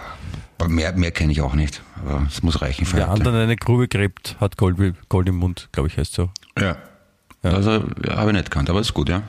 Mehr, 0.67 0.93
mehr 0.93 1.11
kenne 1.11 1.31
ich 1.31 1.41
auch 1.41 1.55
nicht. 1.55 1.81
Aber 2.05 2.25
es 2.27 2.43
muss 2.43 2.61
reichen 2.61 2.85
für 2.85 2.97
Wer 2.97 3.07
heute. 3.09 3.13
anderen 3.21 3.39
eine 3.41 3.55
Grube 3.55 3.87
gräbt, 3.87 4.35
hat 4.39 4.57
Gold, 4.57 4.77
Gold 5.07 5.29
im 5.29 5.35
Mund, 5.37 5.69
glaube 5.71 5.87
ich, 5.87 5.97
heißt 5.97 6.13
so. 6.13 6.29
Ja. 6.59 6.75
Also 7.43 7.83
ja, 8.05 8.17
habe 8.17 8.31
ich 8.31 8.35
nicht 8.35 8.51
gekannt, 8.51 8.69
aber 8.69 8.81
ist 8.81 8.93
gut, 8.93 9.07
ja. 9.09 9.23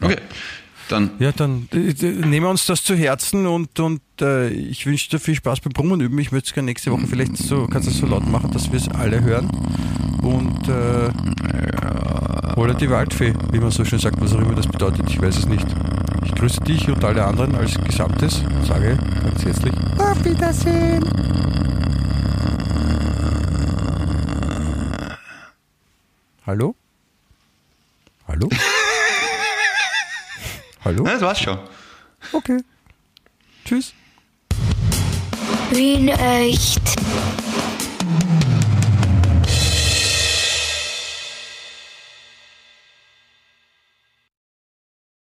Okay. 0.00 0.16
Dann 0.88 1.10
Ja, 1.20 1.30
dann 1.30 1.68
äh, 1.72 1.90
äh, 1.90 2.26
nehmen 2.26 2.46
wir 2.46 2.50
uns 2.50 2.66
das 2.66 2.82
zu 2.82 2.96
Herzen 2.96 3.46
und, 3.46 3.78
und 3.78 4.02
äh, 4.20 4.48
ich 4.48 4.84
wünsche 4.84 5.08
dir 5.10 5.20
viel 5.20 5.36
Spaß 5.36 5.60
beim 5.60 5.72
Brummen 5.72 6.00
üben. 6.00 6.18
Ich 6.18 6.32
würde 6.32 6.44
es 6.44 6.52
gerne 6.52 6.66
nächste 6.66 6.90
Woche 6.90 7.06
vielleicht 7.06 7.36
so, 7.36 7.66
kannst 7.68 7.86
du 7.86 7.92
das 7.92 8.00
so 8.00 8.06
laut 8.06 8.26
machen, 8.26 8.50
dass 8.50 8.70
wir 8.72 8.78
es 8.80 8.88
alle 8.88 9.22
hören. 9.22 9.48
Und 10.22 10.68
äh, 10.68 11.10
hole 12.56 12.74
die 12.74 12.90
Waldfee, 12.90 13.32
wie 13.52 13.58
man 13.60 13.70
so 13.70 13.84
schön 13.84 14.00
sagt, 14.00 14.20
was 14.20 14.32
auch 14.32 14.40
immer 14.40 14.54
das 14.54 14.66
bedeutet, 14.66 15.08
ich 15.08 15.20
weiß 15.20 15.38
es 15.38 15.46
nicht. 15.46 15.66
Ich 16.44 16.48
grüße 16.48 16.60
dich 16.62 16.88
und 16.88 17.04
alle 17.04 17.24
anderen 17.24 17.54
als 17.54 17.78
Gesamtes 17.84 18.40
und 18.40 18.66
sage 18.66 18.98
ganz 19.22 19.44
herzlich 19.44 19.72
Auf 19.96 20.24
Wiedersehen! 20.24 21.04
Hallo? 26.44 26.74
Hallo? 28.26 28.48
Hallo? 30.84 31.06
Ja, 31.06 31.12
das 31.12 31.22
war's 31.22 31.40
schon. 31.40 31.58
Okay. 32.32 32.58
Tschüss. 33.64 33.94
Wien 35.70 36.08
echt. 36.08 36.82